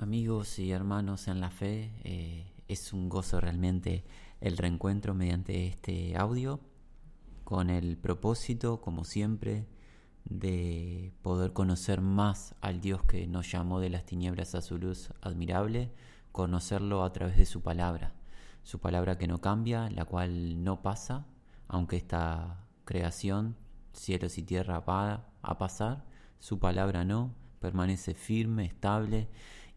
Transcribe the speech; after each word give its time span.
Amigos 0.00 0.60
y 0.60 0.70
hermanos 0.70 1.26
en 1.26 1.40
la 1.40 1.50
fe, 1.50 1.90
eh, 2.04 2.52
es 2.68 2.92
un 2.92 3.08
gozo 3.08 3.40
realmente 3.40 4.04
el 4.40 4.56
reencuentro 4.56 5.12
mediante 5.12 5.66
este 5.66 6.16
audio 6.16 6.60
con 7.42 7.68
el 7.68 7.96
propósito, 7.96 8.80
como 8.80 9.02
siempre, 9.02 9.66
de 10.24 11.12
poder 11.22 11.52
conocer 11.52 12.00
más 12.00 12.54
al 12.60 12.80
Dios 12.80 13.02
que 13.02 13.26
nos 13.26 13.50
llamó 13.50 13.80
de 13.80 13.90
las 13.90 14.04
tinieblas 14.04 14.54
a 14.54 14.62
su 14.62 14.78
luz 14.78 15.10
admirable, 15.20 15.90
conocerlo 16.30 17.02
a 17.02 17.12
través 17.12 17.36
de 17.36 17.44
su 17.44 17.62
palabra, 17.62 18.14
su 18.62 18.78
palabra 18.78 19.18
que 19.18 19.26
no 19.26 19.40
cambia, 19.40 19.90
la 19.90 20.04
cual 20.04 20.62
no 20.62 20.80
pasa, 20.80 21.26
aunque 21.66 21.96
esta 21.96 22.68
creación, 22.84 23.56
cielos 23.94 24.38
y 24.38 24.44
tierra 24.44 24.78
va 24.78 25.26
a 25.42 25.58
pasar, 25.58 26.04
su 26.38 26.60
palabra 26.60 27.04
no, 27.04 27.34
permanece 27.58 28.14
firme, 28.14 28.64
estable, 28.64 29.28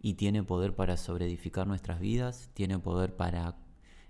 y 0.02 0.16
tiene 0.16 0.44
poder 0.44 0.76
para 0.76 0.98
sobreedificar 0.98 1.68
nuestras 1.68 2.00
vidas, 2.00 2.50
tiene 2.54 2.80
poder 2.80 3.16
para 3.16 3.56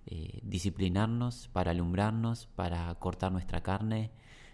eh, 0.05 0.40
disciplinarnos, 0.44 1.49
para 1.49 1.72
alumbrarnos, 1.72 2.48
para 2.55 2.94
cortar 2.95 3.32
nuestra 3.32 3.62
carne, 3.62 4.12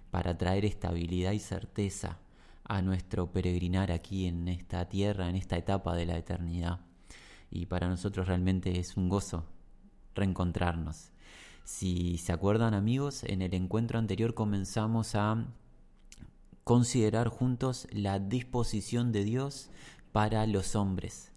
para 0.09 0.37
traer 0.37 0.65
estabilidad 0.65 1.33
y 1.33 1.39
certeza 1.39 2.17
a 2.63 2.81
nuestro 2.81 3.31
peregrinar 3.31 3.91
aquí 3.91 4.25
en 4.25 4.47
esta 4.47 4.89
tierra, 4.89 5.29
en 5.29 5.35
esta 5.35 5.57
etapa 5.57 5.95
de 5.95 6.07
la 6.07 6.17
eternidad. 6.17 6.79
Y 7.51 7.67
para 7.67 7.87
nosotros 7.87 8.27
realmente 8.27 8.79
es 8.79 8.97
un 8.97 9.07
gozo 9.07 9.45
reencontrarnos. 10.15 11.11
Si 11.63 12.17
se 12.17 12.33
acuerdan 12.33 12.73
amigos, 12.73 13.23
en 13.23 13.41
el 13.41 13.53
encuentro 13.53 13.99
anterior 13.99 14.33
comenzamos 14.33 15.15
a 15.15 15.45
considerar 16.63 17.29
juntos 17.29 17.87
la 17.91 18.19
disposición 18.19 19.11
de 19.13 19.23
Dios 19.23 19.69
para 20.17 20.47
los 20.47 20.75
hombres. 20.75 21.31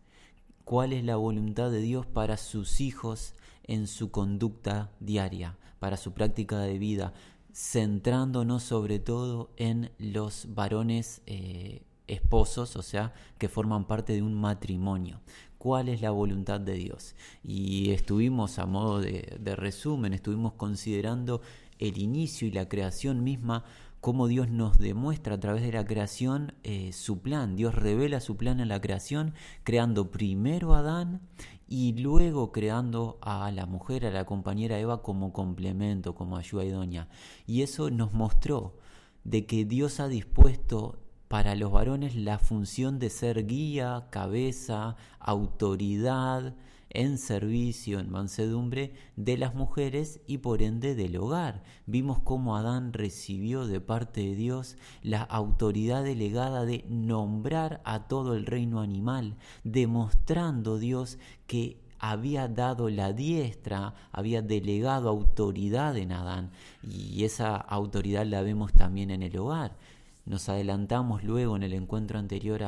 ¿Cuál 0.64 0.94
es 0.94 1.04
la 1.04 1.16
voluntad 1.16 1.70
de 1.70 1.82
Dios 1.82 2.06
para 2.06 2.38
sus 2.38 2.80
hijos 2.80 3.34
en 3.64 3.86
su 3.86 4.10
conducta 4.10 4.90
diaria, 5.00 5.58
para 5.80 5.98
su 5.98 6.14
práctica 6.14 6.60
de 6.60 6.78
vida, 6.78 7.12
centrándonos 7.52 8.62
sobre 8.62 8.98
todo 8.98 9.50
en 9.58 9.90
los 9.98 10.54
varones 10.54 11.20
eh, 11.26 11.82
esposos, 12.06 12.74
o 12.76 12.80
sea, 12.80 13.12
que 13.36 13.50
forman 13.50 13.86
parte 13.86 14.14
de 14.14 14.22
un 14.22 14.32
matrimonio. 14.32 15.20
¿Cuál 15.58 15.90
es 15.90 16.00
la 16.00 16.10
voluntad 16.10 16.58
de 16.58 16.72
Dios? 16.72 17.14
Y 17.44 17.90
estuvimos, 17.90 18.58
a 18.58 18.64
modo 18.64 18.98
de, 18.98 19.36
de 19.40 19.56
resumen, 19.56 20.14
estuvimos 20.14 20.54
considerando 20.54 21.42
el 21.80 21.98
inicio 21.98 22.46
y 22.46 22.52
la 22.52 22.68
creación 22.68 23.24
misma 23.24 23.64
cómo 24.00 24.28
Dios 24.28 24.48
nos 24.48 24.78
demuestra 24.78 25.34
a 25.34 25.40
través 25.40 25.62
de 25.62 25.72
la 25.72 25.84
creación 25.84 26.54
eh, 26.62 26.92
su 26.92 27.20
plan. 27.20 27.56
Dios 27.56 27.74
revela 27.74 28.20
su 28.20 28.36
plan 28.36 28.60
en 28.60 28.68
la 28.68 28.80
creación, 28.80 29.34
creando 29.64 30.10
primero 30.10 30.74
a 30.74 30.78
Adán 30.78 31.20
y 31.68 31.92
luego 31.94 32.50
creando 32.50 33.18
a 33.20 33.50
la 33.50 33.66
mujer, 33.66 34.06
a 34.06 34.10
la 34.10 34.24
compañera 34.24 34.78
Eva 34.78 35.02
como 35.02 35.32
complemento, 35.32 36.14
como 36.14 36.36
ayuda 36.36 36.64
idónea. 36.64 37.08
Y 37.46 37.62
eso 37.62 37.90
nos 37.90 38.12
mostró 38.12 38.78
de 39.24 39.46
que 39.46 39.64
Dios 39.64 40.00
ha 40.00 40.08
dispuesto 40.08 40.98
para 41.28 41.54
los 41.54 41.70
varones 41.70 42.16
la 42.16 42.38
función 42.38 42.98
de 42.98 43.10
ser 43.10 43.46
guía, 43.46 44.08
cabeza, 44.10 44.96
autoridad, 45.20 46.54
en 46.90 47.18
servicio, 47.18 47.98
en 47.98 48.10
mansedumbre 48.10 48.92
de 49.16 49.36
las 49.38 49.54
mujeres 49.54 50.20
y 50.26 50.38
por 50.38 50.62
ende 50.62 50.94
del 50.94 51.16
hogar. 51.16 51.62
Vimos 51.86 52.18
cómo 52.20 52.56
Adán 52.56 52.92
recibió 52.92 53.66
de 53.66 53.80
parte 53.80 54.20
de 54.20 54.34
Dios 54.34 54.76
la 55.02 55.22
autoridad 55.22 56.04
delegada 56.04 56.64
de 56.64 56.84
nombrar 56.88 57.80
a 57.84 58.08
todo 58.08 58.34
el 58.34 58.46
reino 58.46 58.80
animal, 58.80 59.36
demostrando 59.64 60.78
Dios 60.78 61.18
que 61.46 61.80
había 62.00 62.48
dado 62.48 62.88
la 62.88 63.12
diestra, 63.12 63.94
había 64.10 64.40
delegado 64.40 65.10
autoridad 65.10 65.96
en 65.96 66.12
Adán 66.12 66.50
y 66.82 67.24
esa 67.24 67.56
autoridad 67.56 68.24
la 68.24 68.40
vemos 68.40 68.72
también 68.72 69.10
en 69.10 69.22
el 69.22 69.36
hogar. 69.36 69.76
Nos 70.24 70.48
adelantamos 70.48 71.22
luego 71.24 71.56
en 71.56 71.62
el 71.62 71.74
encuentro 71.74 72.18
anterior 72.18 72.62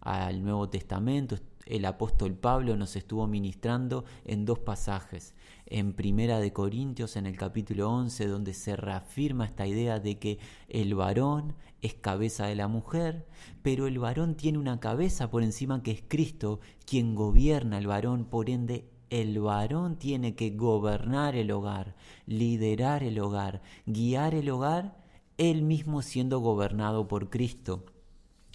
al 0.00 0.42
Nuevo 0.42 0.68
Testamento, 0.68 1.36
el 1.70 1.84
apóstol 1.84 2.34
Pablo 2.34 2.76
nos 2.76 2.96
estuvo 2.96 3.26
ministrando 3.28 4.04
en 4.24 4.44
dos 4.44 4.58
pasajes. 4.58 5.34
En 5.66 5.92
Primera 5.92 6.40
de 6.40 6.52
Corintios, 6.52 7.14
en 7.14 7.26
el 7.26 7.36
capítulo 7.36 7.88
11, 7.90 8.26
donde 8.26 8.54
se 8.54 8.74
reafirma 8.74 9.44
esta 9.44 9.68
idea 9.68 10.00
de 10.00 10.18
que 10.18 10.38
el 10.68 10.96
varón 10.96 11.54
es 11.80 11.94
cabeza 11.94 12.46
de 12.46 12.56
la 12.56 12.66
mujer, 12.66 13.24
pero 13.62 13.86
el 13.86 14.00
varón 14.00 14.34
tiene 14.34 14.58
una 14.58 14.80
cabeza 14.80 15.30
por 15.30 15.44
encima 15.44 15.82
que 15.84 15.92
es 15.92 16.02
Cristo, 16.06 16.58
quien 16.84 17.14
gobierna 17.14 17.78
el 17.78 17.86
varón, 17.86 18.24
por 18.24 18.50
ende 18.50 18.90
el 19.08 19.38
varón 19.38 19.96
tiene 19.96 20.34
que 20.34 20.50
gobernar 20.50 21.36
el 21.36 21.52
hogar, 21.52 21.94
liderar 22.26 23.04
el 23.04 23.20
hogar, 23.20 23.62
guiar 23.86 24.34
el 24.34 24.50
hogar, 24.50 24.98
él 25.38 25.62
mismo 25.62 26.02
siendo 26.02 26.40
gobernado 26.40 27.06
por 27.06 27.30
Cristo 27.30 27.84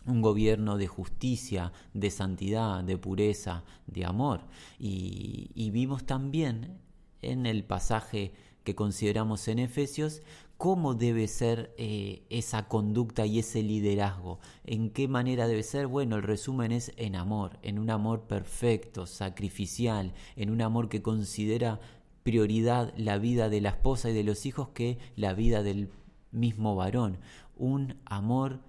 un 0.06 0.22
gobierno 0.22 0.78
de 0.78 0.88
justicia, 0.88 1.72
de 1.94 2.12
santidad, 2.12 2.84
de 2.84 2.98
pureza, 2.98 3.64
de 3.88 4.06
amor. 4.06 4.42
Y, 4.80 5.70
vimos 5.72 6.06
también 6.06 6.78
en 7.22 7.46
el 7.46 7.64
pasaje 7.64 8.34
que 8.64 8.76
consideramos 8.76 9.48
en 9.48 9.60
Efesios 9.60 10.22
cómo 10.58 10.94
debe 10.94 11.28
ser 11.28 11.74
eh, 11.78 12.24
esa 12.30 12.68
conducta 12.68 13.26
y 13.26 13.40
ese 13.40 13.62
liderazgo. 13.62 14.40
¿En 14.64 14.90
qué 14.90 15.08
manera 15.08 15.48
debe 15.48 15.64
ser? 15.64 15.88
Bueno, 15.88 16.16
el 16.16 16.24
resumen 16.24 16.72
es 16.72 16.94
en 16.96 17.16
amor, 17.16 17.60
en 17.62 17.78
un 17.78 17.90
amor 17.90 18.22
perfecto, 18.22 19.06
sacrificial, 19.06 20.14
en 20.36 20.50
un 20.50 20.62
amor 20.62 20.88
que 20.88 21.02
considera 21.02 21.80
prioridad 22.24 22.94
la 22.98 23.18
vida 23.18 23.50
de 23.50 23.62
la 23.62 23.70
esposa 23.70 24.10
y 24.10 24.14
de 24.14 24.24
los 24.24 24.46
hijos 24.46 24.70
que 24.70 24.98
la 25.16 25.34
vida 25.34 25.62
del 25.62 25.90
mismo 26.32 26.76
varón. 26.76 27.20
Un 27.58 28.00
amor 28.06 28.62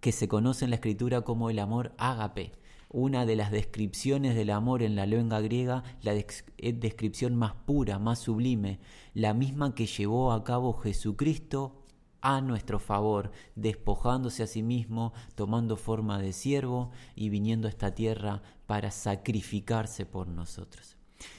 que 0.00 0.12
se 0.12 0.28
conoce 0.28 0.64
en 0.64 0.70
la 0.70 0.76
escritura 0.76 1.22
como 1.22 1.50
el 1.50 1.58
amor 1.58 1.92
ágape. 1.98 2.52
Una 2.90 3.26
de 3.26 3.36
las 3.36 3.50
descripciones 3.50 4.34
del 4.34 4.50
amor 4.50 4.82
en 4.82 4.96
la 4.96 5.04
lengua 5.04 5.40
griega, 5.40 5.82
la 6.00 6.14
descripción 6.14 7.36
más 7.36 7.52
pura, 7.66 7.98
más 7.98 8.20
sublime, 8.20 8.80
la 9.12 9.34
misma 9.34 9.74
que 9.74 9.86
llevó 9.86 10.32
a 10.32 10.42
cabo 10.42 10.72
Jesucristo 10.72 11.84
a 12.20 12.40
nuestro 12.40 12.78
favor, 12.78 13.30
despojándose 13.54 14.42
a 14.42 14.46
sí 14.46 14.62
mismo, 14.62 15.12
tomando 15.34 15.76
forma 15.76 16.18
de 16.18 16.32
siervo 16.32 16.90
y 17.14 17.28
viniendo 17.28 17.68
a 17.68 17.70
esta 17.70 17.94
tierra 17.94 18.42
para 18.66 18.90
sacrificarse 18.90 20.06
por 20.06 20.28
nosotros. 20.28 20.96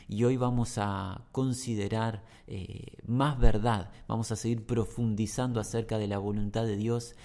Y 0.08 0.24
hoy 0.24 0.38
vamos 0.38 0.78
a 0.78 1.26
considerar 1.31 2.24
eh, 2.47 2.97
más 3.06 3.40
verdad, 3.40 3.91
vamos 4.08 4.31
a 4.31 4.36
seguir 4.36 4.66
profundizando 4.66 5.59
acerca 5.59 5.97
de 5.97 6.08
la 6.08 6.18
voluntad 6.18 6.66
de 6.66 6.76
Dios 6.76 7.16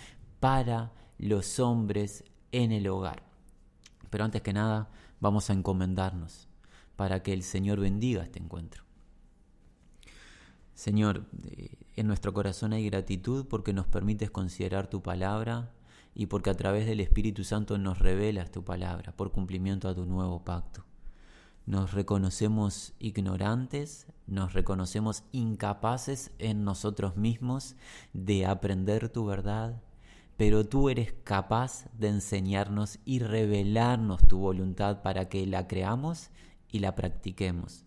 para 0.41 0.93
los 1.19 1.59
hombres 1.61 2.25
en 2.53 2.73
el 2.73 2.87
hogar. 2.89 3.23
Pero 4.11 4.25
antes 4.25 4.43
que 4.43 4.53
nada, 4.53 4.91
vamos 5.21 5.51
a 5.51 5.53
encomendarnos 5.53 6.49
para 6.97 7.23
que 7.23 7.33
el 7.33 7.43
Señor 7.43 7.81
bendiga 7.81 8.23
este 8.23 8.39
encuentro. 8.39 8.85
Señor, 10.75 11.25
eh, 11.45 11.71
en 11.97 12.07
nuestro 12.07 12.33
corazón 12.33 12.73
hay 12.73 12.85
gratitud 12.87 13.47
porque 13.47 13.73
nos 13.73 13.87
permites 13.87 14.31
considerar 14.31 14.89
tu 14.89 15.03
palabra 15.03 15.73
y 16.15 16.27
porque 16.27 16.51
a 16.51 16.57
través 16.57 16.87
del 16.87 17.01
Espíritu 17.01 17.45
Santo 17.45 17.79
nos 17.79 17.99
revelas 17.99 18.51
tu 18.51 18.65
palabra 18.65 19.13
por 19.17 19.33
cumplimiento 19.33 19.89
a 19.89 19.95
tu 19.95 20.05
nuevo 20.05 20.45
pacto. 20.45 20.85
Nos 21.67 21.93
reconocemos 21.93 22.93
ignorantes, 22.99 24.07
nos 24.27 24.53
reconocemos 24.53 25.25
incapaces 25.33 26.31
en 26.39 26.63
nosotros 26.65 27.17
mismos 27.17 27.75
de 28.13 28.45
aprender 28.45 29.09
tu 29.09 29.25
verdad, 29.25 29.81
pero 30.37 30.67
tú 30.67 30.89
eres 30.89 31.13
capaz 31.25 31.87
de 31.99 32.09
enseñarnos 32.09 32.99
y 33.05 33.21
revelarnos 33.21 34.27
tu 34.27 34.39
voluntad 34.39 35.03
para 35.03 35.29
que 35.29 35.47
la 35.47 35.67
creamos 35.67 36.31
y 36.69 36.81
la 36.81 36.95
practiquemos. 36.95 37.85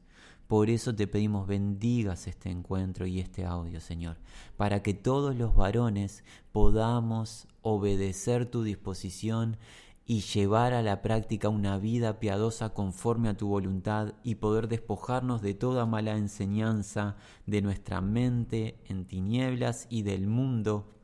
Por 0.48 0.70
eso 0.70 0.96
te 0.96 1.08
pedimos 1.08 1.46
bendigas 1.46 2.26
este 2.26 2.50
encuentro 2.50 3.06
y 3.06 3.20
este 3.20 3.46
audio, 3.46 3.82
Señor, 3.82 4.18
para 4.56 4.82
que 4.82 4.94
todos 4.94 5.36
los 5.36 5.54
varones 5.56 6.24
podamos 6.54 7.48
obedecer 7.62 8.46
tu 8.46 8.64
disposición 8.64 9.58
y 10.06 10.22
llevar 10.22 10.72
a 10.72 10.82
la 10.82 11.02
práctica 11.02 11.50
una 11.50 11.78
vida 11.78 12.22
piadosa 12.22 12.70
conforme 12.70 13.28
a 13.28 13.36
tu 13.36 13.50
voluntad 13.50 14.14
y 14.24 14.36
poder 14.36 14.70
despojarnos 14.70 15.42
de 15.42 15.54
toda 15.54 15.86
mala 15.86 16.16
enseñanza 16.16 17.18
de 17.46 17.62
nuestra 17.62 18.00
mente 18.00 18.80
en 18.86 19.04
tinieblas 19.04 19.86
y 19.90 20.04
del 20.04 20.28
mundo 20.28 20.97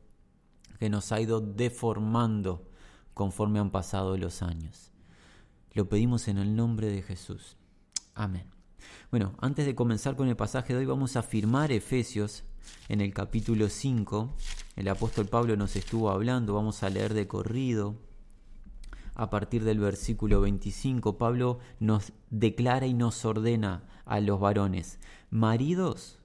que 0.84 0.90
nos 0.90 1.12
ha 1.12 1.20
ido 1.22 1.40
deformando 1.40 2.68
conforme 3.14 3.58
han 3.58 3.70
pasado 3.70 4.18
los 4.18 4.42
años. 4.42 4.92
Lo 5.72 5.88
pedimos 5.88 6.28
en 6.28 6.36
el 6.36 6.54
nombre 6.54 6.88
de 6.88 7.00
Jesús. 7.00 7.56
Amén. 8.14 8.44
Bueno, 9.10 9.32
antes 9.40 9.64
de 9.64 9.74
comenzar 9.74 10.14
con 10.14 10.28
el 10.28 10.36
pasaje 10.36 10.74
de 10.74 10.80
hoy 10.80 10.84
vamos 10.84 11.16
a 11.16 11.22
firmar 11.22 11.72
Efesios 11.72 12.44
en 12.90 13.00
el 13.00 13.14
capítulo 13.14 13.70
5. 13.70 14.36
El 14.76 14.88
apóstol 14.88 15.24
Pablo 15.24 15.56
nos 15.56 15.74
estuvo 15.74 16.10
hablando, 16.10 16.52
vamos 16.52 16.82
a 16.82 16.90
leer 16.90 17.14
de 17.14 17.26
corrido 17.26 17.94
a 19.14 19.30
partir 19.30 19.64
del 19.64 19.78
versículo 19.78 20.42
25, 20.42 21.16
Pablo 21.16 21.60
nos 21.80 22.12
declara 22.28 22.86
y 22.86 22.92
nos 22.92 23.24
ordena 23.24 23.84
a 24.04 24.20
los 24.20 24.38
varones, 24.38 24.98
maridos, 25.30 26.18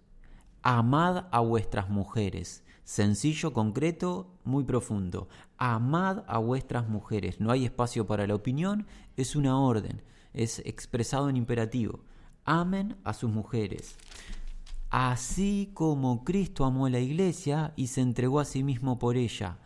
amad 0.64 1.28
a 1.32 1.40
vuestras 1.40 1.90
mujeres. 1.90 2.66
Sencillo, 2.90 3.54
concreto, 3.54 4.32
muy 4.44 4.64
profundo. 4.64 5.28
Amad 5.58 6.24
a 6.28 6.40
vuestras 6.40 6.90
mujeres. 6.90 7.40
No 7.40 7.52
hay 7.52 7.66
espacio 7.66 8.08
para 8.08 8.26
la 8.26 8.34
opinión, 8.34 8.88
es 9.16 9.36
una 9.36 9.60
orden, 9.60 10.02
es 10.34 10.58
expresado 10.66 11.30
en 11.30 11.38
imperativo. 11.38 12.00
Amen 12.46 12.96
a 13.04 13.14
sus 13.14 13.30
mujeres 13.30 13.96
así 14.90 15.70
como 15.76 16.24
Cristo 16.24 16.66
amó 16.66 16.88
a 16.88 16.90
la 16.90 17.00
iglesia 17.00 17.74
y 17.76 17.88
se 17.88 18.02
entregó 18.02 18.40
a 18.40 18.46
sí 18.46 18.64
mismo 18.64 18.98
por 18.98 19.18
ella, 19.18 19.60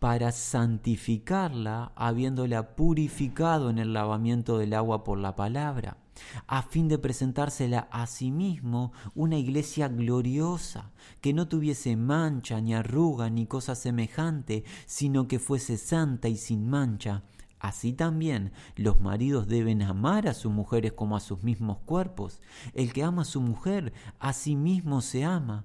para 0.00 0.32
santificarla, 0.32 1.92
habiéndola 1.94 2.74
purificado 2.74 3.70
en 3.70 3.78
el 3.78 3.92
lavamiento 3.92 4.58
del 4.58 4.74
agua 4.74 5.04
por 5.04 5.18
la 5.18 5.36
palabra, 5.36 5.96
a 6.46 6.62
fin 6.62 6.88
de 6.88 6.98
presentársela 6.98 7.88
a 7.90 8.06
sí 8.06 8.30
mismo 8.30 8.92
una 9.14 9.36
iglesia 9.36 9.88
gloriosa, 9.88 10.92
que 11.20 11.32
no 11.32 11.48
tuviese 11.48 11.96
mancha, 11.96 12.60
ni 12.60 12.74
arruga, 12.74 13.30
ni 13.30 13.46
cosa 13.46 13.74
semejante, 13.74 14.64
sino 14.86 15.28
que 15.28 15.38
fuese 15.38 15.76
santa 15.76 16.28
y 16.28 16.36
sin 16.36 16.68
mancha. 16.68 17.22
Así 17.64 17.94
también 17.94 18.52
los 18.76 19.00
maridos 19.00 19.48
deben 19.48 19.80
amar 19.80 20.28
a 20.28 20.34
sus 20.34 20.52
mujeres 20.52 20.92
como 20.92 21.16
a 21.16 21.20
sus 21.20 21.42
mismos 21.42 21.78
cuerpos. 21.78 22.42
El 22.74 22.92
que 22.92 23.02
ama 23.02 23.22
a 23.22 23.24
su 23.24 23.40
mujer, 23.40 23.94
a 24.18 24.34
sí 24.34 24.54
mismo 24.54 25.00
se 25.00 25.24
ama, 25.24 25.64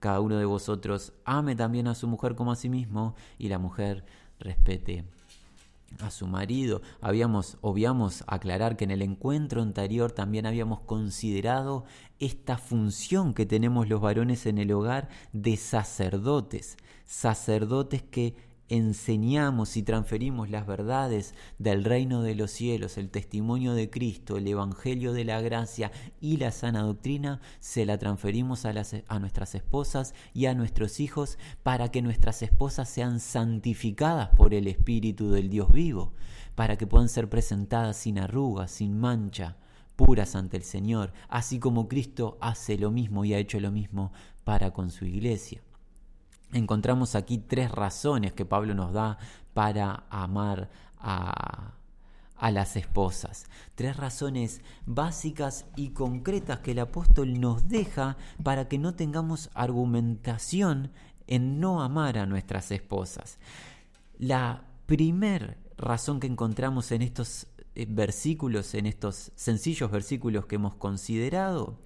cada 0.00 0.20
uno 0.20 0.36
de 0.36 0.44
vosotros 0.44 1.12
ame 1.24 1.56
también 1.56 1.88
a 1.88 1.94
su 1.94 2.06
mujer 2.08 2.34
como 2.34 2.52
a 2.52 2.56
sí 2.56 2.68
mismo 2.68 3.14
y 3.38 3.48
la 3.48 3.58
mujer 3.58 4.04
respete 4.38 5.04
a 6.00 6.10
su 6.10 6.26
marido. 6.26 6.82
Habíamos, 7.00 7.56
obviamos 7.60 8.22
aclarar 8.26 8.76
que 8.76 8.84
en 8.84 8.90
el 8.90 9.02
encuentro 9.02 9.62
anterior 9.62 10.12
también 10.12 10.46
habíamos 10.46 10.80
considerado 10.80 11.84
esta 12.18 12.58
función 12.58 13.34
que 13.34 13.46
tenemos 13.46 13.88
los 13.88 14.00
varones 14.00 14.46
en 14.46 14.58
el 14.58 14.72
hogar 14.72 15.08
de 15.32 15.56
sacerdotes, 15.56 16.76
sacerdotes 17.04 18.02
que 18.02 18.36
enseñamos 18.68 19.76
y 19.76 19.82
transferimos 19.82 20.50
las 20.50 20.66
verdades 20.66 21.34
del 21.58 21.84
reino 21.84 22.22
de 22.22 22.34
los 22.34 22.50
cielos, 22.50 22.98
el 22.98 23.10
testimonio 23.10 23.74
de 23.74 23.90
Cristo, 23.90 24.36
el 24.36 24.46
Evangelio 24.46 25.12
de 25.12 25.24
la 25.24 25.40
gracia 25.40 25.90
y 26.20 26.36
la 26.36 26.50
sana 26.50 26.82
doctrina, 26.82 27.40
se 27.60 27.86
la 27.86 27.98
transferimos 27.98 28.66
a, 28.66 28.72
nuestras 29.18 29.54
esposas 29.54 30.14
y 30.34 30.46
a 30.46 30.54
nuestros 30.54 31.00
hijos 31.00 31.38
para 31.62 31.90
que 31.90 32.02
nuestras 32.02 32.42
esposas 32.42 32.88
sean 32.88 33.20
santificadas 33.20 34.30
por 34.36 34.54
el 34.54 34.66
Espíritu 34.66 35.30
del 35.30 35.48
Dios 35.48 35.72
vivo, 35.72 36.12
para 36.54 36.76
que 36.76 36.86
puedan 36.86 37.08
ser 37.08 37.28
presentadas 37.28 37.96
sin 37.96 38.18
arrugas, 38.18 38.70
sin 38.70 38.98
mancha, 38.98 39.56
puras 39.96 40.36
ante 40.36 40.56
el 40.56 40.62
Señor, 40.62 41.12
así 41.28 41.58
como 41.58 41.88
Cristo 41.88 42.38
hace 42.40 42.78
lo 42.78 42.90
mismo 42.90 43.24
y 43.24 43.34
ha 43.34 43.38
hecho 43.38 43.58
lo 43.58 43.72
mismo 43.72 44.12
para 44.44 44.72
con 44.72 44.90
su 44.90 45.04
iglesia 45.04 45.62
encontramos 46.52 47.14
aquí 47.14 47.38
tres 47.38 47.70
razones 47.70 48.32
que 48.32 48.44
Pablo 48.44 48.74
nos 48.74 48.92
da 48.92 49.18
para 49.54 50.04
amar 50.10 50.70
a, 50.98 51.74
las 52.40 52.76
esposas. 52.76 53.46
Tres 53.74 53.96
razones 53.96 54.60
básicas 54.86 55.66
y 55.76 55.90
concretas 55.90 56.60
que 56.60 56.70
el 56.70 56.78
apóstol 56.78 57.40
nos 57.40 57.68
deja 57.68 58.16
para 58.42 58.68
que 58.68 58.78
no 58.78 58.94
tengamos 58.94 59.50
argumentación 59.54 60.92
en 61.26 61.60
no 61.60 61.82
amar 61.82 62.18
a 62.18 62.26
nuestras 62.26 62.70
esposas. 62.70 63.38
La 64.18 64.64
primer 64.86 65.58
razón 65.76 66.20
que 66.20 66.26
encontramos 66.28 66.92
en 66.92 67.02
estos 67.02 67.48
eh, 67.74 67.86
versículos, 67.88 68.74
en 68.74 68.86
estos 68.86 69.32
sencillos 69.34 69.90
versículos 69.90 70.46
que 70.46 70.56
hemos 70.56 70.74
considerado, 70.76 71.78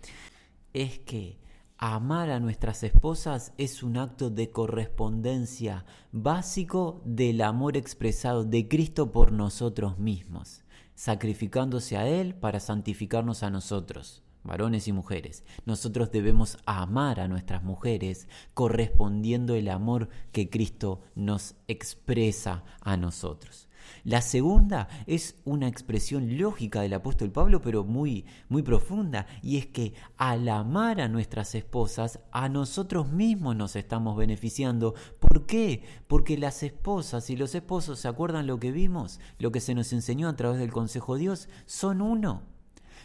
es 0.73 0.99
que 0.99 1.42
Amar 1.85 2.31
a 2.31 2.39
nuestras 2.39 2.85
esposas 2.85 3.53
es 3.59 3.83
un 3.83 3.97
acto 3.97 4.31
de 4.31 4.53
correspondencia 4.53 5.85
básico 6.13 7.03
del 7.05 7.41
amor 7.41 7.77
expresado 7.77 8.45
de 8.45 8.69
Cristo 8.69 9.11
por 9.11 9.33
nosotros 9.33 9.99
mismos, 9.99 10.63
sacrificándose 10.95 11.97
a 11.97 12.07
Él 12.07 12.37
para 12.37 12.61
santificarnos 12.61 13.43
a 13.43 13.51
nosotros, 13.51 14.23
varones 14.45 14.87
y 14.87 14.93
mujeres. 14.93 15.43
Nosotros 15.67 16.13
debemos 16.13 16.57
amar 16.67 17.19
a 17.19 17.27
nuestras 17.27 17.65
mujeres 17.65 18.29
correspondiendo 18.55 19.57
el 19.57 19.69
amor 19.69 20.09
que 20.31 20.49
Cristo 20.49 21.01
nos 21.17 21.57
expresa 21.67 22.63
a 22.81 22.97
nosotros. 22.97 23.67
La 24.05 24.21
segunda 24.21 24.89
es 25.07 25.37
una 25.45 25.69
expresión 25.69 26.37
lógica 26.37 26.81
del 26.81 26.95
apóstol 26.95 27.31
Pablo, 27.31 27.63
pero 27.63 27.85
muy, 27.85 28.27
muy 28.49 28.63
profunda, 28.63 29.27
y 29.43 29.59
es 29.59 29.67
que 29.67 29.95
al 30.17 30.49
amar 30.49 31.01
a 31.01 31.09
nuestras 31.09 31.55
esposas, 31.55 32.19
a 32.33 32.49
nosotros 32.49 33.13
mismos 33.13 33.55
nos 33.55 33.77
estamos 33.77 34.17
beneficiando. 34.17 34.95
¿Por 35.21 35.47
qué? 35.47 35.85
Porque 36.09 36.37
las 36.37 36.65
esposas 36.65 37.31
y 37.31 37.37
los 37.37 37.55
esposos, 37.55 38.01
¿se 38.01 38.09
acuerdan 38.09 38.49
lo 38.49 38.59
que 38.59 38.73
vimos? 38.73 39.21
Lo 39.39 39.53
que 39.53 39.61
se 39.61 39.75
nos 39.75 39.93
enseñó 39.93 40.29
a 40.29 40.37
través 40.37 40.59
del 40.59 40.73
Consejo 40.73 41.15
de 41.15 41.21
Dios, 41.21 41.49
son 41.67 42.03
uno. 42.03 42.43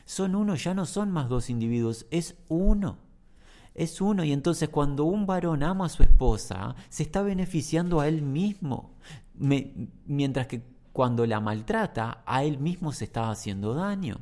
Son 0.05 0.33
uno, 0.33 0.55
ya 0.55 0.73
no 0.73 0.85
son 0.85 1.11
más 1.11 1.29
dos 1.29 1.49
individuos, 1.49 2.07
es 2.09 2.37
uno 2.47 2.97
es 3.77 4.01
uno 4.01 4.23
y 4.23 4.33
entonces 4.33 4.69
cuando 4.69 5.03
un 5.05 5.27
varón 5.27 5.61
ama 5.61 5.85
a 5.85 5.89
su 5.89 6.01
esposa, 6.01 6.75
se 6.89 7.03
está 7.03 7.21
beneficiando 7.21 7.99
a 7.99 8.07
él 8.07 8.23
mismo, 8.23 8.95
mientras 9.35 10.47
que 10.47 10.76
cuando 10.97 11.27
la 11.27 11.39
maltrata, 11.39 12.23
a 12.25 12.43
él 12.43 12.57
mismo 12.57 12.91
se 12.91 13.03
está 13.03 13.29
haciendo 13.29 13.75
daño. 13.75 14.17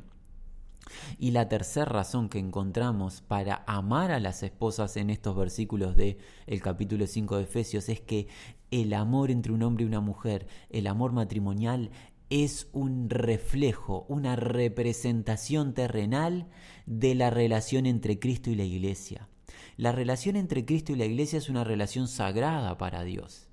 Y 1.18 1.30
la 1.30 1.48
tercera 1.48 1.86
razón 1.86 2.28
que 2.28 2.38
encontramos 2.38 3.22
para 3.22 3.64
amar 3.66 4.10
a 4.10 4.20
las 4.20 4.42
esposas 4.42 4.98
en 4.98 5.08
estos 5.08 5.34
versículos 5.34 5.96
del 5.96 6.18
el 6.46 6.60
capítulo 6.60 7.06
5 7.06 7.38
de 7.38 7.42
Efesios 7.44 7.88
es 7.88 8.02
que 8.02 8.28
el 8.70 8.92
amor 8.92 9.30
entre 9.30 9.52
un 9.52 9.62
hombre 9.62 9.84
y 9.84 9.88
una 9.88 10.00
mujer, 10.00 10.48
el 10.68 10.86
amor 10.86 11.12
matrimonial, 11.12 11.92
es 12.28 12.68
un 12.74 13.08
reflejo, 13.08 14.04
una 14.10 14.36
representación 14.36 15.72
terrenal 15.72 16.46
de 16.84 17.14
la 17.14 17.30
relación 17.30 17.86
entre 17.86 18.18
Cristo 18.18 18.50
y 18.50 18.54
la 18.54 18.64
Iglesia. 18.64 19.30
La 19.78 19.92
relación 19.92 20.36
entre 20.36 20.66
Cristo 20.66 20.92
y 20.92 20.96
la 20.96 21.06
Iglesia 21.06 21.38
es 21.38 21.48
una 21.48 21.64
relación 21.64 22.06
sagrada 22.06 22.76
para 22.76 23.02
Dios. 23.02 23.45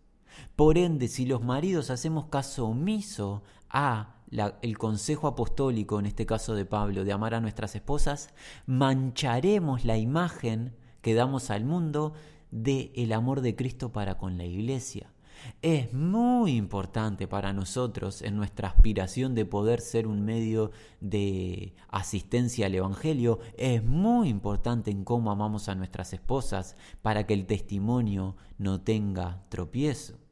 Por 0.56 0.78
ende, 0.78 1.08
si 1.08 1.26
los 1.26 1.44
maridos 1.44 1.90
hacemos 1.90 2.26
caso 2.26 2.68
omiso 2.68 3.44
a 3.70 4.16
el 4.62 4.78
consejo 4.78 5.28
apostólico, 5.28 6.00
en 6.00 6.06
este 6.06 6.26
caso 6.26 6.56
de 6.56 6.66
Pablo, 6.66 7.04
de 7.04 7.12
amar 7.12 7.34
a 7.36 7.42
nuestras 7.42 7.76
esposas, 7.76 8.34
mancharemos 8.66 9.86
la 9.86 9.98
imagen 9.98 10.76
que 11.02 11.14
damos 11.14 11.50
al 11.50 11.66
mundo 11.66 12.14
de 12.52 12.92
el 12.96 13.14
amor 13.14 13.42
de 13.42 13.56
Cristo 13.56 13.92
para 13.92 14.18
con 14.18 14.38
la 14.38 14.46
iglesia. 14.46 15.14
Es 15.62 15.94
muy 15.94 16.56
importante 16.56 17.28
para 17.28 17.54
nosotros 17.54 18.22
en 18.22 18.36
nuestra 18.38 18.70
aspiración 18.70 19.36
de 19.36 19.46
poder 19.46 19.82
ser 19.82 20.08
un 20.08 20.24
medio 20.24 20.72
de 21.02 21.76
asistencia 21.90 22.68
al 22.68 22.76
Evangelio, 22.76 23.40
es 23.58 23.84
muy 23.84 24.30
importante 24.30 24.92
en 24.92 25.04
cómo 25.04 25.32
amamos 25.32 25.68
a 25.70 25.76
nuestras 25.76 26.14
esposas 26.14 26.78
para 27.02 27.26
que 27.26 27.34
el 27.34 27.46
testimonio 27.46 28.36
no 28.58 28.82
tenga 28.82 29.44
tropiezo. 29.50 30.23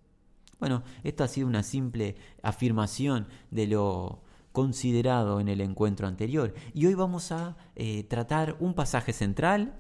Bueno, 0.61 0.83
esto 1.03 1.23
ha 1.23 1.27
sido 1.27 1.47
una 1.47 1.63
simple 1.63 2.15
afirmación 2.43 3.25
de 3.49 3.65
lo 3.65 4.21
considerado 4.51 5.39
en 5.39 5.49
el 5.49 5.59
encuentro 5.59 6.07
anterior. 6.07 6.53
Y 6.75 6.85
hoy 6.85 6.93
vamos 6.93 7.31
a 7.31 7.57
eh, 7.75 8.03
tratar 8.03 8.57
un 8.59 8.75
pasaje 8.75 9.11
central, 9.11 9.73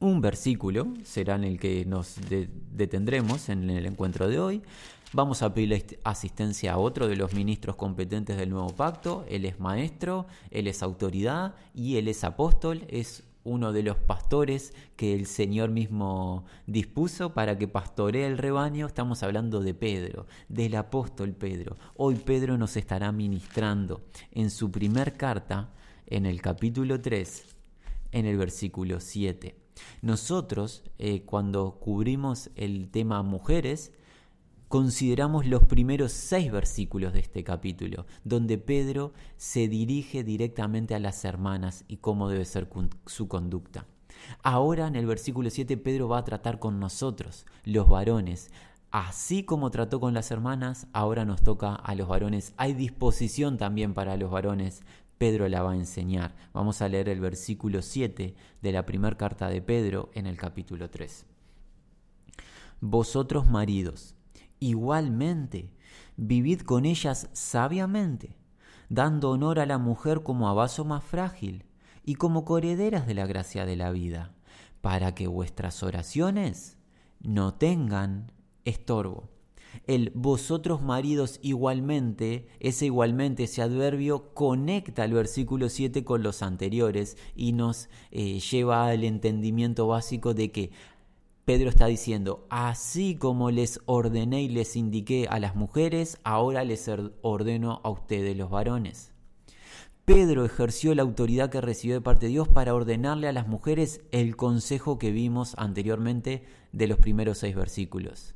un 0.00 0.22
versículo, 0.22 0.94
será 1.02 1.34
en 1.34 1.44
el 1.44 1.60
que 1.60 1.84
nos 1.84 2.16
detendremos 2.72 3.50
en 3.50 3.68
el 3.68 3.84
encuentro 3.84 4.26
de 4.26 4.40
hoy. 4.40 4.62
Vamos 5.12 5.42
a 5.42 5.52
pedir 5.52 6.00
asistencia 6.02 6.72
a 6.72 6.78
otro 6.78 7.06
de 7.06 7.16
los 7.16 7.34
ministros 7.34 7.76
competentes 7.76 8.38
del 8.38 8.48
nuevo 8.48 8.70
pacto. 8.70 9.26
Él 9.28 9.44
es 9.44 9.60
maestro, 9.60 10.26
él 10.50 10.66
es 10.66 10.82
autoridad 10.82 11.56
y 11.74 11.98
él 11.98 12.08
es 12.08 12.24
apóstol, 12.24 12.86
es 12.88 13.22
uno 13.44 13.72
de 13.72 13.82
los 13.82 13.96
pastores 13.96 14.74
que 14.96 15.14
el 15.14 15.26
Señor 15.26 15.70
mismo 15.70 16.44
dispuso 16.66 17.34
para 17.34 17.58
que 17.58 17.68
pastoree 17.68 18.26
el 18.26 18.38
rebaño, 18.38 18.86
estamos 18.86 19.22
hablando 19.22 19.60
de 19.60 19.74
Pedro, 19.74 20.26
del 20.48 20.74
apóstol 20.74 21.32
Pedro. 21.32 21.76
Hoy 21.96 22.16
Pedro 22.16 22.58
nos 22.58 22.76
estará 22.76 23.12
ministrando 23.12 24.02
en 24.32 24.50
su 24.50 24.70
primer 24.70 25.16
carta, 25.16 25.70
en 26.06 26.26
el 26.26 26.40
capítulo 26.40 27.00
3, 27.00 27.44
en 28.12 28.26
el 28.26 28.36
versículo 28.36 29.00
7. 29.00 29.54
Nosotros, 30.02 30.82
eh, 30.98 31.22
cuando 31.22 31.78
cubrimos 31.80 32.50
el 32.56 32.90
tema 32.90 33.22
mujeres, 33.22 33.92
consideramos 34.68 35.46
los 35.46 35.64
primeros 35.64 36.12
seis 36.12 36.50
versículos 36.50 37.12
de 37.12 37.20
este 37.20 37.44
capítulo, 37.44 38.06
donde 38.24 38.58
Pedro 38.58 39.12
se 39.36 39.68
dirige 39.68 40.24
directamente 40.24 40.94
a 40.94 41.00
las 41.00 41.24
hermanas 41.24 41.84
y 41.88 41.98
cómo 41.98 42.28
debe 42.28 42.44
ser 42.44 42.68
su 43.06 43.28
conducta. 43.28 43.86
Ahora 44.42 44.86
en 44.86 44.96
el 44.96 45.06
versículo 45.06 45.50
7 45.50 45.76
Pedro 45.76 46.08
va 46.08 46.18
a 46.18 46.24
tratar 46.24 46.58
con 46.58 46.80
nosotros, 46.80 47.46
los 47.64 47.88
varones. 47.88 48.50
Así 48.90 49.42
como 49.42 49.70
trató 49.70 49.98
con 49.98 50.14
las 50.14 50.30
hermanas, 50.30 50.86
ahora 50.92 51.24
nos 51.24 51.42
toca 51.42 51.74
a 51.74 51.94
los 51.94 52.08
varones. 52.08 52.54
Hay 52.56 52.74
disposición 52.74 53.58
también 53.58 53.92
para 53.92 54.16
los 54.16 54.30
varones. 54.30 54.82
Pedro 55.18 55.48
la 55.48 55.62
va 55.62 55.72
a 55.72 55.76
enseñar. 55.76 56.34
Vamos 56.52 56.80
a 56.80 56.88
leer 56.88 57.08
el 57.08 57.20
versículo 57.20 57.82
7 57.82 58.34
de 58.62 58.72
la 58.72 58.86
primera 58.86 59.16
carta 59.16 59.48
de 59.48 59.60
Pedro 59.62 60.10
en 60.14 60.26
el 60.26 60.36
capítulo 60.36 60.90
3. 60.90 61.26
Vosotros 62.80 63.48
maridos, 63.48 64.13
igualmente, 64.68 65.70
vivid 66.16 66.60
con 66.60 66.86
ellas 66.86 67.28
sabiamente, 67.32 68.34
dando 68.88 69.30
honor 69.30 69.60
a 69.60 69.66
la 69.66 69.78
mujer 69.78 70.22
como 70.22 70.48
a 70.48 70.54
vaso 70.54 70.84
más 70.84 71.04
frágil 71.04 71.64
y 72.04 72.14
como 72.14 72.44
corederas 72.44 73.06
de 73.06 73.14
la 73.14 73.26
gracia 73.26 73.66
de 73.66 73.76
la 73.76 73.90
vida, 73.90 74.34
para 74.80 75.14
que 75.14 75.26
vuestras 75.26 75.82
oraciones 75.82 76.78
no 77.20 77.54
tengan 77.54 78.32
estorbo. 78.64 79.28
El 79.86 80.12
vosotros 80.14 80.82
maridos 80.82 81.40
igualmente, 81.42 82.46
ese 82.60 82.86
igualmente, 82.86 83.44
ese 83.44 83.60
adverbio, 83.60 84.32
conecta 84.32 85.04
el 85.04 85.12
versículo 85.12 85.68
7 85.68 86.04
con 86.04 86.22
los 86.22 86.42
anteriores 86.42 87.16
y 87.34 87.52
nos 87.52 87.88
eh, 88.12 88.38
lleva 88.38 88.86
al 88.86 89.04
entendimiento 89.04 89.88
básico 89.88 90.32
de 90.32 90.52
que 90.52 90.70
Pedro 91.44 91.68
está 91.68 91.86
diciendo, 91.86 92.46
así 92.48 93.16
como 93.16 93.50
les 93.50 93.80
ordené 93.84 94.42
y 94.42 94.48
les 94.48 94.76
indiqué 94.76 95.26
a 95.28 95.38
las 95.38 95.54
mujeres, 95.54 96.18
ahora 96.24 96.64
les 96.64 96.90
ordeno 97.20 97.82
a 97.84 97.90
ustedes 97.90 98.34
los 98.34 98.48
varones. 98.48 99.12
Pedro 100.06 100.46
ejerció 100.46 100.94
la 100.94 101.02
autoridad 101.02 101.50
que 101.50 101.60
recibió 101.60 101.96
de 101.96 102.00
parte 102.00 102.26
de 102.26 102.32
Dios 102.32 102.48
para 102.48 102.74
ordenarle 102.74 103.28
a 103.28 103.32
las 103.32 103.46
mujeres 103.46 104.00
el 104.10 104.36
consejo 104.36 104.98
que 104.98 105.10
vimos 105.10 105.54
anteriormente 105.58 106.44
de 106.72 106.86
los 106.86 106.98
primeros 106.98 107.38
seis 107.38 107.54
versículos. 107.54 108.34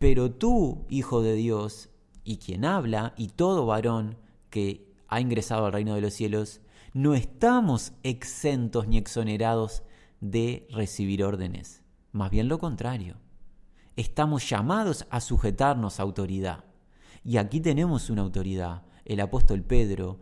Pero 0.00 0.32
tú, 0.32 0.86
hijo 0.88 1.22
de 1.22 1.34
Dios, 1.34 1.88
y 2.24 2.38
quien 2.38 2.64
habla, 2.64 3.14
y 3.16 3.28
todo 3.28 3.64
varón 3.64 4.16
que 4.50 4.92
ha 5.06 5.20
ingresado 5.20 5.66
al 5.66 5.72
reino 5.72 5.94
de 5.94 6.00
los 6.00 6.14
cielos, 6.14 6.60
no 6.94 7.14
estamos 7.14 7.92
exentos 8.02 8.88
ni 8.88 8.98
exonerados 8.98 9.84
de 10.20 10.66
recibir 10.70 11.22
órdenes. 11.22 11.84
Más 12.12 12.30
bien 12.30 12.48
lo 12.48 12.58
contrario. 12.58 13.16
Estamos 13.96 14.48
llamados 14.48 15.06
a 15.10 15.20
sujetarnos 15.20 16.00
a 16.00 16.02
autoridad. 16.02 16.64
Y 17.24 17.36
aquí 17.36 17.60
tenemos 17.60 18.10
una 18.10 18.22
autoridad. 18.22 18.82
El 19.04 19.20
apóstol 19.20 19.62
Pedro 19.62 20.20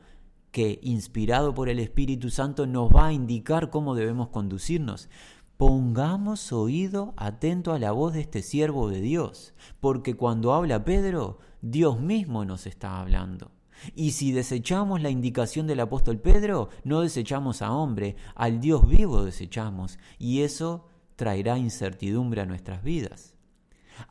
que, 0.51 0.81
inspirado 0.83 1.55
por 1.55 1.69
el 1.69 1.79
Espíritu 1.79 2.31
Santo, 2.31 2.67
nos 2.67 2.91
va 2.91 3.07
a 3.07 3.13
indicar 3.13 3.71
cómo 3.71 3.95
debemos 3.95 4.29
conducirnos. 4.29 5.09
Pongamos 5.57 6.53
oído 6.53 7.15
atento 7.17 7.73
a 7.73 7.79
la 7.79 7.93
voz 7.93 8.15
de 8.15 8.21
este 8.21 8.43
siervo 8.43 8.89
de 8.89 9.01
Dios, 9.01 9.55
porque 9.81 10.15
cuando 10.15 10.55
habla 10.55 10.85
Pedro, 10.85 11.39
Dios 11.63 12.01
mismo 12.01 12.45
nos 12.45 12.67
está 12.67 13.01
hablando. 13.01 13.51
Y 13.95 14.13
si 14.13 14.33
desechamos 14.33 15.01
la 15.03 15.11
indicación 15.11 15.67
del 15.67 15.81
apóstol 15.81 16.19
Pedro, 16.19 16.69
no 16.85 17.01
desechamos 17.01 17.63
a 17.63 17.73
hombre, 17.73 18.17
al 18.35 18.61
Dios 18.61 18.87
vivo 18.87 19.25
desechamos, 19.25 19.99
y 20.19 20.43
eso 20.43 20.87
traerá 21.19 21.59
incertidumbre 21.59 22.41
a 22.41 22.47
nuestras 22.47 22.85
vidas. 22.85 23.35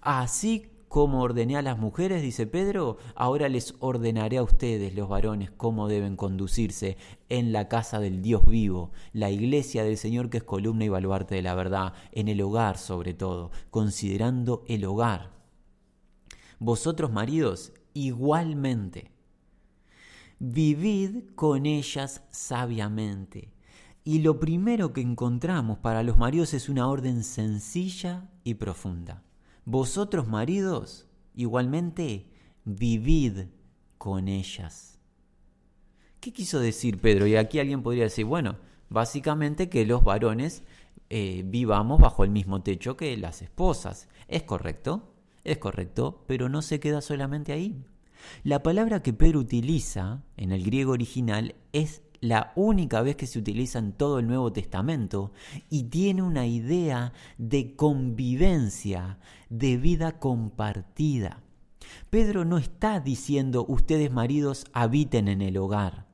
Así 0.02 0.70
como 0.90 1.22
ordené 1.22 1.56
a 1.56 1.62
las 1.62 1.78
mujeres, 1.78 2.22
dice 2.22 2.48
Pedro, 2.48 2.98
ahora 3.16 3.48
les 3.48 3.76
ordenaré 3.80 4.38
a 4.38 4.44
ustedes, 4.44 4.94
los 4.94 5.08
varones, 5.08 5.50
cómo 5.50 5.88
deben 5.88 6.18
conducirse 6.18 6.98
en 7.30 7.54
la 7.54 7.70
casa 7.70 8.02
del 8.02 8.22
Dios 8.22 8.46
vivo, 8.46 8.92
la 9.14 9.30
iglesia 9.30 9.86
del 9.86 9.96
Señor 9.98 10.30
que 10.30 10.40
es 10.40 10.44
columna 10.44 10.84
y 10.84 10.90
baluarte 10.90 11.36
de 11.36 11.44
la 11.44 11.56
verdad, 11.56 11.94
en 12.12 12.28
el 12.28 12.42
hogar 12.42 12.78
sobre 12.78 13.14
todo, 13.14 13.52
considerando 13.70 14.66
el 14.68 14.84
hogar. 14.84 15.32
Vosotros, 16.60 17.10
maridos, 17.10 17.72
igualmente, 17.94 19.12
vivid 20.40 21.24
con 21.36 21.66
ellas 21.66 22.24
sabiamente. 22.32 23.57
Y 24.08 24.20
lo 24.20 24.40
primero 24.40 24.94
que 24.94 25.02
encontramos 25.02 25.80
para 25.80 26.02
los 26.02 26.18
maridos 26.18 26.54
es 26.54 26.70
una 26.70 26.88
orden 26.88 27.26
sencilla 27.26 28.30
y 28.46 28.54
profunda. 28.54 29.22
Vosotros 29.66 30.30
maridos, 30.30 31.10
igualmente, 31.36 32.32
vivid 32.64 33.48
con 33.98 34.30
ellas. 34.30 34.98
¿Qué 36.22 36.32
quiso 36.32 36.62
decir 36.62 37.02
Pedro? 37.02 37.28
Y 37.28 37.36
aquí 37.36 37.60
alguien 37.60 37.84
podría 37.84 38.06
decir, 38.06 38.24
bueno, 38.24 38.56
básicamente 38.88 39.68
que 39.68 39.86
los 39.86 40.06
varones 40.06 40.64
eh, 41.10 41.44
vivamos 41.46 42.00
bajo 42.00 42.24
el 42.24 42.30
mismo 42.30 42.64
techo 42.64 42.96
que 42.96 43.18
las 43.18 43.42
esposas. 43.42 44.08
¿Es 44.30 44.44
correcto? 44.44 45.16
Es 45.44 45.58
correcto, 45.58 46.24
pero 46.28 46.48
no 46.48 46.62
se 46.62 46.80
queda 46.80 47.02
solamente 47.02 47.52
ahí. 47.52 47.84
La 48.44 48.64
palabra 48.64 49.04
que 49.04 49.12
Pedro 49.12 49.40
utiliza 49.40 50.24
en 50.38 50.54
el 50.54 50.64
griego 50.64 50.94
original 50.94 51.56
es 51.74 52.04
la 52.22 52.52
única 52.56 53.02
vez 53.02 53.16
que 53.16 53.28
se 53.28 53.40
utiliza 53.40 53.80
en 53.80 53.94
todo 53.94 54.20
el 54.20 54.28
Nuevo 54.28 54.52
Testamento 54.52 55.32
y 55.70 55.84
tiene 55.84 56.22
una 56.22 56.46
idea 56.48 57.14
de 57.38 57.76
convivencia, 57.76 59.20
de 59.50 59.78
vida 59.78 60.20
compartida. 60.20 61.44
Pedro 62.10 62.46
no 62.46 62.58
está 62.58 63.00
diciendo 63.00 63.66
ustedes 63.68 64.12
maridos 64.12 64.66
habiten 64.74 65.28
en 65.28 65.42
el 65.42 65.58
hogar, 65.58 66.08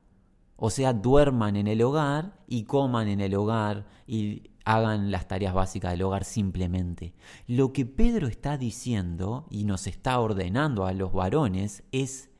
o 0.56 0.70
sea, 0.70 0.92
duerman 0.92 1.56
en 1.56 1.66
el 1.66 1.82
hogar 1.82 2.38
y 2.46 2.64
coman 2.64 3.08
en 3.08 3.20
el 3.20 3.34
hogar 3.34 3.86
y 4.06 4.50
hagan 4.64 5.10
las 5.10 5.28
tareas 5.28 5.52
básicas 5.52 5.92
del 5.92 6.02
hogar 6.02 6.24
simplemente. 6.24 7.14
Lo 7.46 7.72
que 7.72 7.84
Pedro 7.84 8.28
está 8.28 8.56
diciendo 8.56 9.46
y 9.50 9.64
nos 9.64 9.86
está 9.86 10.18
ordenando 10.20 10.86
a 10.86 10.92
los 10.92 11.12
varones 11.12 11.82
es 11.92 12.30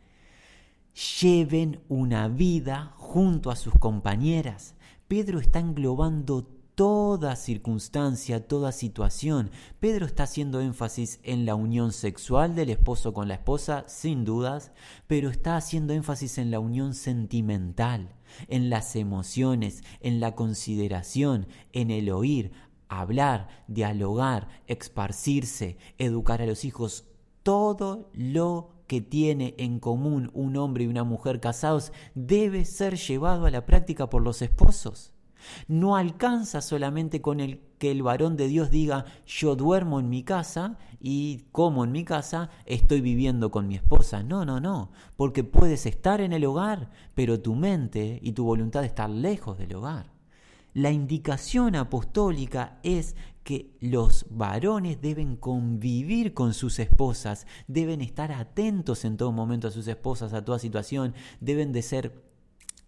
lleven 1.21 1.81
una 1.89 2.29
vida 2.29 2.93
junto 2.97 3.51
a 3.51 3.57
sus 3.57 3.75
compañeras. 3.75 4.75
Pedro 5.09 5.39
está 5.39 5.59
englobando 5.59 6.47
toda 6.75 7.37
circunstancia, 7.37 8.47
toda 8.47 8.73
situación. 8.73 9.51
Pedro 9.81 10.07
está 10.07 10.25
haciendo 10.25 10.61
énfasis 10.61 11.21
en 11.23 11.47
la 11.47 11.55
unión 11.55 11.93
sexual 11.93 12.55
del 12.55 12.71
esposo 12.71 13.13
con 13.13 13.29
la 13.29 13.35
esposa, 13.35 13.85
sin 13.87 14.25
dudas, 14.25 14.73
pero 15.07 15.31
está 15.31 15.57
haciendo 15.57 15.93
énfasis 15.93 16.39
en 16.39 16.51
la 16.51 16.61
unión 16.61 16.95
sentimental, 16.95 18.15
en 18.49 18.71
las 18.71 18.97
emociones, 18.97 19.85
en 20.01 20.21
la 20.21 20.35
consideración, 20.35 21.47
en 21.73 21.91
el 21.91 22.11
oír, 22.11 22.53
hablar, 22.89 23.49
dialogar, 23.69 24.49
esparcirse, 24.67 25.77
educar 25.99 26.43
a 26.43 26.47
los 26.47 26.65
hijos, 26.65 27.05
todo 27.43 28.11
lo 28.15 28.74
que 28.87 29.01
tiene 29.01 29.55
en 29.59 29.81
común 29.81 30.31
un 30.35 30.57
hombre 30.57 30.85
y 30.85 30.89
una 30.89 31.05
mujer 31.05 31.41
casados 31.41 31.93
debe 32.15 32.65
ser 32.65 32.97
llevado 32.97 33.47
a 33.47 33.51
la 33.51 33.67
práctica 33.67 34.11
por 34.11 34.23
los 34.23 34.43
esposos. 34.43 35.13
No 35.69 35.97
alcanza 35.97 36.61
solamente 36.61 37.21
con 37.21 37.41
el 37.41 37.61
que 37.79 37.91
el 37.91 38.03
varón 38.03 38.37
de 38.37 38.49
Dios 38.49 38.71
diga 38.71 39.05
yo 39.27 39.57
duermo 39.57 40.01
en 40.01 40.09
mi 40.09 40.23
casa 40.23 40.79
y 41.01 41.45
como 41.53 41.85
en 41.85 41.93
mi 41.93 42.05
casa 42.05 42.51
estoy 42.65 43.01
viviendo 43.01 43.51
con 43.51 43.69
mi 43.69 43.75
esposa. 43.75 44.23
No, 44.23 44.45
no, 44.45 44.61
no, 44.61 44.91
porque 45.17 45.45
puedes 45.45 45.87
estar 45.87 46.21
en 46.21 46.33
el 46.33 46.45
hogar, 46.45 46.91
pero 47.15 47.41
tu 47.41 47.55
mente 47.55 48.19
y 48.23 48.33
tu 48.33 48.45
voluntad 48.45 48.85
están 48.85 49.21
lejos 49.21 49.59
del 49.59 49.75
hogar. 49.75 50.15
La 50.73 50.91
indicación 50.91 51.77
apostólica 51.77 52.81
es 52.83 53.15
que 53.45 53.77
los 53.81 54.27
varones 54.31 55.01
deben 55.01 55.37
convivir 55.37 56.35
con 56.35 56.55
sus 56.55 56.79
esposas, 56.79 57.47
deben 57.69 58.01
estar 58.01 58.33
atentos 58.33 59.05
en 59.05 59.17
todo 59.17 59.31
momento 59.33 59.69
a 59.69 59.71
sus 59.71 59.87
esposas, 59.87 60.33
a 60.33 60.45
toda 60.45 60.59
situación, 60.59 61.15
deben 61.41 61.73
de 61.73 61.83
ser 61.83 62.34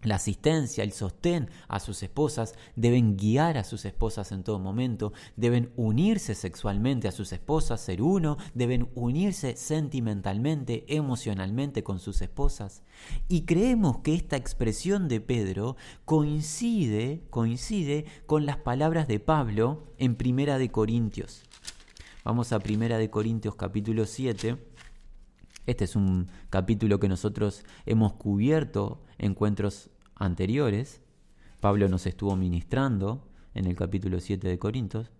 la 0.01 0.15
asistencia, 0.15 0.83
el 0.83 0.91
sostén 0.91 1.49
a 1.67 1.79
sus 1.79 2.03
esposas, 2.03 2.55
deben 2.75 3.17
guiar 3.17 3.57
a 3.57 3.63
sus 3.63 3.85
esposas 3.85 4.31
en 4.31 4.43
todo 4.43 4.59
momento, 4.59 5.13
deben 5.35 5.71
unirse 5.75 6.35
sexualmente 6.35 7.07
a 7.07 7.11
sus 7.11 7.31
esposas, 7.33 7.81
ser 7.81 8.01
uno, 8.01 8.37
deben 8.53 8.89
unirse 8.95 9.55
sentimentalmente, 9.55 10.85
emocionalmente 10.87 11.83
con 11.83 11.99
sus 11.99 12.21
esposas. 12.21 12.83
Y 13.27 13.41
creemos 13.43 13.99
que 13.99 14.15
esta 14.15 14.37
expresión 14.37 15.07
de 15.07 15.21
Pedro 15.21 15.75
coincide, 16.05 17.23
coincide 17.29 18.05
con 18.25 18.45
las 18.45 18.57
palabras 18.57 19.07
de 19.07 19.19
Pablo 19.19 19.93
en 19.97 20.15
Primera 20.15 20.57
de 20.57 20.69
Corintios. 20.69 21.43
Vamos 22.23 22.51
a 22.51 22.59
Primera 22.59 22.97
de 22.97 23.09
Corintios 23.09 23.55
capítulo 23.55 24.05
7 24.05 24.57
este 25.67 25.83
es 25.83 25.97
un 25.97 26.27
capítulo 26.49 26.97
que 26.99 27.09
nosotros 27.09 27.65
hemos 27.85 28.13
cubierto 28.13 29.03
encuentros 29.17 29.89
anteriores. 30.15 31.01
Pablo 31.59 31.89
nos 31.89 32.05
estuvo 32.05 32.35
ministrando 32.35 33.27
en 33.53 33.65
el 33.65 33.75
capítulo 33.75 34.19
7 34.19 34.47
de 34.47 34.59
Corintios. 34.59 35.11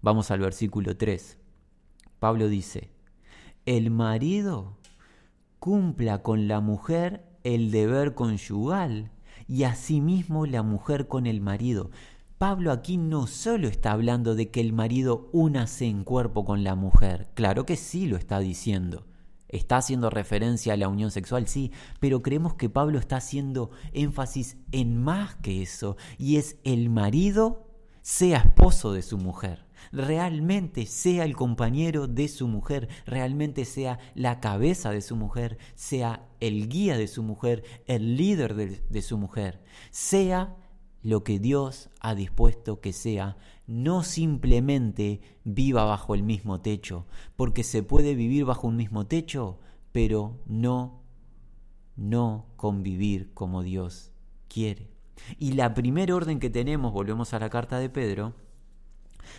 Vamos 0.00 0.30
al 0.30 0.40
versículo 0.40 0.96
3. 0.96 1.38
Pablo 2.18 2.48
dice, 2.48 2.90
el 3.66 3.90
marido 3.90 4.78
cumpla 5.58 6.22
con 6.22 6.48
la 6.48 6.60
mujer 6.60 7.24
el 7.44 7.70
deber 7.70 8.14
conyugal 8.14 9.10
y 9.46 9.64
asimismo 9.64 10.46
la 10.46 10.62
mujer 10.62 11.08
con 11.08 11.26
el 11.26 11.40
marido. 11.40 11.90
Pablo 12.38 12.72
aquí 12.72 12.96
no 12.96 13.26
solo 13.26 13.68
está 13.68 13.92
hablando 13.92 14.34
de 14.34 14.50
que 14.50 14.60
el 14.60 14.72
marido 14.72 15.28
únase 15.32 15.86
en 15.86 16.02
cuerpo 16.02 16.44
con 16.44 16.64
la 16.64 16.74
mujer, 16.74 17.28
claro 17.34 17.66
que 17.66 17.76
sí 17.76 18.06
lo 18.06 18.16
está 18.16 18.40
diciendo. 18.40 19.04
Está 19.52 19.76
haciendo 19.76 20.10
referencia 20.10 20.72
a 20.72 20.76
la 20.76 20.88
unión 20.88 21.12
sexual, 21.12 21.46
sí, 21.46 21.70
pero 22.00 22.22
creemos 22.22 22.54
que 22.54 22.68
Pablo 22.68 22.98
está 22.98 23.18
haciendo 23.18 23.70
énfasis 23.92 24.56
en 24.72 25.00
más 25.00 25.36
que 25.36 25.62
eso, 25.62 25.96
y 26.18 26.36
es 26.36 26.56
el 26.64 26.90
marido 26.90 27.68
sea 28.02 28.38
esposo 28.38 28.92
de 28.92 29.02
su 29.02 29.16
mujer, 29.16 29.64
realmente 29.92 30.86
sea 30.86 31.24
el 31.24 31.36
compañero 31.36 32.08
de 32.08 32.26
su 32.26 32.48
mujer, 32.48 32.88
realmente 33.06 33.64
sea 33.64 34.00
la 34.14 34.40
cabeza 34.40 34.90
de 34.90 35.02
su 35.02 35.14
mujer, 35.14 35.58
sea 35.76 36.28
el 36.40 36.68
guía 36.68 36.96
de 36.96 37.06
su 37.06 37.22
mujer, 37.22 37.62
el 37.86 38.16
líder 38.16 38.54
de, 38.54 38.82
de 38.88 39.02
su 39.02 39.18
mujer, 39.18 39.62
sea 39.90 40.56
lo 41.02 41.24
que 41.24 41.38
Dios 41.38 41.90
ha 42.00 42.14
dispuesto 42.14 42.80
que 42.80 42.92
sea, 42.92 43.36
no 43.66 44.02
simplemente 44.02 45.20
viva 45.44 45.84
bajo 45.84 46.14
el 46.14 46.22
mismo 46.22 46.60
techo, 46.60 47.06
porque 47.36 47.62
se 47.62 47.82
puede 47.82 48.14
vivir 48.14 48.44
bajo 48.44 48.66
un 48.66 48.76
mismo 48.76 49.06
techo, 49.06 49.58
pero 49.92 50.40
no, 50.46 51.02
no 51.96 52.46
convivir 52.56 53.32
como 53.34 53.62
Dios 53.62 54.12
quiere. 54.48 54.90
Y 55.38 55.52
la 55.52 55.74
primera 55.74 56.14
orden 56.14 56.40
que 56.40 56.50
tenemos, 56.50 56.92
volvemos 56.92 57.32
a 57.34 57.38
la 57.38 57.50
carta 57.50 57.78
de 57.78 57.88
Pedro, 57.88 58.34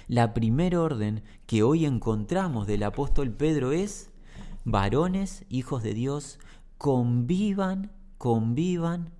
la 0.08 0.34
primera 0.34 0.82
orden 0.82 1.24
que 1.46 1.63
hoy 1.63 1.86
encontramos 1.86 2.68
del 2.68 2.84
apóstol 2.84 3.32
Pedro 3.32 3.72
es, 3.72 4.12
varones, 4.63 5.46
hijos 5.50 5.84
de 5.84 5.94
Dios, 5.94 6.39
convivan, 6.77 7.92
convivan 8.18 9.12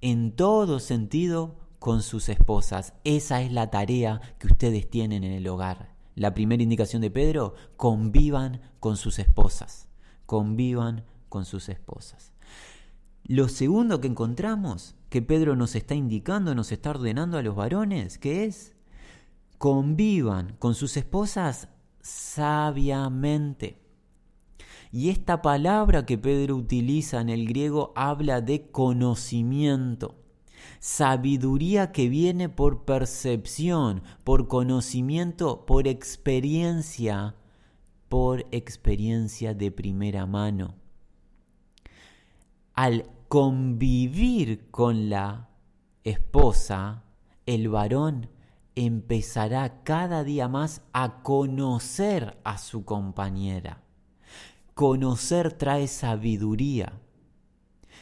en 0.00 0.32
todo 0.32 0.80
sentido 0.80 1.56
con 1.78 2.02
sus 2.02 2.28
esposas. 2.28 2.94
Esa 3.04 3.42
es 3.42 3.52
la 3.52 3.70
tarea 3.70 4.20
que 4.38 4.48
ustedes 4.48 4.88
tienen 4.88 5.24
en 5.24 5.32
el 5.32 5.46
hogar. 5.48 5.94
La 6.14 6.34
primera 6.34 6.62
indicación 6.62 7.02
de 7.02 7.10
Pedro, 7.10 7.54
convivan 7.76 8.60
con 8.80 8.96
sus 8.96 9.18
esposas. 9.18 9.88
Convivan 10.26 11.04
con 11.28 11.44
sus 11.44 11.68
esposas. 11.68 12.32
Lo 13.24 13.48
segundo 13.48 14.00
que 14.00 14.08
encontramos, 14.08 14.96
que 15.10 15.22
Pedro 15.22 15.54
nos 15.54 15.74
está 15.74 15.94
indicando, 15.94 16.54
nos 16.54 16.72
está 16.72 16.90
ordenando 16.90 17.38
a 17.38 17.42
los 17.42 17.54
varones, 17.54 18.18
que 18.18 18.44
es, 18.44 18.74
convivan 19.58 20.56
con 20.58 20.74
sus 20.74 20.96
esposas 20.96 21.68
sabiamente. 22.00 23.80
Y 24.90 25.10
esta 25.10 25.42
palabra 25.42 26.06
que 26.06 26.16
Pedro 26.16 26.56
utiliza 26.56 27.20
en 27.20 27.28
el 27.28 27.46
griego 27.46 27.92
habla 27.94 28.40
de 28.40 28.70
conocimiento 28.70 30.27
sabiduría 30.80 31.92
que 31.92 32.08
viene 32.08 32.48
por 32.48 32.84
percepción, 32.84 34.02
por 34.24 34.48
conocimiento, 34.48 35.66
por 35.66 35.88
experiencia, 35.88 37.34
por 38.08 38.46
experiencia 38.50 39.54
de 39.54 39.70
primera 39.70 40.26
mano. 40.26 40.74
Al 42.74 43.10
convivir 43.28 44.70
con 44.70 45.10
la 45.10 45.48
esposa, 46.04 47.04
el 47.46 47.68
varón 47.68 48.30
empezará 48.74 49.82
cada 49.82 50.22
día 50.22 50.48
más 50.48 50.82
a 50.92 51.22
conocer 51.22 52.38
a 52.44 52.58
su 52.58 52.84
compañera. 52.84 53.82
Conocer 54.74 55.52
trae 55.52 55.88
sabiduría. 55.88 56.92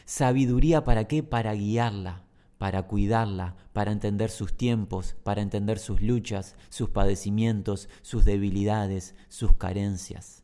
¿Sabiduría 0.05 0.85
para 0.85 1.09
qué? 1.09 1.23
Para 1.23 1.55
guiarla, 1.55 2.26
para 2.59 2.87
cuidarla, 2.87 3.57
para 3.73 3.93
entender 3.93 4.31
sus 4.31 4.57
tiempos, 4.57 5.17
para 5.23 5.43
entender 5.43 5.79
sus 5.79 6.01
luchas, 6.01 6.57
sus 6.69 6.91
padecimientos, 6.91 7.89
sus 8.03 8.25
debilidades, 8.25 9.15
sus 9.29 9.55
carencias. 9.55 10.43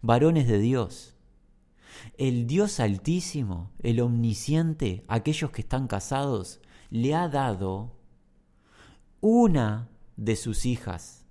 Varones 0.00 0.48
de 0.48 0.58
Dios, 0.58 1.16
el 2.16 2.46
Dios 2.46 2.80
altísimo, 2.80 3.70
el 3.82 4.00
omnisciente, 4.00 5.04
aquellos 5.08 5.50
que 5.50 5.60
están 5.60 5.86
casados, 5.86 6.60
le 6.90 7.14
ha 7.14 7.28
dado 7.28 7.96
una 9.20 9.88
de 10.16 10.36
sus 10.36 10.66
hijas, 10.66 11.26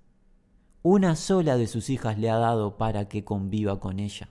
una 0.82 1.14
sola 1.16 1.56
de 1.56 1.66
sus 1.66 1.90
hijas 1.90 2.18
le 2.18 2.30
ha 2.30 2.36
dado 2.36 2.76
para 2.76 3.08
que 3.08 3.24
conviva 3.24 3.78
con 3.78 3.98
ella. 4.00 4.28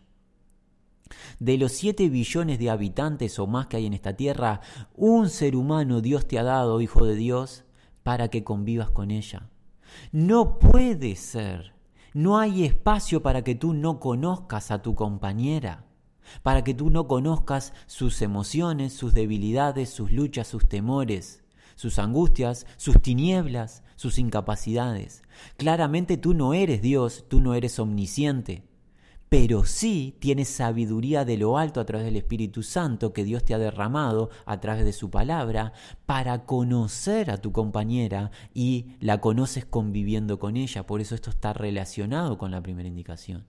De 1.40 1.58
los 1.58 1.72
siete 1.72 2.10
billones 2.10 2.60
de 2.60 2.70
habitantes 2.70 3.40
o 3.40 3.48
más 3.48 3.68
que 3.68 3.78
hay 3.78 3.86
en 3.86 3.94
esta 3.94 4.16
tierra, 4.16 4.62
un 4.96 5.30
ser 5.30 5.56
humano 5.56 6.02
Dios 6.02 6.28
te 6.28 6.40
ha 6.40 6.44
dado, 6.44 6.82
Hijo 6.82 7.06
de 7.06 7.16
Dios, 7.16 7.64
para 8.04 8.30
que 8.30 8.44
convivas 8.44 8.90
con 8.90 9.12
ella. 9.12 9.50
No 10.12 10.60
puede 10.60 11.16
ser, 11.16 11.74
no 12.14 12.38
hay 12.38 12.64
espacio 12.64 13.22
para 13.22 13.44
que 13.44 13.56
tú 13.56 13.74
no 13.74 14.00
conozcas 14.00 14.72
a 14.72 14.82
tu 14.82 14.96
compañera, 14.96 15.86
para 16.44 16.64
que 16.64 16.74
tú 16.74 16.90
no 16.90 17.08
conozcas 17.08 17.74
sus 17.88 18.22
emociones, 18.22 18.94
sus 18.94 19.14
debilidades, 19.14 19.90
sus 19.90 20.12
luchas, 20.12 20.48
sus 20.48 20.68
temores, 20.68 21.44
sus 21.76 22.00
angustias, 22.00 22.66
sus 22.78 23.02
tinieblas, 23.02 23.84
sus 23.96 24.18
incapacidades. 24.18 25.24
Claramente 25.58 26.18
tú 26.18 26.34
no 26.34 26.54
eres 26.54 26.82
Dios, 26.82 27.26
tú 27.28 27.42
no 27.42 27.54
eres 27.54 27.80
omnisciente 27.80 28.71
pero 29.32 29.64
sí 29.64 30.18
tienes 30.20 30.50
sabiduría 30.50 31.24
de 31.24 31.38
lo 31.38 31.58
alto 31.58 31.80
a 31.80 31.86
través 31.86 32.04
del 32.04 32.18
Espíritu 32.18 32.64
Santo 32.64 33.14
que 33.14 33.24
Dios 33.24 33.46
te 33.46 33.54
ha 33.54 33.58
derramado 33.58 34.30
a 34.46 34.60
través 34.60 34.84
de 34.84 34.92
su 34.92 35.10
palabra 35.10 35.72
para 36.06 36.44
conocer 36.44 37.32
a 37.32 37.38
tu 37.38 37.54
compañera 37.54 38.32
y 38.54 38.98
la 39.00 39.22
conoces 39.22 39.64
conviviendo 39.64 40.38
con 40.38 40.58
ella. 40.58 40.86
Por 40.86 41.00
eso 41.00 41.16
esto 41.16 41.30
está 41.30 41.54
relacionado 41.54 42.38
con 42.38 42.52
la 42.52 42.62
primera 42.62 42.90
indicación. 42.90 43.46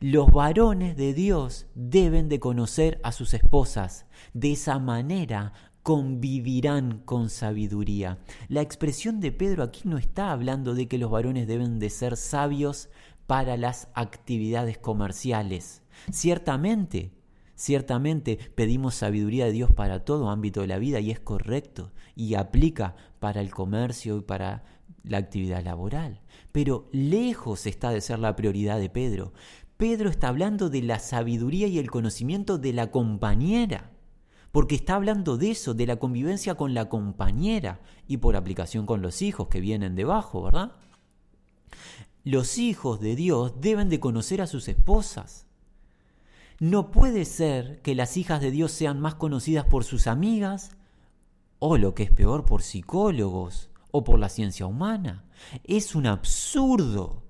Los 0.00 0.32
varones 0.32 0.96
de 0.96 1.12
Dios 1.12 1.66
deben 1.74 2.30
de 2.30 2.40
conocer 2.40 2.98
a 3.04 3.12
sus 3.12 3.34
esposas. 3.34 4.06
De 4.32 4.52
esa 4.52 4.78
manera 4.78 5.52
convivirán 5.82 7.02
con 7.04 7.28
sabiduría. 7.28 8.20
La 8.48 8.62
expresión 8.62 9.20
de 9.20 9.32
Pedro 9.32 9.64
aquí 9.64 9.82
no 9.84 9.98
está 9.98 10.32
hablando 10.32 10.74
de 10.74 10.88
que 10.88 10.96
los 10.96 11.10
varones 11.10 11.46
deben 11.46 11.78
de 11.78 11.90
ser 11.90 12.16
sabios 12.16 12.88
para 13.28 13.58
las 13.58 13.88
actividades 13.92 14.78
comerciales. 14.78 15.82
Ciertamente, 16.10 17.12
ciertamente 17.56 18.38
pedimos 18.54 18.94
sabiduría 18.94 19.44
de 19.44 19.52
Dios 19.52 19.70
para 19.70 20.02
todo 20.02 20.30
ámbito 20.30 20.62
de 20.62 20.66
la 20.66 20.78
vida 20.78 20.98
y 21.00 21.10
es 21.10 21.20
correcto 21.20 21.92
y 22.16 22.36
aplica 22.36 22.96
para 23.18 23.42
el 23.42 23.50
comercio 23.50 24.16
y 24.16 24.22
para 24.22 24.64
la 25.02 25.18
actividad 25.18 25.62
laboral. 25.62 26.22
Pero 26.52 26.88
lejos 26.90 27.66
está 27.66 27.90
de 27.90 28.00
ser 28.00 28.18
la 28.18 28.34
prioridad 28.34 28.80
de 28.80 28.88
Pedro. 28.88 29.34
Pedro 29.76 30.08
está 30.08 30.28
hablando 30.28 30.70
de 30.70 30.80
la 30.80 30.98
sabiduría 30.98 31.66
y 31.66 31.78
el 31.78 31.90
conocimiento 31.90 32.56
de 32.56 32.72
la 32.72 32.90
compañera 32.90 33.90
porque 34.52 34.74
está 34.74 34.94
hablando 34.94 35.36
de 35.36 35.50
eso, 35.50 35.74
de 35.74 35.86
la 35.86 35.96
convivencia 35.96 36.54
con 36.54 36.72
la 36.72 36.88
compañera 36.88 37.80
y 38.06 38.16
por 38.16 38.36
aplicación 38.36 38.86
con 38.86 39.02
los 39.02 39.20
hijos 39.20 39.48
que 39.48 39.60
vienen 39.60 39.94
debajo, 39.94 40.42
¿verdad? 40.42 40.72
Los 42.28 42.58
hijos 42.58 43.00
de 43.00 43.16
Dios 43.16 43.54
deben 43.58 43.88
de 43.88 44.00
conocer 44.00 44.42
a 44.42 44.46
sus 44.46 44.68
esposas. 44.68 45.46
No 46.60 46.90
puede 46.90 47.24
ser 47.24 47.80
que 47.80 47.94
las 47.94 48.18
hijas 48.18 48.42
de 48.42 48.50
Dios 48.50 48.70
sean 48.70 49.00
más 49.00 49.14
conocidas 49.14 49.64
por 49.64 49.82
sus 49.82 50.06
amigas 50.06 50.76
o 51.58 51.78
lo 51.78 51.94
que 51.94 52.02
es 52.02 52.10
peor 52.10 52.44
por 52.44 52.60
psicólogos 52.60 53.70
o 53.92 54.04
por 54.04 54.18
la 54.18 54.28
ciencia 54.28 54.66
humana. 54.66 55.24
Es 55.64 55.94
un 55.94 56.06
absurdo. 56.06 57.22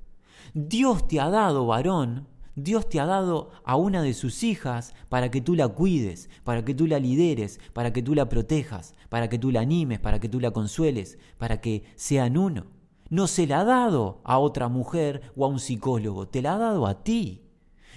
Dios 0.52 1.06
te 1.06 1.20
ha 1.20 1.30
dado, 1.30 1.64
varón, 1.64 2.26
Dios 2.56 2.88
te 2.88 2.98
ha 2.98 3.06
dado 3.06 3.52
a 3.64 3.76
una 3.76 4.02
de 4.02 4.14
sus 4.14 4.42
hijas 4.42 4.96
para 5.08 5.30
que 5.30 5.40
tú 5.40 5.54
la 5.54 5.68
cuides, 5.68 6.28
para 6.42 6.64
que 6.64 6.74
tú 6.74 6.88
la 6.88 6.98
lideres, 6.98 7.60
para 7.72 7.92
que 7.92 8.02
tú 8.02 8.16
la 8.16 8.28
protejas, 8.28 8.96
para 9.10 9.28
que 9.28 9.38
tú 9.38 9.52
la 9.52 9.60
animes, 9.60 10.00
para 10.00 10.18
que 10.18 10.28
tú 10.28 10.40
la 10.40 10.50
consueles, 10.50 11.18
para 11.38 11.60
que 11.60 11.84
sean 11.94 12.36
uno. 12.36 12.77
No 13.10 13.26
se 13.26 13.46
la 13.46 13.60
ha 13.60 13.64
dado 13.64 14.20
a 14.24 14.38
otra 14.38 14.68
mujer 14.68 15.32
o 15.36 15.44
a 15.44 15.48
un 15.48 15.60
psicólogo, 15.60 16.28
te 16.28 16.42
la 16.42 16.54
ha 16.54 16.58
dado 16.58 16.86
a 16.86 17.02
ti. 17.02 17.42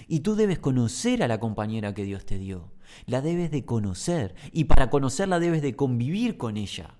Y 0.08 0.20
tú 0.20 0.34
debes 0.34 0.58
conocer 0.58 1.22
a 1.22 1.28
la 1.28 1.38
compañera 1.38 1.94
que 1.94 2.04
Dios 2.04 2.24
te 2.24 2.38
dio. 2.38 2.72
La 3.06 3.20
debes 3.20 3.50
de 3.50 3.64
conocer 3.64 4.34
y 4.52 4.64
para 4.64 4.90
conocerla 4.90 5.38
debes 5.38 5.62
de 5.62 5.76
convivir 5.76 6.36
con 6.36 6.56
ella. 6.56 6.96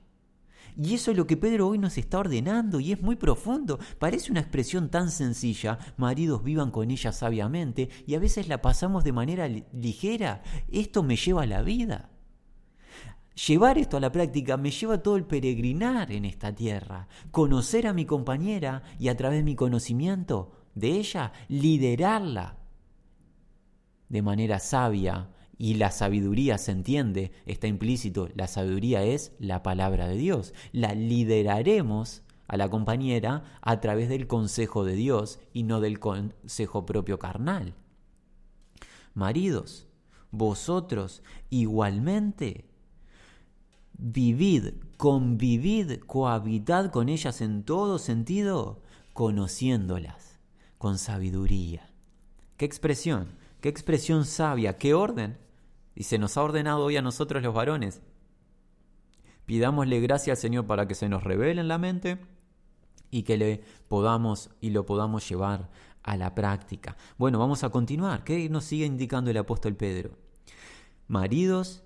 Y 0.76 0.94
eso 0.94 1.10
es 1.10 1.16
lo 1.16 1.26
que 1.26 1.36
Pedro 1.36 1.68
hoy 1.68 1.78
nos 1.78 1.98
está 1.98 2.18
ordenando 2.18 2.80
y 2.80 2.92
es 2.92 3.02
muy 3.02 3.16
profundo. 3.16 3.78
Parece 3.98 4.30
una 4.30 4.40
expresión 4.40 4.88
tan 4.88 5.10
sencilla, 5.10 5.78
maridos 5.96 6.42
vivan 6.42 6.70
con 6.70 6.90
ella 6.90 7.12
sabiamente, 7.12 7.90
y 8.06 8.14
a 8.14 8.18
veces 8.18 8.48
la 8.48 8.62
pasamos 8.62 9.04
de 9.04 9.12
manera 9.12 9.48
ligera. 9.48 10.42
Esto 10.70 11.02
me 11.02 11.16
lleva 11.16 11.42
a 11.42 11.46
la 11.46 11.62
vida. 11.62 12.11
Llevar 13.34 13.78
esto 13.78 13.96
a 13.96 14.00
la 14.00 14.12
práctica 14.12 14.56
me 14.56 14.70
lleva 14.70 15.02
todo 15.02 15.16
el 15.16 15.24
peregrinar 15.24 16.12
en 16.12 16.24
esta 16.24 16.54
tierra, 16.54 17.08
conocer 17.30 17.86
a 17.86 17.92
mi 17.92 18.04
compañera 18.04 18.82
y 18.98 19.08
a 19.08 19.16
través 19.16 19.38
de 19.38 19.44
mi 19.44 19.54
conocimiento 19.54 20.52
de 20.74 20.92
ella, 20.98 21.32
liderarla 21.48 22.58
de 24.08 24.22
manera 24.22 24.58
sabia. 24.58 25.30
Y 25.58 25.74
la 25.74 25.92
sabiduría 25.92 26.58
se 26.58 26.72
entiende, 26.72 27.30
está 27.46 27.68
implícito, 27.68 28.28
la 28.34 28.48
sabiduría 28.48 29.04
es 29.04 29.32
la 29.38 29.62
palabra 29.62 30.08
de 30.08 30.16
Dios. 30.16 30.54
La 30.72 30.92
lideraremos 30.92 32.22
a 32.48 32.56
la 32.56 32.68
compañera 32.68 33.44
a 33.60 33.80
través 33.80 34.08
del 34.08 34.26
consejo 34.26 34.84
de 34.84 34.94
Dios 34.96 35.38
y 35.52 35.62
no 35.62 35.80
del 35.80 36.00
consejo 36.00 36.84
propio 36.84 37.18
carnal. 37.18 37.74
Maridos, 39.14 39.86
vosotros 40.30 41.22
igualmente 41.48 42.71
vivid, 44.02 44.74
convivid, 44.96 46.00
cohabitad 46.06 46.90
con 46.90 47.08
ellas 47.08 47.40
en 47.40 47.62
todo 47.62 47.98
sentido, 47.98 48.82
conociéndolas 49.12 50.40
con 50.76 50.98
sabiduría. 50.98 51.88
¿Qué 52.56 52.64
expresión? 52.64 53.28
¿Qué 53.60 53.68
expresión 53.68 54.24
sabia? 54.24 54.76
¿Qué 54.76 54.94
orden? 54.94 55.38
Y 55.94 56.02
se 56.02 56.18
nos 56.18 56.36
ha 56.36 56.42
ordenado 56.42 56.84
hoy 56.84 56.96
a 56.96 57.02
nosotros 57.02 57.42
los 57.42 57.54
varones. 57.54 58.02
Pidámosle 59.46 60.00
gracias 60.00 60.38
al 60.38 60.42
Señor 60.42 60.66
para 60.66 60.88
que 60.88 60.96
se 60.96 61.08
nos 61.08 61.22
revele 61.22 61.60
en 61.60 61.68
la 61.68 61.78
mente 61.78 62.18
y 63.10 63.22
que 63.22 63.36
le 63.36 63.62
podamos 63.86 64.50
y 64.60 64.70
lo 64.70 64.84
podamos 64.84 65.28
llevar 65.28 65.70
a 66.02 66.16
la 66.16 66.34
práctica. 66.34 66.96
Bueno, 67.18 67.38
vamos 67.38 67.62
a 67.62 67.70
continuar. 67.70 68.24
¿Qué 68.24 68.48
nos 68.48 68.64
sigue 68.64 68.86
indicando 68.86 69.30
el 69.30 69.36
apóstol 69.36 69.76
Pedro? 69.76 70.16
Maridos, 71.06 71.84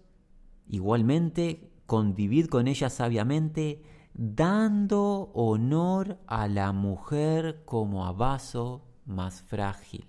igualmente, 0.68 1.75
convivid 1.86 2.46
con 2.46 2.68
ella 2.68 2.90
sabiamente, 2.90 3.82
dando 4.14 5.30
honor 5.34 6.18
a 6.26 6.48
la 6.48 6.72
mujer 6.72 7.62
como 7.64 8.06
a 8.06 8.12
vaso 8.12 8.82
más 9.04 9.42
frágil. 9.42 10.06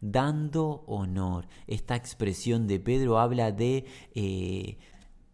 Dando 0.00 0.84
honor. 0.86 1.46
Esta 1.66 1.94
expresión 1.94 2.66
de 2.66 2.80
Pedro 2.80 3.18
habla 3.18 3.52
de 3.52 3.84
eh, 4.14 4.78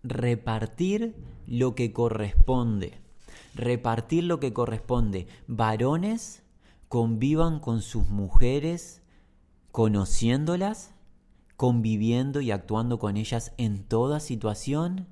repartir 0.03 1.15
lo 1.47 1.75
que 1.75 1.93
corresponde 1.93 3.07
repartir 3.57 4.25
lo 4.25 4.39
que 4.39 4.53
corresponde. 4.53 5.27
Varones 5.49 6.43
convivan 6.89 7.59
con 7.59 7.83
sus 7.83 8.09
mujeres 8.09 9.03
conociéndolas, 9.73 10.95
conviviendo 11.57 12.41
y 12.41 12.51
actuando 12.51 12.99
con 12.99 13.17
ellas 13.17 13.53
en 13.57 13.83
toda 13.83 14.21
situación, 14.21 15.07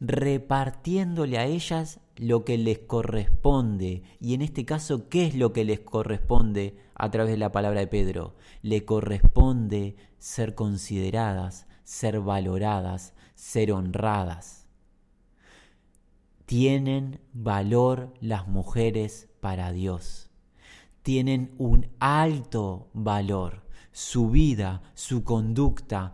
repartiéndole 0.00 1.38
a 1.38 1.46
ellas 1.46 2.00
lo 2.16 2.44
que 2.44 2.58
les 2.58 2.78
corresponde. 2.78 4.02
Y 4.20 4.34
en 4.34 4.42
este 4.42 4.64
caso, 4.64 5.08
¿qué 5.08 5.26
es 5.26 5.34
lo 5.34 5.52
que 5.52 5.64
les 5.64 5.80
corresponde 5.80 6.76
a 6.94 7.10
través 7.10 7.32
de 7.32 7.38
la 7.38 7.52
palabra 7.52 7.80
de 7.80 7.86
Pedro? 7.86 8.34
Le 8.62 8.84
corresponde 8.84 9.96
ser 10.18 10.54
consideradas, 10.54 11.66
ser 11.84 12.20
valoradas, 12.20 13.14
ser 13.34 13.72
honradas 13.72 14.60
tienen 16.50 17.20
valor 17.32 18.12
las 18.20 18.48
mujeres 18.48 19.28
para 19.38 19.70
Dios. 19.70 20.30
Tienen 21.04 21.54
un 21.58 21.86
alto 22.00 22.90
valor. 22.92 23.62
Su 23.92 24.30
vida, 24.30 24.82
su 24.94 25.22
conducta, 25.22 26.12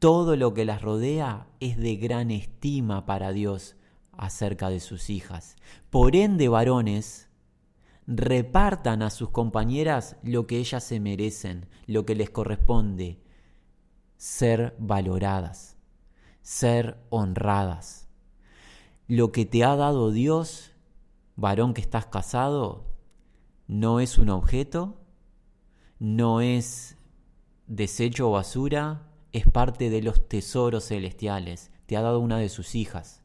todo 0.00 0.34
lo 0.34 0.52
que 0.52 0.64
las 0.64 0.82
rodea 0.82 1.46
es 1.60 1.76
de 1.76 1.94
gran 1.94 2.32
estima 2.32 3.06
para 3.06 3.30
Dios 3.30 3.76
acerca 4.10 4.68
de 4.68 4.80
sus 4.80 5.08
hijas. 5.08 5.54
Por 5.88 6.16
ende, 6.16 6.48
varones, 6.48 7.28
repartan 8.08 9.02
a 9.02 9.10
sus 9.10 9.30
compañeras 9.30 10.16
lo 10.24 10.48
que 10.48 10.58
ellas 10.58 10.82
se 10.82 10.98
merecen, 10.98 11.68
lo 11.86 12.04
que 12.04 12.16
les 12.16 12.30
corresponde, 12.30 13.22
ser 14.16 14.74
valoradas, 14.80 15.76
ser 16.42 16.98
honradas 17.10 18.10
lo 19.10 19.32
que 19.32 19.44
te 19.44 19.64
ha 19.64 19.74
dado 19.74 20.12
Dios, 20.12 20.70
varón 21.34 21.74
que 21.74 21.80
estás 21.80 22.06
casado, 22.06 22.84
no 23.66 23.98
es 23.98 24.18
un 24.18 24.28
objeto, 24.30 25.00
no 25.98 26.40
es 26.40 26.96
desecho 27.66 28.28
o 28.28 28.32
basura, 28.32 29.09
es 29.32 29.46
parte 29.46 29.90
de 29.90 30.02
los 30.02 30.28
tesoros 30.28 30.88
celestiales. 30.88 31.70
Te 31.86 31.96
ha 31.96 32.02
dado 32.02 32.20
una 32.20 32.38
de 32.38 32.48
sus 32.48 32.74
hijas. 32.74 33.22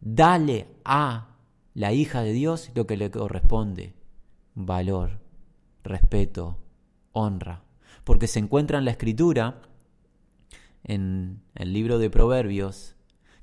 Dale 0.00 0.68
a 0.84 1.36
la 1.74 1.92
hija 1.92 2.22
de 2.22 2.32
Dios 2.32 2.70
lo 2.74 2.86
que 2.86 2.96
le 2.96 3.10
corresponde. 3.10 3.94
Valor, 4.54 5.20
respeto, 5.84 6.58
honra. 7.12 7.62
Porque 8.04 8.26
se 8.26 8.38
encuentra 8.38 8.78
en 8.78 8.84
la 8.84 8.92
escritura, 8.92 9.62
en 10.84 11.42
el 11.54 11.72
libro 11.72 11.98
de 11.98 12.10
Proverbios, 12.10 12.96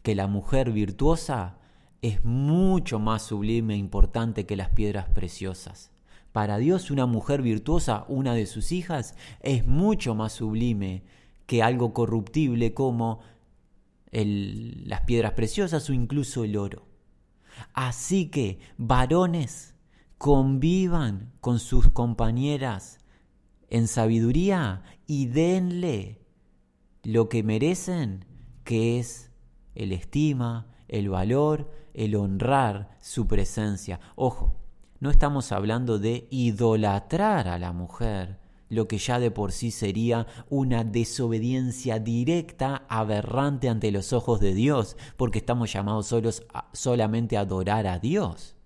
que 0.04 0.16
la 0.16 0.28
mujer 0.28 0.72
virtuosa 0.72 1.58
es 2.02 2.24
mucho 2.24 3.00
más 3.00 3.24
sublime 3.24 3.74
e 3.74 3.78
importante 3.78 4.46
que 4.46 4.56
las 4.56 4.70
piedras 4.70 5.10
preciosas. 5.10 5.92
Para 6.32 6.58
Dios 6.58 6.92
una 6.92 7.06
mujer 7.06 7.42
virtuosa, 7.42 8.06
una 8.08 8.34
de 8.34 8.46
sus 8.46 8.72
hijas, 8.72 9.16
es 9.42 9.66
mucho 9.66 10.14
más 10.14 10.34
sublime 10.34 11.04
que 11.48 11.64
algo 11.64 11.94
corruptible 11.94 12.76
como 12.76 13.22
las 14.12 15.02
piedras 15.02 15.34
preciosas 15.34 15.90
o 15.90 15.94
incluso 15.94 16.44
el 16.44 16.58
oro. 16.58 16.86
Así 17.74 18.30
que, 18.30 18.60
varones, 18.78 19.76
convivan 20.18 21.34
con 21.42 21.60
sus 21.60 21.90
compañeras 21.90 23.00
en 23.70 23.88
sabiduría 23.88 24.84
y 25.06 25.28
denle 25.28 26.22
lo 27.04 27.30
que 27.30 27.44
merecen, 27.44 28.26
que 28.64 29.00
es 29.00 29.32
el 29.76 29.92
estima, 29.92 30.68
el 30.88 31.10
valor, 31.10 31.72
el 31.94 32.16
honrar 32.16 32.98
su 33.02 33.28
presencia. 33.28 34.00
Ojo, 34.16 34.56
no 35.00 35.10
estamos 35.12 35.52
hablando 35.52 36.00
de 36.00 36.28
idolatrar 36.32 37.48
a 37.48 37.60
la 37.60 37.72
mujer, 37.72 38.40
lo 38.70 38.88
que 38.88 38.98
ya 38.98 39.20
de 39.20 39.32
por 39.32 39.52
sí 39.52 39.72
sería 39.72 40.28
una 40.50 40.84
desobediencia 40.84 42.00
directa, 42.00 42.86
aberrante 42.90 43.70
ante 43.70 43.92
los 43.92 44.14
ojos 44.14 44.40
de 44.40 44.54
Dios, 44.54 44.98
porque 45.16 45.40
estamos 45.40 45.72
llamados 45.72 46.08
solos 46.08 46.44
solamente 46.74 47.38
a 47.38 47.42
adorar 47.42 47.88
a 47.88 48.00
Dios 48.00 48.58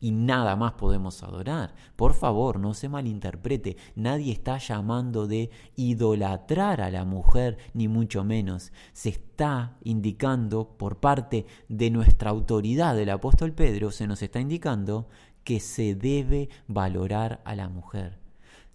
y 0.00 0.10
nada 0.10 0.56
más 0.56 0.72
podemos 0.74 1.22
adorar. 1.22 1.74
Por 1.96 2.14
favor, 2.14 2.60
no 2.60 2.74
se 2.74 2.88
malinterprete, 2.88 3.76
nadie 3.94 4.32
está 4.32 4.58
llamando 4.58 5.26
de 5.26 5.50
idolatrar 5.74 6.80
a 6.80 6.90
la 6.90 7.04
mujer, 7.04 7.58
ni 7.74 7.88
mucho 7.88 8.24
menos. 8.24 8.72
Se 8.92 9.10
está 9.10 9.76
indicando 9.82 10.76
por 10.76 10.98
parte 10.98 11.46
de 11.68 11.90
nuestra 11.90 12.30
autoridad 12.30 12.94
del 12.94 13.10
apóstol 13.10 13.52
Pedro, 13.52 13.90
se 13.90 14.06
nos 14.06 14.22
está 14.22 14.40
indicando 14.40 15.08
que 15.44 15.60
se 15.60 15.94
debe 15.94 16.48
valorar 16.66 17.40
a 17.44 17.54
la 17.54 17.68
mujer. 17.68 18.25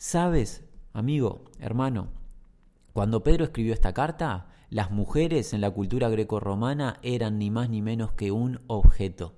¿Sabes, 0.04 0.64
amigo, 0.94 1.44
hermano? 1.60 2.08
Cuando 2.92 3.22
Pedro 3.22 3.44
escribió 3.44 3.72
esta 3.72 3.94
carta, 3.94 4.48
las 4.72 4.90
mujeres 4.90 5.54
en 5.54 5.62
la 5.62 5.70
cultura 5.70 6.10
grecorromana 6.10 6.98
eran 7.04 7.38
ni 7.38 7.52
más 7.52 7.70
ni 7.70 7.84
menos 7.84 8.12
que 8.14 8.32
un 8.32 8.62
objeto 8.66 9.36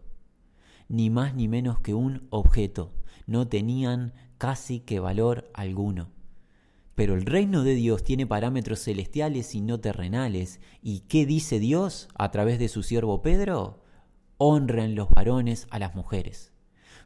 ni 0.87 1.09
más 1.09 1.35
ni 1.35 1.49
menos 1.49 1.81
que 1.81 1.93
un 1.93 2.27
objeto, 2.29 2.93
no 3.27 3.49
tenían 3.49 4.13
casi 4.37 4.79
que 4.79 5.01
valor 5.01 5.51
alguno. 5.53 6.11
Pero 6.95 7.15
el 7.15 7.25
reino 7.25 7.63
de 7.63 7.75
Dios 7.75 8.05
tiene 8.05 8.25
parámetros 8.25 8.85
celestiales 8.85 9.55
y 9.55 9.59
no 9.61 9.81
terrenales. 9.81 10.61
¿Y 10.81 11.01
qué 11.09 11.25
dice 11.25 11.59
Dios 11.59 12.07
a 12.15 12.31
través 12.31 12.57
de 12.57 12.69
su 12.69 12.83
siervo 12.83 13.21
Pedro? 13.21 13.83
Honren 14.37 14.95
los 14.95 15.09
varones 15.09 15.67
a 15.71 15.79
las 15.79 15.93
mujeres. 15.93 16.52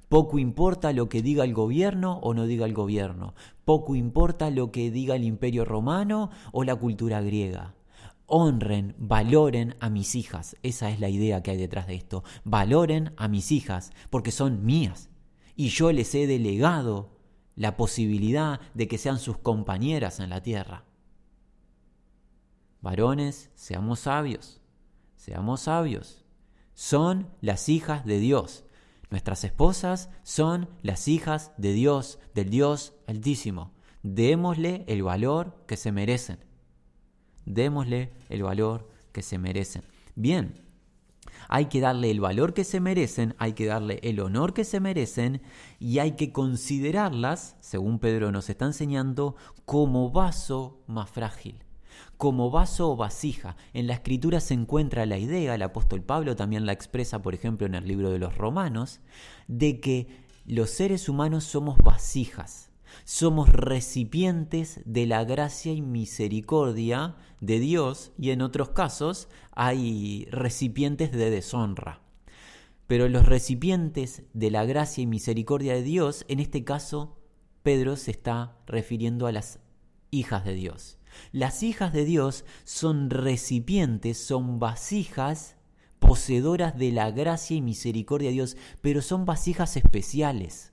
Poco 0.09 0.39
importa 0.39 0.93
lo 0.93 1.09
que 1.09 1.21
diga 1.21 1.43
el 1.43 1.53
gobierno 1.53 2.19
o 2.23 2.33
no 2.33 2.45
diga 2.45 2.65
el 2.65 2.73
gobierno. 2.73 3.33
Poco 3.65 3.95
importa 3.95 4.49
lo 4.49 4.71
que 4.71 4.91
diga 4.91 5.15
el 5.15 5.23
imperio 5.23 5.65
romano 5.65 6.29
o 6.51 6.63
la 6.63 6.75
cultura 6.75 7.21
griega 7.21 7.77
honren, 8.27 8.93
valoren 8.97 9.75
a 9.79 9.89
mis 9.89 10.13
hijas. 10.15 10.55
Esa 10.61 10.89
es 10.89 10.99
la 10.99 11.09
idea 11.09 11.41
que 11.41 11.51
hay 11.51 11.57
detrás 11.57 11.87
de 11.87 11.95
esto. 11.95 12.23
Valoren 12.43 13.13
a 13.17 13.27
mis 13.27 13.51
hijas 13.51 13.91
porque 14.09 14.31
son 14.31 14.65
mías. 14.65 15.09
Y 15.55 15.69
yo 15.69 15.91
les 15.91 16.13
he 16.13 16.27
delegado 16.27 17.09
la 17.55 17.75
posibilidad 17.75 18.59
de 18.75 18.87
que 18.87 18.99
sean 18.99 19.17
sus 19.17 19.37
compañeras 19.37 20.19
en 20.19 20.29
la 20.29 20.41
tierra. 20.41 20.83
Varones, 22.81 23.49
seamos 23.55 24.01
sabios, 24.01 24.61
seamos 25.15 25.61
sabios. 25.61 26.23
Son 26.75 27.29
las 27.41 27.69
hijas 27.69 28.05
de 28.05 28.19
Dios. 28.19 28.65
Nuestras 29.09 29.43
esposas 29.43 30.09
son 30.23 30.69
las 30.81 31.07
hijas 31.07 31.51
de 31.57 31.73
Dios, 31.73 32.19
del 32.33 32.49
Dios 32.49 32.93
Altísimo. 33.07 33.71
Démosle 34.03 34.83
el 34.87 35.03
valor 35.03 35.63
que 35.65 35.77
se 35.77 35.91
merecen 35.91 36.47
démosle 37.47 38.11
el 38.29 38.43
valor 38.43 38.89
que 39.11 39.23
se 39.23 39.39
merecen. 39.39 39.83
Bien, 40.15 40.63
Hay 41.49 41.67
que 41.67 41.79
darle 41.79 42.11
el 42.11 42.19
valor 42.19 42.53
que 42.53 42.65
se 42.65 42.81
merecen, 42.81 43.33
hay 43.37 43.53
que 43.53 43.67
darle 43.67 43.99
el 44.03 44.19
honor 44.19 44.53
que 44.53 44.65
se 44.65 44.81
merecen 44.81 45.41
y 45.79 45.99
hay 45.99 46.13
que 46.13 46.33
considerarlas, 46.33 47.55
según 47.61 47.99
Pedro 47.99 48.31
nos 48.31 48.49
está 48.49 48.65
enseñando, 48.65 49.35
como 49.63 50.11
vaso 50.11 50.83
más 50.87 51.09
frágil 51.09 51.63
como 52.17 52.49
vaso 52.49 52.91
o 52.91 52.95
vasija. 52.95 53.55
En 53.73 53.87
la 53.87 53.93
escritura 53.93 54.39
se 54.39 54.53
encuentra 54.53 55.05
la 55.05 55.17
idea, 55.17 55.55
el 55.55 55.61
apóstol 55.61 56.01
Pablo 56.01 56.35
también 56.35 56.65
la 56.65 56.73
expresa, 56.73 57.21
por 57.21 57.33
ejemplo, 57.33 57.67
en 57.67 57.75
el 57.75 57.87
libro 57.87 58.09
de 58.09 58.19
los 58.19 58.37
Romanos, 58.37 58.99
de 59.47 59.79
que 59.79 60.07
los 60.45 60.71
seres 60.71 61.09
humanos 61.09 61.43
somos 61.43 61.77
vasijas, 61.77 62.71
somos 63.03 63.49
recipientes 63.49 64.81
de 64.85 65.05
la 65.05 65.23
gracia 65.23 65.73
y 65.73 65.81
misericordia 65.81 67.15
de 67.41 67.59
Dios 67.59 68.11
y 68.17 68.31
en 68.31 68.41
otros 68.41 68.69
casos 68.69 69.27
hay 69.51 70.25
recipientes 70.31 71.11
de 71.11 71.29
deshonra. 71.29 72.01
Pero 72.87 73.09
los 73.09 73.25
recipientes 73.25 74.23
de 74.33 74.49
la 74.49 74.63
gracia 74.65 75.01
y 75.01 75.07
misericordia 75.07 75.73
de 75.73 75.83
Dios, 75.83 76.25
en 76.29 76.39
este 76.39 76.63
caso, 76.63 77.17
Pedro 77.61 77.97
se 77.97 78.11
está 78.11 78.55
refiriendo 78.65 79.27
a 79.27 79.33
las 79.33 79.59
hijas 80.09 80.45
de 80.45 80.53
Dios. 80.53 80.96
Las 81.31 81.63
hijas 81.63 81.93
de 81.93 82.05
Dios 82.05 82.45
son 82.63 83.09
recipientes, 83.09 84.17
son 84.23 84.59
vasijas 84.59 85.55
poseedoras 85.99 86.77
de 86.77 86.91
la 86.91 87.11
gracia 87.11 87.57
y 87.57 87.61
misericordia 87.61 88.29
de 88.29 88.35
Dios, 88.35 88.57
pero 88.81 89.01
son 89.01 89.25
vasijas 89.25 89.77
especiales. 89.77 90.71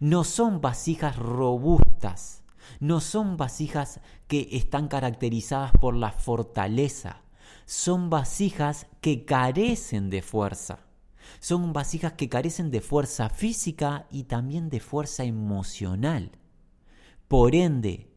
No 0.00 0.24
son 0.24 0.60
vasijas 0.60 1.16
robustas, 1.16 2.44
no 2.80 3.00
son 3.00 3.36
vasijas 3.36 4.00
que 4.28 4.48
están 4.52 4.88
caracterizadas 4.88 5.72
por 5.72 5.94
la 5.94 6.12
fortaleza, 6.12 7.22
son 7.66 8.10
vasijas 8.10 8.86
que 9.00 9.24
carecen 9.24 10.10
de 10.10 10.22
fuerza. 10.22 10.80
Son 11.40 11.72
vasijas 11.72 12.12
que 12.12 12.28
carecen 12.28 12.70
de 12.70 12.80
fuerza 12.80 13.28
física 13.28 14.06
y 14.10 14.24
también 14.24 14.68
de 14.68 14.80
fuerza 14.80 15.24
emocional. 15.24 16.32
Por 17.28 17.54
ende, 17.54 18.11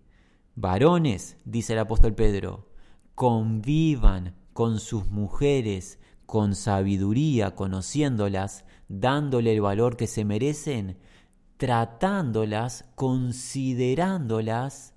varones, 0.56 1.38
dice 1.46 1.74
el 1.74 1.80
apóstol 1.80 2.16
Pedro, 2.16 2.70
convivan 3.14 4.36
con 4.54 4.80
sus 4.80 5.08
mujeres 5.08 6.00
con 6.26 6.56
sabiduría, 6.56 7.56
conociéndolas, 7.56 8.66
dándole 8.88 9.54
el 9.54 9.62
valor 9.62 9.96
que 9.98 10.08
se 10.08 10.26
merecen, 10.26 10.98
tratándolas, 11.58 12.86
considerándolas 12.96 14.94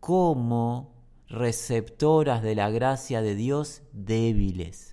como 0.00 0.94
receptoras 1.28 2.42
de 2.42 2.54
la 2.54 2.70
gracia 2.70 3.22
de 3.22 3.34
Dios 3.34 3.82
débiles. 3.92 4.91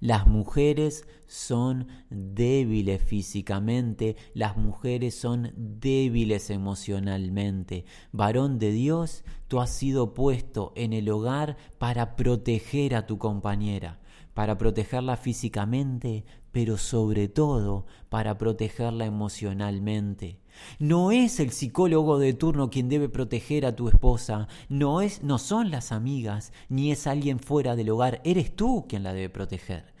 Las 0.00 0.26
mujeres 0.26 1.06
son 1.26 1.88
débiles 2.08 3.02
físicamente, 3.02 4.16
las 4.32 4.56
mujeres 4.56 5.14
son 5.14 5.52
débiles 5.56 6.48
emocionalmente. 6.48 7.84
Varón 8.10 8.58
de 8.58 8.72
Dios, 8.72 9.24
tú 9.46 9.60
has 9.60 9.68
sido 9.68 10.14
puesto 10.14 10.72
en 10.74 10.94
el 10.94 11.10
hogar 11.10 11.58
para 11.78 12.16
proteger 12.16 12.94
a 12.94 13.06
tu 13.06 13.18
compañera, 13.18 14.00
para 14.32 14.56
protegerla 14.56 15.18
físicamente, 15.18 16.24
pero 16.50 16.78
sobre 16.78 17.28
todo 17.28 17.84
para 18.08 18.38
protegerla 18.38 19.04
emocionalmente. 19.04 20.39
No 20.78 21.10
es 21.10 21.40
el 21.40 21.50
psicólogo 21.50 22.18
de 22.18 22.34
turno 22.34 22.70
quien 22.70 22.88
debe 22.88 23.08
proteger 23.08 23.66
a 23.66 23.76
tu 23.76 23.88
esposa, 23.88 24.48
no 24.68 25.00
es 25.00 25.22
no 25.22 25.38
son 25.38 25.70
las 25.70 25.92
amigas, 25.92 26.52
ni 26.68 26.92
es 26.92 27.06
alguien 27.06 27.38
fuera 27.38 27.76
del 27.76 27.90
hogar, 27.90 28.20
eres 28.24 28.54
tú 28.54 28.86
quien 28.88 29.02
la 29.02 29.12
debe 29.12 29.28
proteger. 29.28 29.92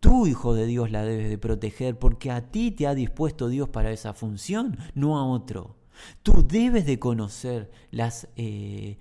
Tú, 0.00 0.26
hijo 0.26 0.54
de 0.54 0.66
Dios, 0.66 0.90
la 0.90 1.04
debes 1.04 1.30
de 1.30 1.38
proteger 1.38 1.98
porque 1.98 2.30
a 2.30 2.50
ti 2.50 2.72
te 2.72 2.88
ha 2.88 2.94
dispuesto 2.94 3.48
Dios 3.48 3.68
para 3.68 3.92
esa 3.92 4.14
función, 4.14 4.76
no 4.94 5.16
a 5.16 5.24
otro. 5.24 5.76
Tú 6.22 6.44
debes 6.46 6.86
de 6.86 6.98
conocer 6.98 7.70
las 7.90 8.26
eh, 8.36 8.98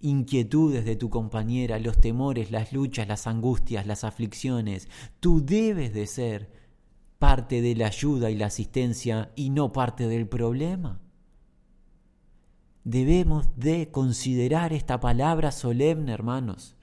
inquietudes 0.00 0.84
de 0.84 0.96
tu 0.96 1.10
compañera, 1.10 1.78
los 1.78 2.00
temores, 2.00 2.50
las 2.50 2.72
luchas, 2.72 3.08
las 3.08 3.26
angustias, 3.26 3.86
las 3.86 4.04
aflicciones. 4.04 4.88
Tú 5.20 5.44
debes 5.44 5.92
de 5.92 6.06
ser 6.06 6.57
parte 7.18 7.60
de 7.60 7.74
la 7.74 7.86
ayuda 7.86 8.30
y 8.30 8.36
la 8.36 8.46
asistencia 8.46 9.32
y 9.34 9.50
no 9.50 9.72
parte 9.72 10.08
del 10.08 10.28
problema. 10.28 11.00
Debemos 12.84 13.48
de 13.56 13.90
considerar 13.90 14.72
esta 14.72 15.00
palabra 15.00 15.52
solemne, 15.52 16.12
hermanos 16.12 16.76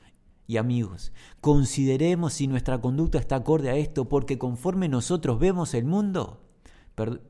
y 0.46 0.58
amigos. 0.58 1.14
Consideremos 1.42 2.34
si 2.34 2.48
nuestra 2.48 2.80
conducta 2.80 3.18
está 3.18 3.38
acorde 3.38 3.70
a 3.70 3.76
esto, 3.76 4.08
porque 4.08 4.38
conforme 4.38 4.90
nosotros 4.90 5.40
vemos 5.40 5.74
el 5.74 5.86
mundo, 5.86 6.42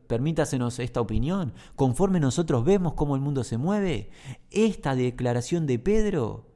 permítasenos 0.07 0.79
esta 0.79 0.99
opinión, 0.99 1.53
conforme 1.75 2.19
nosotros 2.19 2.65
vemos 2.65 2.93
cómo 2.93 3.15
el 3.15 3.21
mundo 3.21 3.43
se 3.43 3.57
mueve, 3.57 4.09
esta 4.51 4.95
declaración 4.95 5.67
de 5.67 5.79
Pedro 5.79 6.51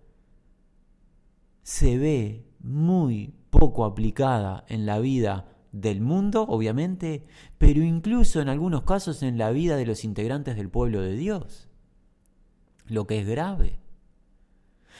se 1.63 1.97
ve 1.97 2.45
muy 2.59 3.33
poco 3.49 3.85
aplicada 3.85 4.65
en 4.67 4.85
la 4.85 4.99
vida 4.99 5.58
del 5.71 6.01
mundo, 6.01 6.45
obviamente, 6.47 7.25
pero 7.57 7.83
incluso 7.83 8.41
en 8.41 8.49
algunos 8.49 8.83
casos 8.83 9.23
en 9.23 9.37
la 9.37 9.51
vida 9.51 9.77
de 9.77 9.85
los 9.85 10.03
integrantes 10.03 10.55
del 10.55 10.69
pueblo 10.69 11.01
de 11.01 11.15
Dios, 11.15 11.67
lo 12.87 13.05
que 13.07 13.19
es 13.19 13.27
grave. 13.27 13.79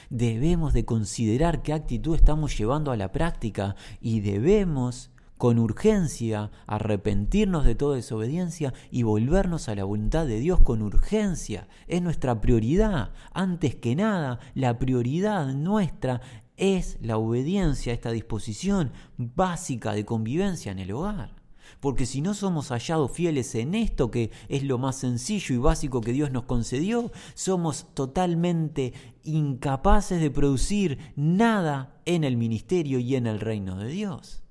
Debemos 0.08 0.72
de 0.72 0.84
considerar 0.84 1.62
qué 1.62 1.72
actitud 1.72 2.14
estamos 2.14 2.56
llevando 2.56 2.90
a 2.90 2.96
la 2.96 3.12
práctica 3.12 3.76
y 4.00 4.20
debemos 4.20 5.10
con 5.40 5.58
urgencia 5.58 6.50
arrepentirnos 6.66 7.64
de 7.64 7.74
toda 7.74 7.96
desobediencia 7.96 8.74
y 8.90 9.04
volvernos 9.04 9.70
a 9.70 9.74
la 9.74 9.84
voluntad 9.84 10.26
de 10.26 10.38
Dios 10.38 10.60
con 10.60 10.82
urgencia. 10.82 11.66
Es 11.86 12.02
nuestra 12.02 12.42
prioridad. 12.42 13.12
Antes 13.32 13.74
que 13.74 13.96
nada, 13.96 14.38
la 14.54 14.78
prioridad 14.78 15.54
nuestra 15.54 16.20
es 16.60 16.98
la 17.00 17.16
obediencia 17.16 17.90
a 17.90 17.94
esta 17.94 18.12
disposición 18.12 18.92
básica 19.16 19.92
de 19.94 20.04
convivencia 20.04 20.70
en 20.70 20.78
el 20.78 20.92
hogar. 20.92 21.34
Porque 21.80 22.04
si 22.04 22.20
no 22.20 22.34
somos 22.34 22.68
hallados 22.68 23.12
fieles 23.12 23.54
en 23.54 23.74
esto, 23.74 24.10
que 24.10 24.30
es 24.48 24.62
lo 24.62 24.76
más 24.76 24.96
sencillo 24.96 25.54
y 25.54 25.58
básico 25.58 26.02
que 26.02 26.12
Dios 26.12 26.30
nos 26.30 26.44
concedió, 26.44 27.10
somos 27.34 27.86
totalmente 27.94 28.92
incapaces 29.24 30.20
de 30.20 30.30
producir 30.30 30.98
nada 31.16 31.98
en 32.04 32.24
el 32.24 32.36
ministerio 32.36 32.98
y 32.98 33.16
en 33.16 33.26
el 33.26 33.40
reino 33.40 33.76
de 33.76 33.88
Dios. 33.88 34.42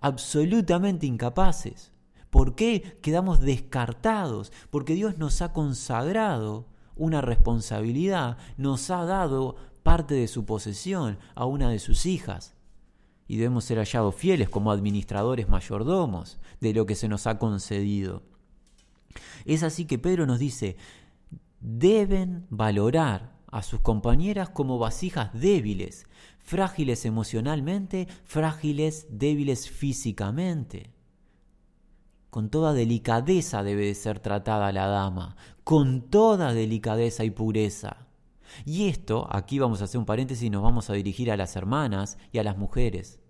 Absolutamente 0.00 1.06
incapaces. 1.06 1.92
¿Por 2.30 2.54
qué 2.54 2.98
quedamos 3.02 3.40
descartados? 3.40 4.50
Porque 4.70 4.94
Dios 4.94 5.18
nos 5.18 5.42
ha 5.42 5.52
consagrado 5.52 6.68
una 6.96 7.20
responsabilidad, 7.20 8.38
nos 8.56 8.90
ha 8.90 9.04
dado 9.04 9.56
parte 9.88 10.12
de 10.12 10.28
su 10.28 10.44
posesión 10.44 11.16
a 11.34 11.46
una 11.46 11.70
de 11.70 11.78
sus 11.78 12.04
hijas. 12.04 12.54
Y 13.26 13.38
debemos 13.38 13.64
ser 13.64 13.78
hallados 13.78 14.14
fieles 14.14 14.50
como 14.50 14.70
administradores 14.70 15.48
mayordomos 15.48 16.38
de 16.60 16.74
lo 16.74 16.84
que 16.84 16.94
se 16.94 17.08
nos 17.08 17.26
ha 17.26 17.38
concedido. 17.38 18.22
Es 19.46 19.62
así 19.62 19.86
que 19.86 19.98
Pedro 19.98 20.26
nos 20.26 20.40
dice, 20.40 20.76
deben 21.60 22.46
valorar 22.50 23.32
a 23.50 23.62
sus 23.62 23.80
compañeras 23.80 24.50
como 24.50 24.78
vasijas 24.78 25.30
débiles, 25.32 26.04
frágiles 26.38 27.06
emocionalmente, 27.06 28.08
frágiles, 28.24 29.06
débiles 29.08 29.70
físicamente. 29.70 30.92
Con 32.28 32.50
toda 32.50 32.74
delicadeza 32.74 33.62
debe 33.62 33.86
de 33.86 33.94
ser 33.94 34.20
tratada 34.20 34.70
la 34.70 34.86
dama, 34.86 35.36
con 35.64 36.02
toda 36.10 36.52
delicadeza 36.52 37.24
y 37.24 37.30
pureza. 37.30 38.07
Y 38.64 38.88
esto, 38.88 39.26
aquí 39.30 39.58
vamos 39.58 39.80
a 39.80 39.84
hacer 39.84 39.98
un 39.98 40.06
paréntesis 40.06 40.44
y 40.44 40.50
nos 40.50 40.62
vamos 40.62 40.90
a 40.90 40.94
dirigir 40.94 41.30
a 41.30 41.36
las 41.36 41.56
hermanas 41.56 42.18
y 42.32 42.38
a 42.38 42.44
las 42.44 42.56
mujeres. 42.56 43.20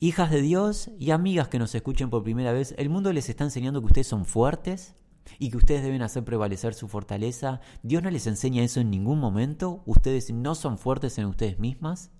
Hijas 0.00 0.30
de 0.30 0.42
Dios 0.42 0.90
y 0.98 1.10
amigas 1.10 1.48
que 1.48 1.58
nos 1.58 1.74
escuchen 1.74 2.08
por 2.08 2.22
primera 2.22 2.52
vez, 2.52 2.74
el 2.78 2.88
mundo 2.88 3.12
les 3.12 3.28
está 3.28 3.44
enseñando 3.44 3.80
que 3.80 3.86
ustedes 3.86 4.06
son 4.06 4.24
fuertes 4.24 4.94
y 5.38 5.50
que 5.50 5.56
ustedes 5.56 5.82
deben 5.82 6.02
hacer 6.02 6.24
prevalecer 6.24 6.74
su 6.74 6.88
fortaleza. 6.88 7.60
Dios 7.82 8.02
no 8.02 8.10
les 8.10 8.26
enseña 8.26 8.62
eso 8.62 8.80
en 8.80 8.90
ningún 8.90 9.18
momento. 9.18 9.82
Ustedes 9.86 10.32
no 10.32 10.54
son 10.54 10.78
fuertes 10.78 11.18
en 11.18 11.26
ustedes 11.26 11.58
mismas. 11.58 12.10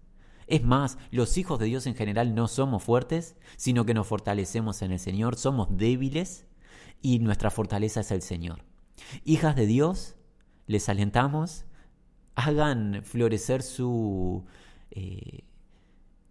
Es 0.49 0.65
más, 0.65 0.99
los 1.11 1.37
hijos 1.37 1.59
de 1.59 1.67
Dios 1.67 1.87
en 1.87 1.95
general 1.95 2.35
no 2.35 2.49
somos 2.49 2.83
fuertes, 2.83 3.37
sino 3.57 3.85
que 3.85 3.95
nos 3.95 4.07
fortalecemos 4.07 4.83
en 4.83 4.93
el 4.93 4.99
Señor, 4.99 5.37
somos 5.37 5.69
débiles 5.77 6.47
y 7.03 7.19
nuestra 7.19 7.51
fortaleza 7.51 8.01
es 8.01 8.11
el 8.11 8.23
Señor. 8.23 8.65
Hijas 9.25 9.57
de 9.57 9.67
Dios, 9.67 10.17
les 10.67 10.89
alentamos 10.89 11.65
hagan 12.39 13.01
florecer 13.03 13.63
su 13.63 14.45
eh, 14.93 15.43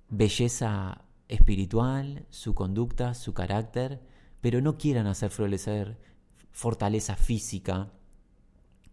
belleza 0.10 1.02
espiritual, 1.28 2.26
su 2.30 2.56
conducta, 2.56 3.14
su 3.14 3.34
carácter, 3.34 4.00
pero 4.40 4.62
no 4.62 4.78
quieran 4.78 5.06
hacer 5.08 5.32
florecer 5.32 5.98
fortaleza 6.52 7.18
física 7.18 7.92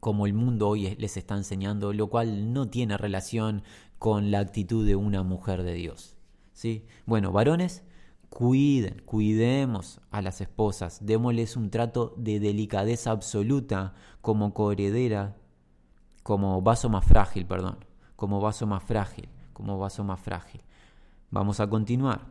como 0.00 0.26
el 0.26 0.34
mundo 0.34 0.68
hoy 0.68 0.96
les 0.96 1.16
está 1.16 1.36
enseñando, 1.36 1.92
lo 1.92 2.08
cual 2.08 2.52
no 2.52 2.68
tiene 2.68 2.98
relación 2.98 3.62
con 4.00 4.32
la 4.32 4.40
actitud 4.40 4.84
de 4.84 4.96
una 4.96 5.22
mujer 5.22 5.62
de 5.62 5.74
Dios. 5.74 6.16
¿Sí? 6.52 6.84
Bueno, 7.06 7.30
varones, 7.30 7.84
cuiden, 8.28 9.02
cuidemos 9.04 10.00
a 10.10 10.20
las 10.20 10.40
esposas, 10.40 11.06
démosles 11.06 11.56
un 11.56 11.70
trato 11.70 12.12
de 12.16 12.40
delicadeza 12.40 13.12
absoluta 13.12 13.94
como 14.20 14.52
coheredera, 14.52 15.36
como 16.24 16.60
vaso 16.62 16.88
más 16.88 17.04
frágil, 17.04 17.46
perdón, 17.46 17.76
como 18.16 18.40
vaso 18.40 18.66
más 18.66 18.82
frágil, 18.82 19.28
como 19.52 19.78
vaso 19.78 20.02
más 20.02 20.18
frágil. 20.18 20.62
Vamos 21.30 21.60
a 21.60 21.68
continuar. 21.68 22.22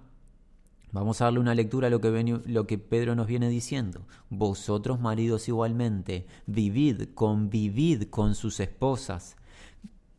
Vamos 0.91 1.21
a 1.21 1.25
darle 1.25 1.39
una 1.39 1.55
lectura 1.55 1.87
a 1.87 1.89
lo 1.89 2.01
que, 2.01 2.41
lo 2.45 2.67
que 2.67 2.77
Pedro 2.79 3.15
nos 3.15 3.27
viene 3.27 3.49
diciendo. 3.49 4.05
Vosotros, 4.29 4.99
maridos, 4.99 5.47
igualmente, 5.47 6.25
vivid, 6.47 7.09
convivid 7.13 8.05
con 8.09 8.33
sus 8.35 8.59
esposas, 8.59 9.35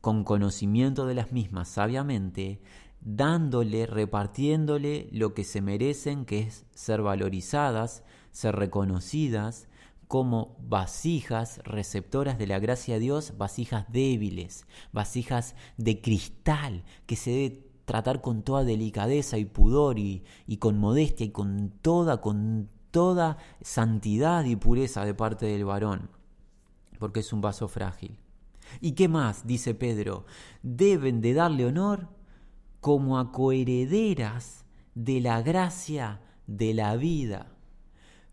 con 0.01 0.23
conocimiento 0.23 1.05
de 1.07 1.15
las 1.15 1.33
mismas, 1.33 1.69
sabiamente, 1.69 2.61
dándole, 3.01 3.87
repartiéndole 3.87 5.09
lo 5.11 5.35
que 5.35 5.43
se 5.43 5.63
merecen, 5.63 6.25
que 6.25 6.41
es 6.41 6.65
ser 6.75 7.03
valorizadas, 7.03 8.05
ser 8.31 8.55
reconocidas, 8.55 9.67
como 10.09 10.57
vasijas 10.61 11.61
receptoras 11.65 12.39
de 12.39 12.47
la 12.47 12.59
gracia 12.59 12.95
de 12.95 13.01
Dios, 13.01 13.35
vasijas 13.37 13.87
débiles, 13.91 14.67
vasijas 14.93 15.55
de 15.77 16.01
cristal, 16.01 16.85
que 17.07 17.17
se 17.17 17.31
debe 17.31 17.65
tratar 17.85 18.21
con 18.21 18.43
toda 18.43 18.65
delicadeza 18.65 19.39
y 19.39 19.45
pudor 19.45 19.99
y, 19.99 20.25
con 20.59 20.79
modestia 20.79 21.27
y 21.27 21.31
con 21.31 21.71
toda, 21.83 22.21
con 22.21 22.71
toda 22.91 23.39
santidad 23.61 24.45
y 24.45 24.57
pureza 24.57 25.05
de 25.05 25.15
parte 25.15 25.47
del 25.47 25.65
varón, 25.65 26.11
porque 26.99 27.21
es 27.21 27.33
un 27.33 27.41
vaso 27.41 27.69
frágil. 27.69 28.19
¿Y 28.81 28.93
qué 28.93 29.09
más? 29.09 29.47
dice 29.47 29.75
Pedro, 29.75 30.25
deben 30.63 31.21
de 31.21 31.35
darle 31.35 31.67
honor 31.67 32.09
como 32.81 33.19
a 33.19 33.33
coherederas 33.33 34.65
de 34.95 35.21
la 35.21 35.43
gracia 35.43 36.21
de 36.47 36.75
la 36.75 36.97
vida, 36.97 37.54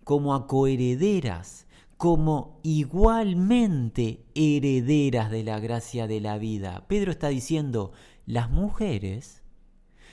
como 0.03 0.33
a 0.33 0.47
coherederas, 0.47 1.67
como 1.97 2.59
igualmente 2.63 4.25
herederas 4.33 5.29
de 5.29 5.43
la 5.43 5.59
gracia 5.59 6.07
de 6.07 6.19
la 6.19 6.37
vida. 6.37 6.85
Pedro 6.87 7.11
está 7.11 7.27
diciendo, 7.29 7.91
las 8.25 8.49
mujeres 8.49 9.43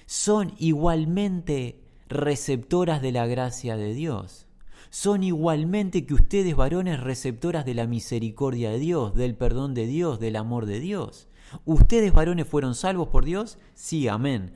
son 0.07 0.53
igualmente 0.59 1.83
receptoras 2.09 3.03
de 3.03 3.13
la 3.13 3.27
gracia 3.27 3.77
de 3.77 3.95
Dios. 3.95 4.47
Son 4.91 5.23
igualmente 5.23 6.07
que 6.07 6.15
ustedes 6.15 6.57
varones 6.57 7.01
receptoras 7.01 7.67
de 7.67 7.75
la 7.75 7.87
misericordia 7.87 8.71
de 8.71 8.79
Dios, 8.79 9.15
del 9.15 9.35
perdón 9.35 9.75
de 9.75 9.87
Dios, 9.87 10.19
del 10.19 10.37
amor 10.37 10.67
de 10.67 10.81
Dios. 10.81 11.29
¿Ustedes 11.65 12.13
varones 12.13 12.47
fueron 12.47 12.75
salvos 12.75 13.09
por 13.09 13.25
Dios? 13.25 13.59
Sí, 13.75 14.09
amén. 14.09 14.55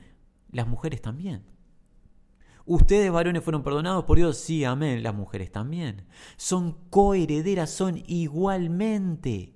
Las 0.51 0.67
mujeres 0.67 1.01
también. 1.01 1.43
¿Ustedes 2.65 3.11
varones 3.11 3.43
fueron 3.43 3.63
perdonados 3.63 4.05
por 4.05 4.17
Dios? 4.17 4.37
Sí, 4.37 4.63
amén. 4.63 5.03
Las 5.03 5.13
mujeres 5.13 5.51
también. 5.51 6.05
Son 6.37 6.77
coherederas, 6.89 7.69
son 7.69 8.01
igualmente 8.07 9.53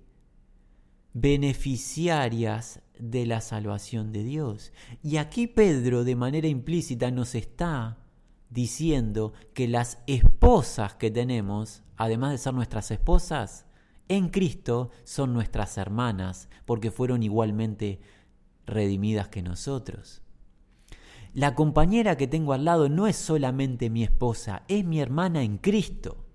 beneficiarias 1.13 2.82
de 3.00 3.26
la 3.26 3.41
salvación 3.41 4.12
de 4.12 4.24
Dios. 4.24 4.74
Y 5.02 5.17
aquí 5.17 5.48
Pedro 5.48 6.04
de 6.04 6.15
manera 6.15 6.48
implícita 6.48 7.10
nos 7.12 7.34
está 7.36 7.98
diciendo 8.50 9.34
que 9.54 9.67
las 9.67 10.00
esposas 10.08 10.96
que 10.96 11.10
tenemos, 11.10 11.84
además 11.96 12.32
de 12.32 12.38
ser 12.38 12.54
nuestras 12.54 12.91
esposas, 12.91 13.65
en 14.10 14.30
Cristo 14.30 14.91
son 15.04 15.34
nuestras 15.34 15.78
hermanas, 15.78 16.50
porque 16.65 16.91
fueron 16.91 17.24
igualmente 17.24 18.00
redimidas 18.65 19.28
que 19.28 19.41
nosotros. 19.41 20.22
La 21.38 21.54
compañera 21.54 22.17
que 22.17 22.26
tengo 22.26 22.54
al 22.54 22.65
lado 22.65 22.89
no 22.89 23.06
es 23.06 23.15
solamente 23.15 23.91
mi 23.91 24.04
esposa, 24.04 24.63
es 24.67 24.84
mi 24.84 25.00
hermana 25.00 25.43
en 25.43 25.60
Cristo. 25.60 26.26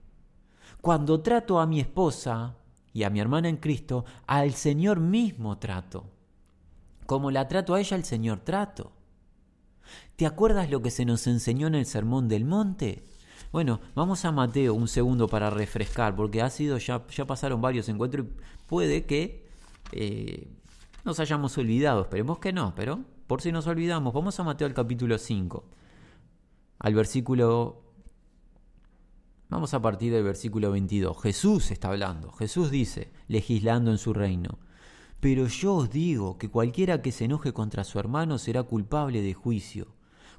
Cuando 0.80 1.22
trato 1.22 1.58
a 1.58 1.66
mi 1.66 1.80
esposa 1.80 2.54
y 2.92 3.02
a 3.02 3.10
mi 3.10 3.18
hermana 3.18 3.48
en 3.48 3.56
Cristo, 3.56 4.04
al 4.28 4.52
Señor 4.52 5.00
mismo 5.00 5.58
trato. 5.58 6.04
Como 7.04 7.32
la 7.32 7.48
trato 7.48 7.74
a 7.74 7.80
ella, 7.80 7.96
el 7.96 8.04
Señor 8.04 8.42
trato. 8.44 8.92
¿Te 10.14 10.24
acuerdas 10.24 10.70
lo 10.70 10.82
que 10.82 10.92
se 10.92 11.04
nos 11.04 11.26
enseñó 11.26 11.66
en 11.66 11.74
el 11.74 11.86
Sermón 11.86 12.28
del 12.28 12.44
Monte? 12.44 13.04
Bueno, 13.50 13.80
vamos 13.96 14.24
a 14.24 14.30
Mateo 14.30 14.72
un 14.72 14.86
segundo 14.86 15.26
para 15.26 15.50
refrescar, 15.50 16.14
porque 16.14 16.42
ha 16.42 16.48
sido 16.48 16.78
ya, 16.78 17.04
ya 17.08 17.26
pasaron 17.26 17.60
varios 17.60 17.88
encuentros 17.88 18.24
y 18.24 18.68
puede 18.68 19.04
que 19.04 19.48
eh, 19.90 20.46
nos 21.04 21.18
hayamos 21.18 21.58
olvidado. 21.58 22.02
Esperemos 22.02 22.38
que 22.38 22.52
no, 22.52 22.72
pero 22.76 23.00
por 23.26 23.40
si 23.40 23.52
nos 23.52 23.66
olvidamos, 23.66 24.12
vamos 24.12 24.38
a 24.38 24.44
Mateo 24.44 24.66
al 24.66 24.74
capítulo 24.74 25.18
5, 25.18 25.64
al 26.80 26.94
versículo 26.94 27.82
Vamos 29.52 29.74
a 29.74 29.82
partir 29.82 30.10
del 30.14 30.24
versículo 30.24 30.72
22. 30.72 31.20
Jesús 31.20 31.72
está 31.72 31.88
hablando. 31.88 32.32
Jesús 32.32 32.70
dice, 32.70 33.12
legislando 33.28 33.90
en 33.90 33.98
su 33.98 34.14
reino. 34.14 34.58
Pero 35.20 35.46
yo 35.46 35.74
os 35.74 35.90
digo 35.90 36.38
que 36.38 36.48
cualquiera 36.48 37.02
que 37.02 37.12
se 37.12 37.26
enoje 37.26 37.52
contra 37.52 37.84
su 37.84 37.98
hermano 37.98 38.38
será 38.38 38.62
culpable 38.62 39.20
de 39.20 39.34
juicio. 39.34 39.88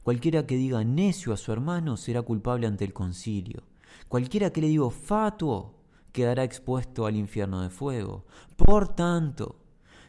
Cualquiera 0.01 0.47
que 0.47 0.55
diga 0.55 0.83
necio 0.83 1.31
a 1.31 1.37
su 1.37 1.51
hermano 1.51 1.95
será 1.95 2.23
culpable 2.23 2.65
ante 2.65 2.85
el 2.85 2.93
concilio. 2.93 3.61
Cualquiera 4.07 4.49
que 4.49 4.61
le 4.61 4.67
diga 4.67 4.89
fatuo 4.89 5.75
quedará 6.11 6.43
expuesto 6.43 7.05
al 7.05 7.15
infierno 7.15 7.61
de 7.61 7.69
fuego. 7.69 8.25
Por 8.55 8.95
tanto, 8.95 9.59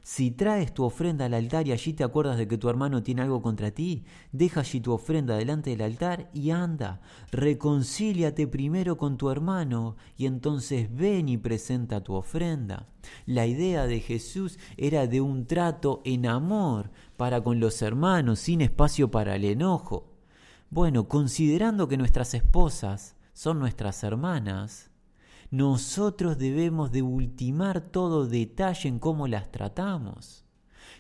si 0.05 0.31
traes 0.31 0.75
tu 0.75 0.85
ofrenda 0.85 1.25
al 1.25 1.33
altar 1.33 1.67
y 1.67 1.73
allí 1.73 1.95
te 1.95 2.05
acuerdas 2.05 2.37
de 2.37 2.47
que 2.47 2.59
tu 2.59 2.69
hermano 2.69 3.03
tiene 3.03 3.23
algo 3.23 3.41
contra 3.41 3.71
ti, 3.71 4.05
deja 4.33 4.61
allí 4.61 4.79
tu 4.81 4.93
ofrenda 4.93 5.35
delante 5.35 5.71
del 5.71 5.81
altar 5.81 6.31
y 6.35 6.51
anda, 6.51 7.01
reconcíliate 7.33 8.47
primero 8.47 8.99
con 8.99 9.17
tu 9.17 9.31
hermano 9.31 9.97
y 10.19 10.27
entonces 10.27 10.95
ven 10.95 11.31
y 11.31 11.39
presenta 11.39 12.03
tu 12.03 12.13
ofrenda. 12.13 12.87
La 13.25 13.47
idea 13.47 13.87
de 13.87 14.01
Jesús 14.01 14.59
era 14.77 15.07
de 15.07 15.23
un 15.23 15.47
trato 15.47 16.03
en 16.05 16.27
amor 16.27 16.91
para 17.17 17.43
con 17.43 17.59
los 17.59 17.81
hermanos, 17.81 18.41
sin 18.41 18.61
espacio 18.61 19.11
para 19.11 19.37
el 19.37 19.45
enojo. 19.47 20.13
Bueno, 20.69 21.09
considerando 21.09 21.89
que 21.89 21.97
nuestras 21.97 22.35
esposas 22.35 23.17
son 23.33 23.59
nuestras 23.59 24.05
hermanas, 24.05 24.91
nosotros 25.51 26.39
debemos 26.39 26.93
de 26.93 27.03
ultimar 27.03 27.81
todo 27.81 28.27
detalle 28.27 28.89
en 28.89 28.99
cómo 28.99 29.29
las 29.29 29.51
tratamos. 29.51 30.45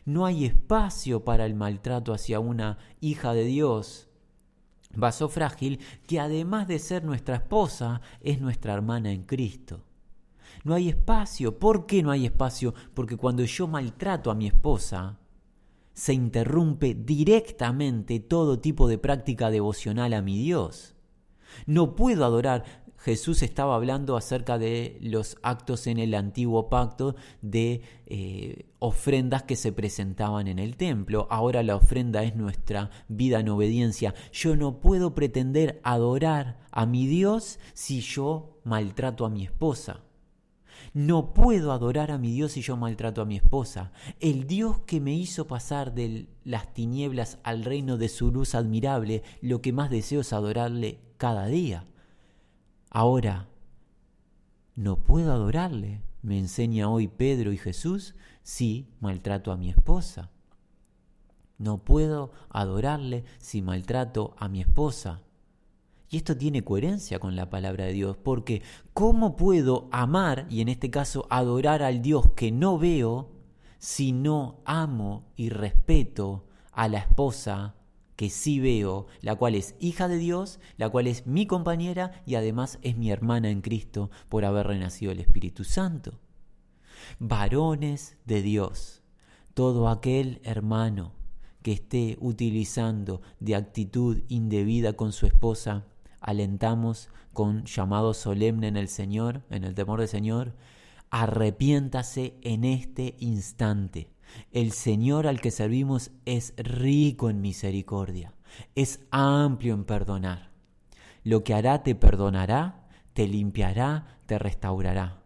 No 0.04 0.26
hay 0.26 0.44
espacio 0.44 1.24
para 1.24 1.46
el 1.46 1.54
maltrato 1.54 2.12
hacia 2.12 2.40
una 2.40 2.78
hija 3.00 3.32
de 3.32 3.44
Dios, 3.44 4.08
vaso 4.94 5.28
frágil, 5.28 5.80
que 6.06 6.20
además 6.20 6.68
de 6.68 6.78
ser 6.78 7.04
nuestra 7.04 7.36
esposa, 7.36 8.00
es 8.20 8.40
nuestra 8.40 8.74
hermana 8.74 9.12
en 9.12 9.24
Cristo. 9.24 9.84
No 10.62 10.74
hay 10.74 10.88
espacio. 10.88 11.58
¿Por 11.58 11.86
qué 11.86 12.02
no 12.02 12.10
hay 12.10 12.26
espacio? 12.26 12.74
Porque 12.94 13.16
cuando 13.16 13.44
yo 13.44 13.66
maltrato 13.66 14.30
a 14.30 14.34
mi 14.34 14.46
esposa, 14.46 15.18
se 15.92 16.12
interrumpe 16.12 16.94
directamente 16.94 18.20
todo 18.20 18.58
tipo 18.58 18.88
de 18.88 18.98
práctica 18.98 19.50
devocional 19.50 20.12
a 20.12 20.22
mi 20.22 20.38
Dios. 20.38 20.94
No 21.66 21.94
puedo 21.94 22.24
adorar 22.24 22.83
Jesús 23.04 23.42
estaba 23.42 23.74
hablando 23.74 24.16
acerca 24.16 24.56
de 24.56 24.96
los 25.02 25.36
actos 25.42 25.86
en 25.88 25.98
el 25.98 26.14
antiguo 26.14 26.70
pacto 26.70 27.16
de 27.42 27.82
eh, 28.06 28.64
ofrendas 28.78 29.42
que 29.42 29.56
se 29.56 29.72
presentaban 29.72 30.48
en 30.48 30.58
el 30.58 30.78
templo. 30.78 31.26
Ahora 31.28 31.62
la 31.62 31.76
ofrenda 31.76 32.22
es 32.22 32.34
nuestra 32.34 32.88
vida 33.08 33.40
en 33.40 33.50
obediencia. 33.50 34.14
Yo 34.32 34.56
no 34.56 34.80
puedo 34.80 35.14
pretender 35.14 35.82
adorar 35.84 36.60
a 36.70 36.86
mi 36.86 37.06
Dios 37.06 37.58
si 37.74 38.00
yo 38.00 38.58
maltrato 38.64 39.26
a 39.26 39.30
mi 39.30 39.44
esposa. 39.44 40.00
No 40.94 41.34
puedo 41.34 41.72
adorar 41.72 42.10
a 42.10 42.16
mi 42.16 42.32
Dios 42.32 42.52
si 42.52 42.62
yo 42.62 42.78
maltrato 42.78 43.20
a 43.20 43.26
mi 43.26 43.36
esposa. 43.36 43.92
El 44.18 44.46
Dios 44.46 44.78
que 44.86 45.02
me 45.02 45.12
hizo 45.12 45.46
pasar 45.46 45.92
de 45.92 46.28
las 46.42 46.72
tinieblas 46.72 47.36
al 47.42 47.66
reino 47.66 47.98
de 47.98 48.08
su 48.08 48.32
luz 48.32 48.54
admirable, 48.54 49.22
lo 49.42 49.60
que 49.60 49.74
más 49.74 49.90
deseo 49.90 50.22
es 50.22 50.32
adorarle 50.32 51.00
cada 51.18 51.48
día. 51.48 51.84
Ahora, 52.96 53.48
no 54.76 54.94
puedo 54.94 55.32
adorarle, 55.32 56.00
me 56.22 56.38
enseña 56.38 56.88
hoy 56.88 57.08
Pedro 57.08 57.52
y 57.52 57.58
Jesús, 57.58 58.14
si 58.44 58.86
maltrato 59.00 59.50
a 59.50 59.56
mi 59.56 59.68
esposa. 59.68 60.30
No 61.58 61.78
puedo 61.78 62.30
adorarle 62.50 63.24
si 63.38 63.62
maltrato 63.62 64.36
a 64.38 64.46
mi 64.46 64.60
esposa. 64.60 65.22
Y 66.08 66.18
esto 66.18 66.36
tiene 66.36 66.62
coherencia 66.62 67.18
con 67.18 67.34
la 67.34 67.50
palabra 67.50 67.86
de 67.86 67.94
Dios, 67.94 68.16
porque 68.16 68.62
¿cómo 68.92 69.34
puedo 69.34 69.88
amar, 69.90 70.46
y 70.48 70.60
en 70.60 70.68
este 70.68 70.88
caso 70.88 71.26
adorar 71.30 71.82
al 71.82 72.00
Dios 72.00 72.30
que 72.36 72.52
no 72.52 72.78
veo, 72.78 73.32
si 73.78 74.12
no 74.12 74.60
amo 74.64 75.24
y 75.34 75.48
respeto 75.48 76.46
a 76.70 76.86
la 76.86 76.98
esposa 76.98 77.74
que 78.16 78.30
sí 78.30 78.60
veo, 78.60 79.06
la 79.20 79.34
cual 79.34 79.54
es 79.54 79.74
hija 79.80 80.08
de 80.08 80.18
Dios, 80.18 80.60
la 80.76 80.88
cual 80.88 81.06
es 81.06 81.26
mi 81.26 81.46
compañera 81.46 82.22
y 82.26 82.36
además 82.36 82.78
es 82.82 82.96
mi 82.96 83.10
hermana 83.10 83.50
en 83.50 83.60
Cristo 83.60 84.10
por 84.28 84.44
haber 84.44 84.68
renacido 84.68 85.12
el 85.12 85.20
Espíritu 85.20 85.64
Santo. 85.64 86.20
Varones 87.18 88.16
de 88.24 88.42
Dios, 88.42 89.02
todo 89.54 89.88
aquel 89.88 90.40
hermano 90.44 91.12
que 91.62 91.72
esté 91.72 92.16
utilizando 92.20 93.22
de 93.40 93.56
actitud 93.56 94.22
indebida 94.28 94.92
con 94.92 95.12
su 95.12 95.26
esposa, 95.26 95.86
alentamos 96.20 97.08
con 97.32 97.64
llamado 97.64 98.14
solemne 98.14 98.68
en 98.68 98.76
el 98.76 98.88
Señor, 98.88 99.42
en 99.50 99.64
el 99.64 99.74
temor 99.74 100.00
del 100.00 100.08
Señor, 100.08 100.54
arrepiéntase 101.10 102.34
en 102.42 102.64
este 102.64 103.16
instante. 103.18 104.13
El 104.52 104.72
Señor 104.72 105.26
al 105.26 105.40
que 105.40 105.50
servimos 105.50 106.10
es 106.24 106.54
rico 106.56 107.30
en 107.30 107.40
misericordia, 107.40 108.34
es 108.74 109.00
amplio 109.10 109.74
en 109.74 109.84
perdonar. 109.84 110.50
Lo 111.22 111.42
que 111.42 111.54
hará 111.54 111.82
te 111.82 111.94
perdonará, 111.94 112.86
te 113.14 113.26
limpiará, 113.26 114.18
te 114.26 114.38
restaurará. 114.38 115.22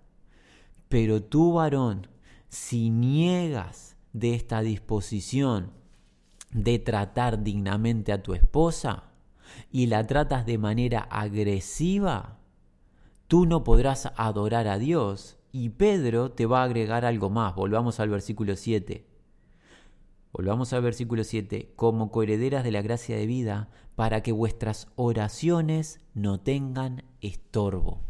Pero 0.88 1.22
tú, 1.22 1.54
varón, 1.54 2.06
si 2.48 2.90
niegas 2.90 3.96
de 4.12 4.34
esta 4.34 4.60
disposición 4.62 5.72
de 6.50 6.78
tratar 6.78 7.42
dignamente 7.42 8.12
a 8.12 8.22
tu 8.22 8.34
esposa 8.34 9.04
y 9.70 9.86
la 9.86 10.06
tratas 10.06 10.46
de 10.46 10.58
manera 10.58 11.00
agresiva, 11.00 12.38
tú 13.26 13.46
no 13.46 13.64
podrás 13.64 14.12
adorar 14.16 14.68
a 14.68 14.78
Dios. 14.78 15.37
Y 15.52 15.70
Pedro 15.70 16.32
te 16.32 16.46
va 16.46 16.60
a 16.60 16.64
agregar 16.64 17.04
algo 17.04 17.30
más. 17.30 17.54
Volvamos 17.54 18.00
al 18.00 18.10
versículo 18.10 18.56
7. 18.56 19.06
Volvamos 20.32 20.72
al 20.72 20.82
versículo 20.82 21.24
7. 21.24 21.72
Como 21.76 22.10
coherederas 22.10 22.64
de 22.64 22.70
la 22.70 22.82
gracia 22.82 23.16
de 23.16 23.26
vida, 23.26 23.70
para 23.94 24.22
que 24.22 24.32
vuestras 24.32 24.88
oraciones 24.96 26.00
no 26.14 26.40
tengan 26.40 27.04
estorbo 27.20 28.08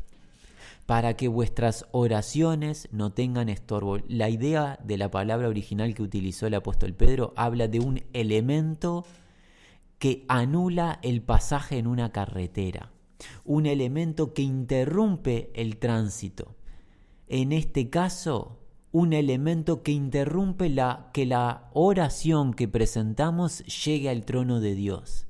para 0.89 1.19
que 1.19 1.29
vuestras 1.29 1.85
oraciones 1.91 2.89
no 2.93 3.13
tengan 3.13 3.51
estorbo. 3.51 3.99
La 4.09 4.31
idea 4.31 4.79
de 4.83 4.97
la 4.97 5.11
palabra 5.11 5.49
original 5.49 5.93
que 5.93 6.03
utilizó 6.03 6.47
el 6.47 6.55
apóstol 6.55 6.95
Pedro 6.95 7.35
habla 7.37 7.69
de 7.69 7.79
un 7.79 8.01
elemento 8.15 9.05
que 9.99 10.25
anula 10.29 10.99
el 11.03 11.21
pasaje 11.21 11.77
en 11.77 11.89
una 11.89 12.11
carretera, 12.11 12.91
un 13.45 13.67
elemento 13.67 14.33
que 14.33 14.41
interrumpe 14.41 15.51
el 15.55 15.77
tránsito. 15.77 16.57
En 17.29 17.53
este 17.53 17.91
caso, 17.91 18.59
un 18.91 19.13
elemento 19.13 19.83
que 19.83 19.93
interrumpe 19.93 20.71
la, 20.71 21.11
que 21.13 21.27
la 21.27 21.69
oración 21.75 22.55
que 22.55 22.69
presentamos 22.69 23.59
llegue 23.85 24.09
al 24.09 24.25
trono 24.25 24.61
de 24.61 24.75
Dios. 24.75 25.27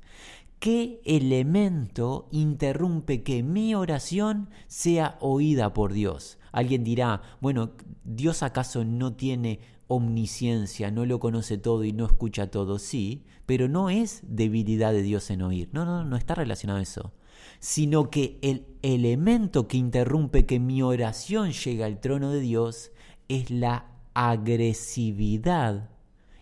¿Qué 0.59 1.01
elemento 1.05 2.27
interrumpe 2.31 3.23
que 3.23 3.43
mi 3.43 3.75
oración 3.75 4.49
sea 4.67 5.17
oída 5.19 5.73
por 5.73 5.93
Dios? 5.93 6.37
Alguien 6.51 6.83
dirá, 6.83 7.21
bueno, 7.41 7.71
¿Dios 8.03 8.43
acaso 8.43 8.83
no 8.85 9.13
tiene 9.13 9.59
omnisciencia, 9.87 10.91
no 10.91 11.05
lo 11.05 11.19
conoce 11.19 11.57
todo 11.57 11.83
y 11.83 11.91
no 11.91 12.05
escucha 12.05 12.51
todo? 12.51 12.79
Sí, 12.79 13.25
pero 13.45 13.67
no 13.67 13.89
es 13.89 14.21
debilidad 14.23 14.93
de 14.93 15.01
Dios 15.01 15.29
en 15.31 15.41
oír. 15.41 15.69
No, 15.73 15.85
no, 15.85 16.03
no 16.03 16.15
está 16.15 16.35
relacionado 16.35 16.79
a 16.79 16.83
eso. 16.83 17.13
Sino 17.59 18.09
que 18.09 18.39
el 18.41 18.65
elemento 18.81 19.67
que 19.67 19.77
interrumpe 19.77 20.45
que 20.45 20.59
mi 20.59 20.81
oración 20.81 21.51
llegue 21.51 21.83
al 21.83 21.99
trono 21.99 22.31
de 22.31 22.39
Dios 22.39 22.91
es 23.27 23.51
la 23.51 23.85
agresividad 24.13 25.89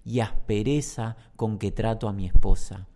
y 0.05 0.22
aspereza 0.22 1.18
con 1.36 1.57
que 1.57 1.72
trato 1.72 2.07
a 2.07 2.13
mi 2.13 2.26
esposa. 2.26 2.88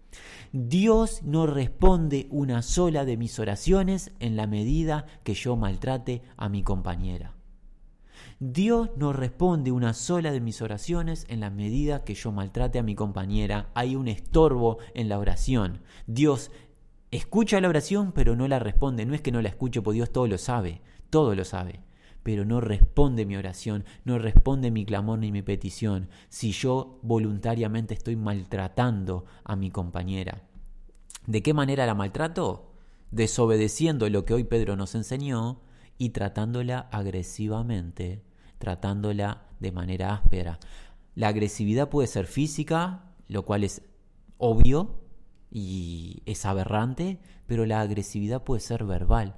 Dios 0.54 1.24
no 1.24 1.46
responde 1.46 2.28
una 2.30 2.62
sola 2.62 3.06
de 3.06 3.18
mis 3.18 3.40
oraciones 3.40 4.12
en 4.20 4.36
la 4.36 4.48
medida 4.48 5.06
que 5.24 5.34
yo 5.34 5.56
maltrate 5.56 6.22
a 6.38 6.50
mi 6.50 6.64
compañera. 6.64 7.36
Dios 8.40 8.90
no 8.98 9.14
responde 9.14 9.72
una 9.72 9.94
sola 9.94 10.32
de 10.32 10.42
mis 10.42 10.62
oraciones 10.62 11.26
en 11.30 11.40
la 11.40 11.50
medida 11.50 12.04
que 12.04 12.16
yo 12.16 12.32
maltrate 12.32 12.80
a 12.80 12.84
mi 12.84 12.96
compañera. 12.96 13.70
Hay 13.76 13.96
un 13.96 14.08
estorbo 14.08 14.80
en 14.96 15.10
la 15.10 15.20
oración. 15.20 15.82
Dios 16.08 16.52
escucha 17.12 17.62
la 17.62 17.70
oración 17.70 18.14
pero 18.14 18.36
no 18.36 18.48
la 18.48 18.60
responde. 18.60 19.06
No 19.06 19.14
es 19.14 19.22
que 19.22 19.32
no 19.32 19.42
la 19.42 19.50
escuche, 19.50 19.82
porque 19.82 19.98
Dios 19.98 20.12
todo 20.12 20.28
lo 20.28 20.38
sabe, 20.38 20.82
todo 21.10 21.36
lo 21.36 21.46
sabe. 21.46 21.82
Pero 22.24 22.46
no 22.46 22.62
responde 22.62 23.26
mi 23.26 23.36
oración, 23.36 23.84
no 24.06 24.20
responde 24.20 24.72
mi 24.72 24.86
clamor 24.86 25.20
ni 25.20 25.32
mi 25.32 25.42
petición 25.42 26.10
si 26.30 26.52
yo 26.52 27.00
voluntariamente 27.02 27.94
estoy 27.94 28.16
maltratando 28.16 29.26
a 29.44 29.56
mi 29.56 29.72
compañera. 29.72 30.44
¿De 31.26 31.42
qué 31.42 31.54
manera 31.54 31.86
la 31.86 31.96
maltrato? 31.96 32.74
Desobedeciendo 33.12 34.08
lo 34.10 34.24
que 34.24 34.34
hoy 34.34 34.44
Pedro 34.44 34.76
nos 34.76 34.96
enseñó 34.96 35.62
y 35.98 36.10
tratándola 36.10 36.90
agresivamente, 36.92 38.24
tratándola 38.60 39.48
de 39.60 39.72
manera 39.72 40.14
áspera. 40.14 40.60
La 41.16 41.28
agresividad 41.28 41.90
puede 41.90 42.08
ser 42.08 42.26
física, 42.26 43.14
lo 43.28 43.46
cual 43.46 43.64
es 43.64 43.82
obvio 44.38 45.02
y 45.52 46.24
es 46.26 46.46
aberrante, 46.46 47.20
pero 47.46 47.66
la 47.66 47.82
agresividad 47.82 48.44
puede 48.44 48.62
ser 48.62 48.86
verbal, 48.86 49.36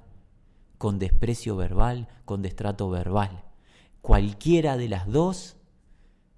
con 0.78 1.00
desprecio 1.00 1.56
verbal, 1.56 2.08
con 2.24 2.40
destrato 2.40 2.88
verbal. 2.88 3.44
Cualquiera 4.00 4.76
de 4.76 4.88
las 4.88 5.08
dos 5.08 5.56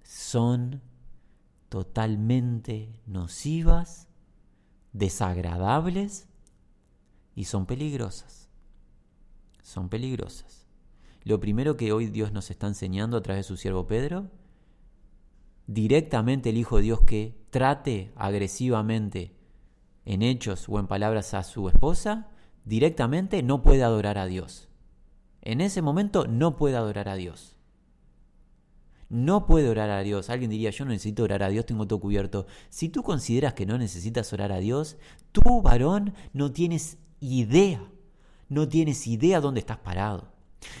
son 0.01 0.81
totalmente 1.69 3.01
nocivas 3.05 4.07
desagradables 4.93 6.27
y 7.35 7.45
son 7.45 7.67
peligrosas. 7.67 8.49
Son 9.61 9.89
peligrosas. 9.89 10.65
Lo 11.23 11.39
primero 11.39 11.77
que 11.77 11.91
hoy 11.91 12.07
Dios 12.07 12.31
nos 12.31 12.49
está 12.49 12.67
enseñando 12.67 13.17
a 13.17 13.21
través 13.21 13.45
de 13.45 13.49
su 13.49 13.57
siervo 13.57 13.85
Pedro, 13.85 14.31
directamente 15.67 16.49
el 16.49 16.57
Hijo 16.57 16.77
de 16.77 16.83
Dios 16.83 17.01
que 17.01 17.37
trate 17.51 18.13
agresivamente 18.15 19.36
en 20.07 20.23
hechos 20.23 20.67
o 20.67 20.79
en 20.79 20.87
palabras 20.87 21.35
a 21.35 21.43
su 21.43 21.69
esposa, 21.69 22.31
directamente 22.65 23.43
no 23.43 23.61
puede 23.61 23.83
adorar 23.83 24.17
a 24.17 24.25
Dios. 24.25 24.69
En 25.41 25.61
ese 25.61 25.81
momento 25.81 26.25
no 26.27 26.55
puede 26.55 26.75
adorar 26.75 27.09
a 27.09 27.15
Dios 27.15 27.57
no 29.09 29.45
puede 29.45 29.69
orar 29.69 29.89
a 29.89 30.03
Dios. 30.03 30.29
Alguien 30.29 30.51
diría, 30.51 30.69
yo 30.69 30.85
no 30.85 30.91
necesito 30.91 31.23
orar 31.23 31.43
a 31.43 31.49
Dios, 31.49 31.65
tengo 31.65 31.87
todo 31.87 31.99
cubierto. 31.99 32.45
Si 32.69 32.89
tú 32.89 33.03
consideras 33.03 33.53
que 33.53 33.65
no 33.65 33.77
necesitas 33.77 34.31
orar 34.33 34.51
a 34.51 34.59
Dios, 34.59 34.97
tú, 35.31 35.61
varón, 35.61 36.13
no 36.33 36.51
tienes 36.51 36.97
idea, 37.19 37.81
no 38.49 38.67
tienes 38.67 39.07
idea 39.07 39.39
dónde 39.39 39.61
estás 39.61 39.77
parado. 39.77 40.31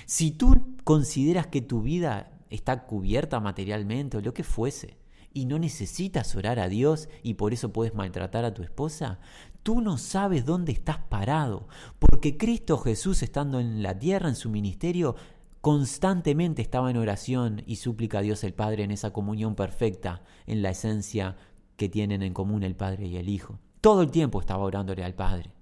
Si 0.05 0.31
tú 0.31 0.75
consideras 0.83 1.47
que 1.47 1.61
tu 1.61 1.81
vida 1.81 2.31
está 2.49 2.85
cubierta 2.85 3.39
materialmente 3.39 4.17
o 4.17 4.21
lo 4.21 4.33
que 4.33 4.43
fuese, 4.43 4.97
y 5.37 5.45
no 5.45 5.59
necesitas 5.59 6.35
orar 6.35 6.57
a 6.57 6.67
Dios 6.67 7.09
y 7.21 7.35
por 7.35 7.53
eso 7.53 7.71
puedes 7.71 7.93
maltratar 7.93 8.43
a 8.43 8.55
tu 8.55 8.63
esposa, 8.63 9.19
tú 9.61 9.81
no 9.81 9.99
sabes 9.99 10.45
dónde 10.45 10.71
estás 10.71 10.97
parado, 10.97 11.67
porque 11.99 12.37
Cristo 12.37 12.79
Jesús 12.79 13.21
estando 13.21 13.59
en 13.59 13.83
la 13.83 13.99
tierra, 13.99 14.29
en 14.29 14.35
su 14.35 14.49
ministerio, 14.49 15.15
constantemente 15.61 16.63
estaba 16.63 16.89
en 16.89 16.97
oración 16.97 17.61
y 17.67 17.75
súplica 17.75 18.17
a 18.17 18.21
Dios 18.23 18.43
el 18.43 18.55
Padre 18.55 18.83
en 18.83 18.89
esa 18.89 19.13
comunión 19.13 19.53
perfecta, 19.53 20.23
en 20.47 20.63
la 20.63 20.71
esencia 20.71 21.37
que 21.75 21.87
tienen 21.87 22.23
en 22.23 22.33
común 22.33 22.63
el 22.63 22.75
Padre 22.75 23.05
y 23.05 23.17
el 23.17 23.29
Hijo. 23.29 23.59
Todo 23.79 24.01
el 24.01 24.09
tiempo 24.09 24.39
estaba 24.39 24.63
orándole 24.63 25.03
al 25.03 25.13
Padre. 25.13 25.53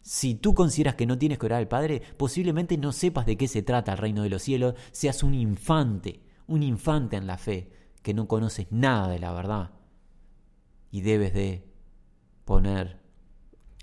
Si 0.00 0.34
tú 0.34 0.54
consideras 0.54 0.94
que 0.94 1.04
no 1.04 1.18
tienes 1.18 1.38
que 1.38 1.44
orar 1.44 1.58
al 1.58 1.68
Padre, 1.68 2.00
posiblemente 2.16 2.78
no 2.78 2.92
sepas 2.92 3.26
de 3.26 3.36
qué 3.36 3.48
se 3.48 3.60
trata 3.60 3.92
el 3.92 3.98
reino 3.98 4.22
de 4.22 4.30
los 4.30 4.40
cielos, 4.40 4.76
seas 4.92 5.22
un 5.22 5.34
infante, 5.34 6.22
un 6.46 6.62
infante 6.62 7.16
en 7.16 7.26
la 7.26 7.36
fe, 7.36 7.81
que 8.02 8.14
no 8.14 8.28
conoces 8.28 8.70
nada 8.70 9.08
de 9.08 9.18
la 9.18 9.32
verdad. 9.32 9.70
Y 10.90 11.00
debes 11.00 11.32
de 11.32 11.64
poner 12.44 13.00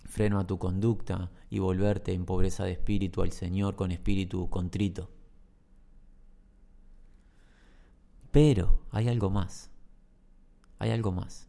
freno 0.06 0.40
a 0.40 0.48
tu 0.48 0.60
conducta 0.60 1.32
y 1.50 1.60
volverte 1.60 2.14
en 2.14 2.26
pobreza 2.26 2.66
de 2.66 2.74
espíritu 2.74 3.22
al 3.22 3.32
Señor 3.32 3.76
con 3.76 3.92
espíritu 3.92 4.50
contrito. 4.50 5.10
Pero 8.32 8.82
hay 8.92 9.08
algo 9.08 9.30
más, 9.30 9.72
hay 10.78 10.92
algo 10.92 11.12
más. 11.12 11.48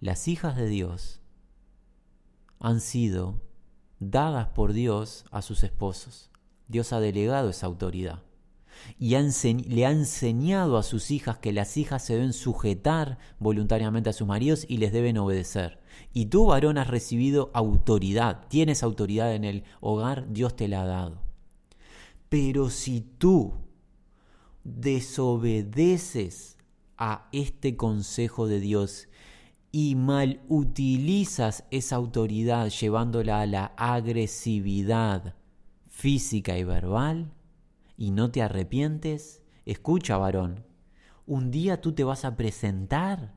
Las 0.00 0.28
hijas 0.28 0.56
de 0.56 0.66
Dios 0.66 1.20
han 2.58 2.80
sido 2.80 3.40
dadas 3.98 4.48
por 4.48 4.74
Dios 4.74 5.24
a 5.30 5.40
sus 5.40 5.62
esposos. 5.62 6.30
Dios 6.68 6.92
ha 6.92 7.00
delegado 7.00 7.48
esa 7.48 7.66
autoridad 7.66 8.25
y 8.98 9.16
le 9.16 9.86
ha 9.86 9.90
enseñado 9.90 10.76
a 10.76 10.82
sus 10.82 11.10
hijas 11.10 11.38
que 11.38 11.52
las 11.52 11.76
hijas 11.76 12.04
se 12.04 12.14
deben 12.14 12.32
sujetar 12.32 13.18
voluntariamente 13.38 14.10
a 14.10 14.12
sus 14.12 14.26
maridos 14.26 14.64
y 14.68 14.78
les 14.78 14.92
deben 14.92 15.18
obedecer. 15.18 15.80
Y 16.12 16.26
tú, 16.26 16.46
varón, 16.46 16.78
has 16.78 16.88
recibido 16.88 17.50
autoridad, 17.54 18.46
tienes 18.48 18.82
autoridad 18.82 19.34
en 19.34 19.44
el 19.44 19.64
hogar, 19.80 20.32
Dios 20.32 20.56
te 20.56 20.68
la 20.68 20.82
ha 20.82 20.86
dado. 20.86 21.22
Pero 22.28 22.70
si 22.70 23.00
tú 23.00 23.54
desobedeces 24.64 26.58
a 26.98 27.28
este 27.32 27.76
consejo 27.76 28.46
de 28.46 28.60
Dios 28.60 29.08
y 29.70 29.94
mal 29.94 30.40
utilizas 30.48 31.64
esa 31.70 31.96
autoridad 31.96 32.68
llevándola 32.70 33.42
a 33.42 33.46
la 33.46 33.66
agresividad 33.76 35.34
física 35.86 36.56
y 36.58 36.64
verbal, 36.64 37.32
y 37.96 38.10
no 38.10 38.30
te 38.30 38.42
arrepientes, 38.42 39.42
escucha, 39.64 40.16
varón, 40.18 40.64
un 41.26 41.50
día 41.50 41.80
tú 41.80 41.92
te 41.92 42.04
vas 42.04 42.24
a 42.24 42.36
presentar 42.36 43.34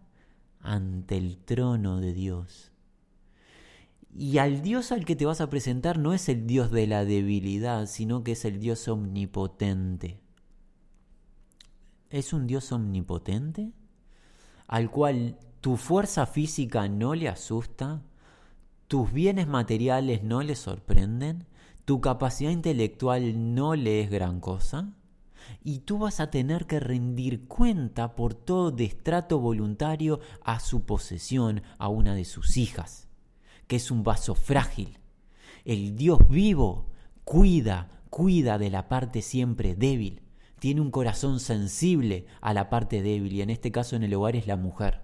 ante 0.60 1.18
el 1.18 1.38
trono 1.38 2.00
de 2.00 2.14
Dios. 2.14 2.72
Y 4.16 4.40
al 4.40 4.62
Dios 4.62 4.92
al 4.92 5.06
que 5.06 5.16
te 5.16 5.26
vas 5.26 5.42
a 5.42 5.50
presentar 5.50 5.98
no 6.00 6.14
es 6.14 6.30
el 6.30 6.48
Dios 6.48 6.72
de 6.72 6.88
la 6.88 7.06
debilidad, 7.06 7.86
sino 7.86 8.24
que 8.24 8.34
es 8.34 8.46
el 8.46 8.60
Dios 8.60 8.88
omnipotente. 8.88 10.20
¿Es 12.10 12.34
un 12.34 12.48
Dios 12.48 12.72
omnipotente? 12.72 13.72
Al 14.68 14.90
cual 14.90 15.38
tu 15.62 15.78
fuerza 15.78 16.26
física 16.26 16.88
no 16.88 17.14
le 17.14 17.30
asusta, 17.30 18.02
tus 18.88 19.12
bienes 19.12 19.48
materiales 19.48 20.24
no 20.24 20.42
le 20.42 20.56
sorprenden, 20.56 21.46
tu 21.90 22.02
capacidad 22.02 22.52
intelectual 22.52 23.56
no 23.56 23.74
le 23.74 24.02
es 24.02 24.12
gran 24.12 24.40
cosa, 24.42 24.94
y 25.64 25.80
tú 25.80 25.98
vas 25.98 26.20
a 26.20 26.30
tener 26.30 26.68
que 26.68 26.80
rendir 26.80 27.48
cuenta 27.48 28.16
por 28.16 28.36
todo 28.36 28.70
destrato 28.70 29.40
voluntario 29.40 30.20
a 30.44 30.60
su 30.60 30.86
posesión, 30.86 31.64
a 31.80 31.88
una 31.88 32.14
de 32.14 32.26
sus 32.26 32.58
hijas, 32.58 33.08
que 33.66 33.78
es 33.78 33.90
un 33.90 34.04
vaso 34.04 34.36
frágil. 34.36 35.00
El 35.66 35.96
Dios 35.96 36.20
vivo 36.30 36.92
cuida, 37.24 38.04
cuida 38.12 38.60
de 38.60 38.70
la 38.70 38.88
parte 38.88 39.24
siempre 39.24 39.74
débil, 39.74 40.22
tiene 40.60 40.82
un 40.82 40.92
corazón 40.92 41.40
sensible 41.40 42.28
a 42.40 42.54
la 42.54 42.70
parte 42.70 43.02
débil, 43.02 43.34
y 43.34 43.42
en 43.42 43.50
este 43.50 43.72
caso 43.72 43.96
en 43.96 44.04
el 44.04 44.14
hogar 44.14 44.36
es 44.36 44.46
la 44.46 44.58
mujer. 44.58 45.02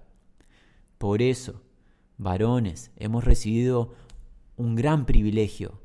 Por 0.99 1.23
eso, 1.23 1.63
varones, 2.19 2.91
hemos 2.95 3.23
recibido 3.23 3.95
un 4.55 4.75
gran 4.75 5.07
privilegio, 5.07 5.83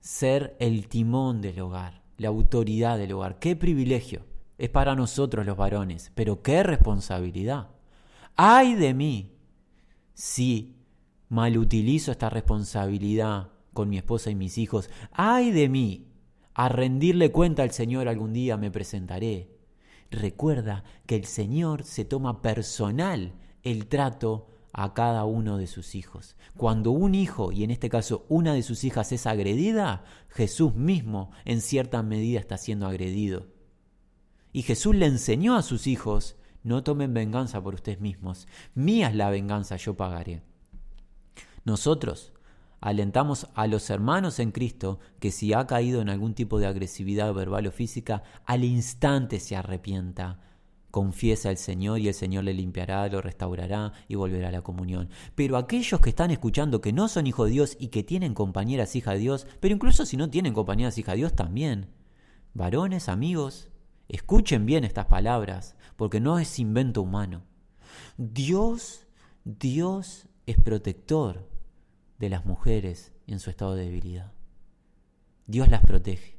ser 0.00 0.56
el 0.58 0.88
timón 0.88 1.40
del 1.40 1.60
hogar, 1.60 2.02
la 2.16 2.28
autoridad 2.28 2.98
del 2.98 3.12
hogar. 3.12 3.38
¡Qué 3.38 3.56
privilegio! 3.56 4.24
Es 4.58 4.68
para 4.68 4.94
nosotros 4.94 5.46
los 5.46 5.56
varones, 5.56 6.12
pero 6.14 6.42
qué 6.42 6.62
responsabilidad. 6.62 7.68
¡Ay 8.36 8.74
de 8.74 8.94
mí! 8.94 9.32
Si 10.14 10.76
mal 11.28 11.56
utilizo 11.56 12.12
esta 12.12 12.28
responsabilidad 12.28 13.48
con 13.72 13.88
mi 13.88 13.96
esposa 13.96 14.30
y 14.30 14.34
mis 14.34 14.58
hijos, 14.58 14.90
¡ay 15.12 15.50
de 15.50 15.68
mí! 15.68 16.08
A 16.54 16.68
rendirle 16.68 17.30
cuenta 17.32 17.62
al 17.62 17.70
Señor 17.70 18.08
algún 18.08 18.32
día 18.32 18.56
me 18.56 18.70
presentaré. 18.70 19.56
Recuerda 20.10 20.84
que 21.06 21.16
el 21.16 21.24
Señor 21.24 21.84
se 21.84 22.04
toma 22.04 22.42
personal 22.42 23.32
el 23.62 23.86
trato 23.86 24.48
a 24.72 24.94
cada 24.94 25.24
uno 25.24 25.58
de 25.58 25.66
sus 25.66 25.94
hijos. 25.94 26.36
Cuando 26.56 26.90
un 26.90 27.14
hijo, 27.14 27.52
y 27.52 27.64
en 27.64 27.70
este 27.70 27.88
caso 27.88 28.24
una 28.28 28.54
de 28.54 28.62
sus 28.62 28.84
hijas, 28.84 29.12
es 29.12 29.26
agredida, 29.26 30.04
Jesús 30.28 30.74
mismo 30.74 31.30
en 31.44 31.60
cierta 31.60 32.02
medida 32.02 32.40
está 32.40 32.56
siendo 32.58 32.86
agredido. 32.86 33.46
Y 34.52 34.62
Jesús 34.62 34.94
le 34.96 35.06
enseñó 35.06 35.56
a 35.56 35.62
sus 35.62 35.86
hijos, 35.86 36.36
no 36.62 36.82
tomen 36.82 37.14
venganza 37.14 37.62
por 37.62 37.74
ustedes 37.74 38.00
mismos, 38.00 38.46
mía 38.74 39.08
es 39.08 39.14
la 39.14 39.30
venganza, 39.30 39.76
yo 39.76 39.96
pagaré. 39.96 40.42
Nosotros 41.64 42.32
alentamos 42.80 43.48
a 43.54 43.66
los 43.66 43.90
hermanos 43.90 44.38
en 44.38 44.52
Cristo 44.52 44.98
que 45.20 45.30
si 45.30 45.52
ha 45.52 45.66
caído 45.66 46.00
en 46.00 46.08
algún 46.08 46.34
tipo 46.34 46.58
de 46.58 46.66
agresividad 46.66 47.32
verbal 47.34 47.66
o 47.66 47.70
física, 47.70 48.22
al 48.46 48.64
instante 48.64 49.38
se 49.40 49.56
arrepienta 49.56 50.40
Confiesa 50.90 51.50
al 51.50 51.56
Señor 51.56 52.00
y 52.00 52.08
el 52.08 52.14
Señor 52.14 52.44
le 52.44 52.52
limpiará, 52.52 53.08
lo 53.08 53.22
restaurará 53.22 53.92
y 54.08 54.16
volverá 54.16 54.48
a 54.48 54.52
la 54.52 54.62
comunión. 54.62 55.08
Pero 55.36 55.56
aquellos 55.56 56.00
que 56.00 56.10
están 56.10 56.32
escuchando 56.32 56.80
que 56.80 56.92
no 56.92 57.06
son 57.08 57.28
hijos 57.28 57.46
de 57.46 57.52
Dios 57.52 57.76
y 57.78 57.88
que 57.88 58.02
tienen 58.02 58.34
compañeras 58.34 58.96
hijas 58.96 59.14
de 59.14 59.20
Dios, 59.20 59.46
pero 59.60 59.74
incluso 59.74 60.04
si 60.04 60.16
no 60.16 60.30
tienen 60.30 60.52
compañeras 60.52 60.98
hijas 60.98 61.12
de 61.14 61.18
Dios 61.18 61.34
también, 61.34 61.90
varones, 62.54 63.08
amigos, 63.08 63.70
escuchen 64.08 64.66
bien 64.66 64.82
estas 64.82 65.06
palabras, 65.06 65.76
porque 65.96 66.18
no 66.18 66.40
es 66.40 66.58
invento 66.58 67.02
humano. 67.02 67.44
Dios, 68.16 69.06
Dios 69.44 70.26
es 70.46 70.56
protector 70.56 71.48
de 72.18 72.30
las 72.30 72.44
mujeres 72.44 73.12
en 73.28 73.38
su 73.38 73.50
estado 73.50 73.76
de 73.76 73.84
debilidad. 73.84 74.32
Dios 75.46 75.68
las 75.68 75.82
protege. 75.82 76.36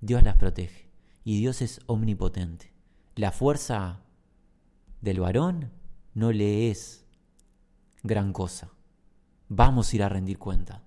Dios 0.00 0.24
las 0.24 0.36
protege. 0.36 0.90
Y 1.22 1.38
Dios 1.38 1.62
es 1.62 1.80
omnipotente 1.86 2.75
la 3.16 3.32
fuerza 3.32 4.02
del 5.00 5.20
varón 5.20 5.70
no 6.12 6.32
le 6.32 6.70
es 6.70 7.06
gran 8.02 8.32
cosa. 8.32 8.70
Vamos 9.48 9.90
a 9.92 9.96
ir 9.96 10.02
a 10.02 10.08
rendir 10.10 10.38
cuenta. 10.38 10.82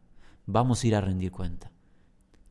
Vamos 0.46 0.84
a 0.84 0.88
ir 0.88 0.96
a 0.96 1.02
rendir 1.02 1.32
cuenta. 1.32 1.72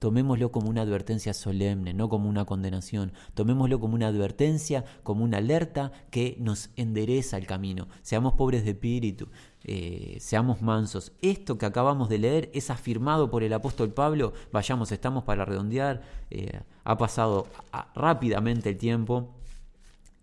Tomémoslo 0.01 0.53
como 0.53 0.68
una 0.68 0.83
advertencia 0.83 1.33
solemne, 1.33 1.93
no 1.95 2.09
como 2.09 2.29
una 2.29 2.45
condenación. 2.45 3.12
Tomémoslo 3.35 3.79
como 3.79 3.95
una 3.95 4.09
advertencia, 4.09 4.85
como 5.05 5.24
una 5.24 5.39
alerta 5.39 5.93
que 6.11 6.37
nos 6.41 6.70
endereza 6.74 7.37
el 7.37 7.47
camino. 7.47 7.87
Seamos 8.03 8.35
pobres 8.35 8.64
de 8.64 8.70
espíritu, 8.70 9.29
eh, 9.62 10.16
seamos 10.20 10.61
mansos. 10.61 11.12
Esto 11.22 11.57
que 11.57 11.66
acabamos 11.66 12.09
de 12.09 12.18
leer 12.18 12.51
es 12.53 12.70
afirmado 12.70 13.31
por 13.31 13.45
el 13.45 13.53
apóstol 13.53 13.93
Pablo. 13.93 14.33
Vayamos, 14.53 14.91
estamos 14.91 15.22
para 15.22 15.45
redondear. 15.45 16.03
Eh, 16.31 16.61
ha 16.83 16.97
pasado 16.97 17.47
rápidamente 17.95 18.70
el 18.70 18.76
tiempo. 18.76 19.38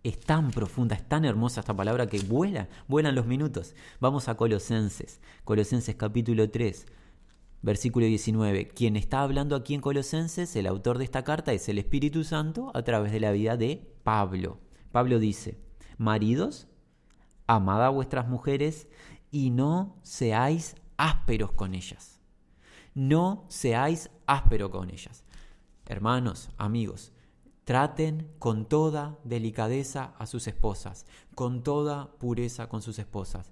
Es 0.06 0.20
tan 0.20 0.52
profunda, 0.52 0.94
es 0.94 1.10
tan 1.10 1.26
hermosa 1.26 1.62
esta 1.62 1.76
palabra 1.76 2.06
que 2.06 2.20
vuela, 2.20 2.70
vuelan 2.88 3.16
los 3.16 3.26
minutos. 3.26 3.74
Vamos 4.00 4.30
a 4.30 4.38
Colosenses, 4.38 5.20
Colosenses 5.44 5.96
capítulo 5.96 6.48
3, 6.48 6.86
versículo 7.64 8.06
19. 8.06 8.68
Quien 8.68 8.98
está 8.98 9.24
hablando 9.24 9.56
aquí 9.56 9.74
en 9.74 9.82
Colosenses, 9.82 10.56
el 10.56 10.68
autor 10.68 11.00
de 11.00 11.06
esta 11.06 11.24
carta, 11.24 11.54
es 11.54 11.68
el 11.70 11.80
Espíritu 11.80 12.24
Santo 12.24 12.70
a 12.76 12.84
través 12.84 13.12
de 13.14 13.20
la 13.20 13.32
vida 13.32 13.58
de 13.58 13.96
Pablo. 14.04 14.60
Pablo 14.92 15.18
dice, 15.18 15.58
maridos, 15.98 16.68
amad 17.48 17.84
a 17.84 17.90
vuestras 17.90 18.28
mujeres 18.28 18.88
y 19.32 19.50
no 19.50 19.98
seáis 20.04 20.76
ásperos 20.98 21.54
con 21.54 21.74
ellas. 21.74 22.22
No 22.94 23.48
seáis 23.48 24.12
ásperos 24.28 24.70
con 24.70 24.92
ellas. 24.92 25.24
Hermanos, 25.88 26.52
amigos, 26.60 27.12
Traten 27.66 28.32
con 28.40 28.70
toda 28.70 29.20
delicadeza 29.24 30.14
a 30.20 30.28
sus 30.28 30.48
esposas, 30.48 31.06
con 31.34 31.64
toda 31.64 32.16
pureza 32.20 32.70
con 32.70 32.82
sus 32.82 33.00
esposas. 33.00 33.52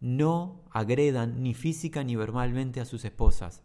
No 0.00 0.60
agredan 0.70 1.42
ni 1.42 1.54
física 1.54 2.04
ni 2.04 2.14
verbalmente 2.14 2.80
a 2.80 2.84
sus 2.84 3.04
esposas. 3.04 3.62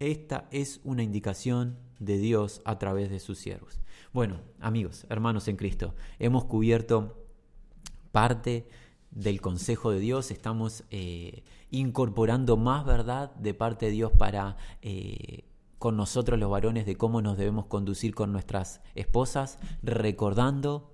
Esta 0.00 0.48
es 0.50 0.80
una 0.84 1.04
indicación 1.04 1.78
de 2.00 2.18
Dios 2.18 2.62
a 2.64 2.78
través 2.78 3.10
de 3.10 3.20
sus 3.20 3.38
siervos. 3.38 3.80
Bueno, 4.12 4.40
amigos, 4.60 5.06
hermanos 5.08 5.46
en 5.48 5.56
Cristo, 5.56 5.94
hemos 6.18 6.44
cubierto 6.44 7.24
parte 8.10 8.68
del 9.12 9.40
consejo 9.40 9.92
de 9.92 10.00
Dios, 10.00 10.32
estamos 10.32 10.82
eh, 10.90 11.44
incorporando 11.70 12.56
más 12.56 12.84
verdad 12.84 13.34
de 13.36 13.54
parte 13.54 13.86
de 13.86 13.92
Dios 13.92 14.12
para 14.12 14.56
eh, 14.82 15.44
con 15.84 15.98
nosotros 15.98 16.40
los 16.40 16.50
varones 16.50 16.86
de 16.86 16.96
cómo 16.96 17.20
nos 17.20 17.36
debemos 17.36 17.66
conducir 17.66 18.14
con 18.14 18.32
nuestras 18.32 18.80
esposas, 18.94 19.58
recordando, 19.82 20.90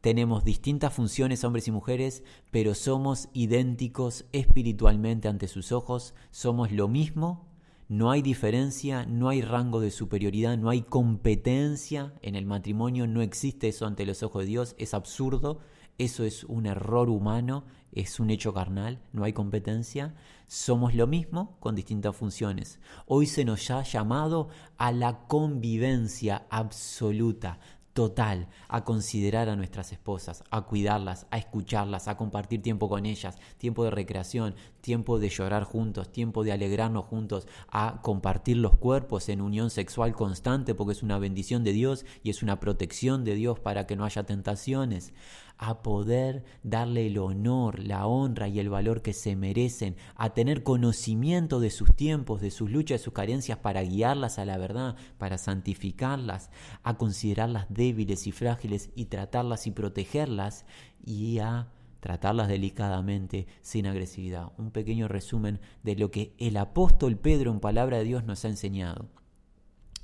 tenemos 0.00 0.44
distintas 0.44 0.92
funciones 0.92 1.42
hombres 1.42 1.66
y 1.66 1.72
mujeres, 1.72 2.22
pero 2.52 2.74
somos 2.74 3.30
idénticos 3.32 4.26
espiritualmente 4.30 5.26
ante 5.26 5.48
sus 5.48 5.72
ojos, 5.72 6.14
somos 6.30 6.70
lo 6.70 6.86
mismo, 6.86 7.48
no 7.88 8.12
hay 8.12 8.22
diferencia, 8.22 9.06
no 9.06 9.28
hay 9.28 9.42
rango 9.42 9.80
de 9.80 9.90
superioridad, 9.90 10.56
no 10.56 10.70
hay 10.70 10.82
competencia 10.82 12.14
en 12.22 12.36
el 12.36 12.46
matrimonio, 12.46 13.08
no 13.08 13.22
existe 13.22 13.66
eso 13.66 13.86
ante 13.86 14.06
los 14.06 14.22
ojos 14.22 14.42
de 14.42 14.50
Dios, 14.50 14.76
es 14.78 14.94
absurdo, 14.94 15.58
eso 15.98 16.24
es 16.24 16.44
un 16.44 16.66
error 16.66 17.10
humano, 17.10 17.64
es 17.90 18.20
un 18.20 18.30
hecho 18.30 18.54
carnal, 18.54 19.00
no 19.12 19.24
hay 19.24 19.32
competencia. 19.32 20.14
Somos 20.46 20.94
lo 20.94 21.08
mismo 21.08 21.56
con 21.58 21.74
distintas 21.74 22.14
funciones. 22.14 22.78
Hoy 23.06 23.26
se 23.26 23.44
nos 23.44 23.70
ha 23.70 23.82
llamado 23.82 24.48
a 24.76 24.92
la 24.92 25.26
convivencia 25.26 26.46
absoluta, 26.50 27.58
total, 27.98 28.46
a 28.68 28.84
considerar 28.84 29.48
a 29.48 29.56
nuestras 29.56 29.90
esposas, 29.90 30.44
a 30.52 30.60
cuidarlas, 30.60 31.26
a 31.32 31.38
escucharlas, 31.38 32.06
a 32.06 32.16
compartir 32.16 32.62
tiempo 32.62 32.88
con 32.88 33.06
ellas, 33.06 33.36
tiempo 33.56 33.82
de 33.82 33.90
recreación, 33.90 34.54
tiempo 34.80 35.18
de 35.18 35.28
llorar 35.28 35.64
juntos, 35.64 36.12
tiempo 36.12 36.44
de 36.44 36.52
alegrarnos 36.52 37.06
juntos, 37.06 37.48
a 37.72 38.00
compartir 38.00 38.56
los 38.58 38.76
cuerpos 38.76 39.28
en 39.28 39.40
unión 39.40 39.70
sexual 39.70 40.14
constante 40.14 40.76
porque 40.76 40.92
es 40.92 41.02
una 41.02 41.18
bendición 41.18 41.64
de 41.64 41.72
Dios 41.72 42.06
y 42.22 42.30
es 42.30 42.44
una 42.44 42.60
protección 42.60 43.24
de 43.24 43.34
Dios 43.34 43.58
para 43.58 43.88
que 43.88 43.96
no 43.96 44.04
haya 44.04 44.22
tentaciones, 44.22 45.12
a 45.58 45.82
poder 45.82 46.44
darle 46.62 47.08
el 47.08 47.18
honor, 47.18 47.80
la 47.80 48.06
honra 48.06 48.48
y 48.48 48.60
el 48.60 48.70
valor 48.70 49.02
que 49.02 49.12
se 49.12 49.36
merecen, 49.36 49.96
a 50.14 50.30
tener 50.30 50.62
conocimiento 50.62 51.60
de 51.60 51.70
sus 51.70 51.94
tiempos, 51.94 52.40
de 52.40 52.50
sus 52.50 52.70
luchas, 52.70 53.00
de 53.00 53.04
sus 53.04 53.12
carencias 53.12 53.58
para 53.58 53.82
guiarlas 53.82 54.38
a 54.38 54.44
la 54.44 54.56
verdad, 54.56 54.96
para 55.18 55.36
santificarlas, 55.36 56.50
a 56.84 56.96
considerarlas 56.96 57.66
débiles 57.68 58.26
y 58.26 58.32
frágiles 58.32 58.90
y 58.94 59.06
tratarlas 59.06 59.66
y 59.66 59.72
protegerlas 59.72 60.64
y 61.04 61.40
a 61.40 61.68
tratarlas 62.00 62.48
delicadamente, 62.48 63.48
sin 63.60 63.86
agresividad. 63.86 64.52
Un 64.56 64.70
pequeño 64.70 65.08
resumen 65.08 65.60
de 65.82 65.96
lo 65.96 66.10
que 66.10 66.34
el 66.38 66.56
apóstol 66.56 67.18
Pedro 67.18 67.50
en 67.50 67.60
palabra 67.60 67.98
de 67.98 68.04
Dios 68.04 68.24
nos 68.24 68.44
ha 68.44 68.48
enseñado. 68.48 69.08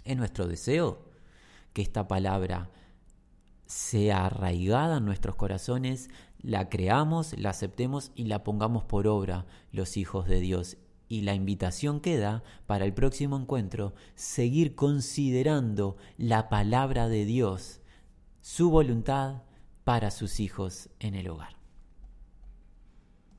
Es 0.05 0.17
nuestro 0.17 0.47
deseo 0.47 1.05
que 1.73 1.83
esta 1.83 2.09
palabra 2.09 2.71
sea 3.67 4.27
arraigada 4.27 4.99
en 4.99 5.05
nuestros 5.05 5.37
corazones, 5.37 6.11
la 6.41 6.69
creamos, 6.69 7.39
la 7.39 7.51
aceptemos 7.51 8.13
y 8.15 8.25
la 8.25 8.45
pongamos 8.45 8.85
por 8.85 9.07
obra 9.07 9.47
los 9.73 9.97
hijos 9.97 10.29
de 10.29 10.41
Dios. 10.41 10.77
Y 11.09 11.23
la 11.23 11.35
invitación 11.35 12.01
queda 12.01 12.43
para 12.67 12.85
el 12.85 12.95
próximo 12.95 13.37
encuentro, 13.37 13.95
seguir 14.15 14.75
considerando 14.75 15.97
la 16.17 16.49
palabra 16.49 17.09
de 17.09 17.25
Dios, 17.25 17.81
su 18.41 18.71
voluntad 18.71 19.43
para 19.85 20.11
sus 20.11 20.41
hijos 20.41 20.89
en 20.99 21.15
el 21.15 21.29
hogar. 21.29 21.54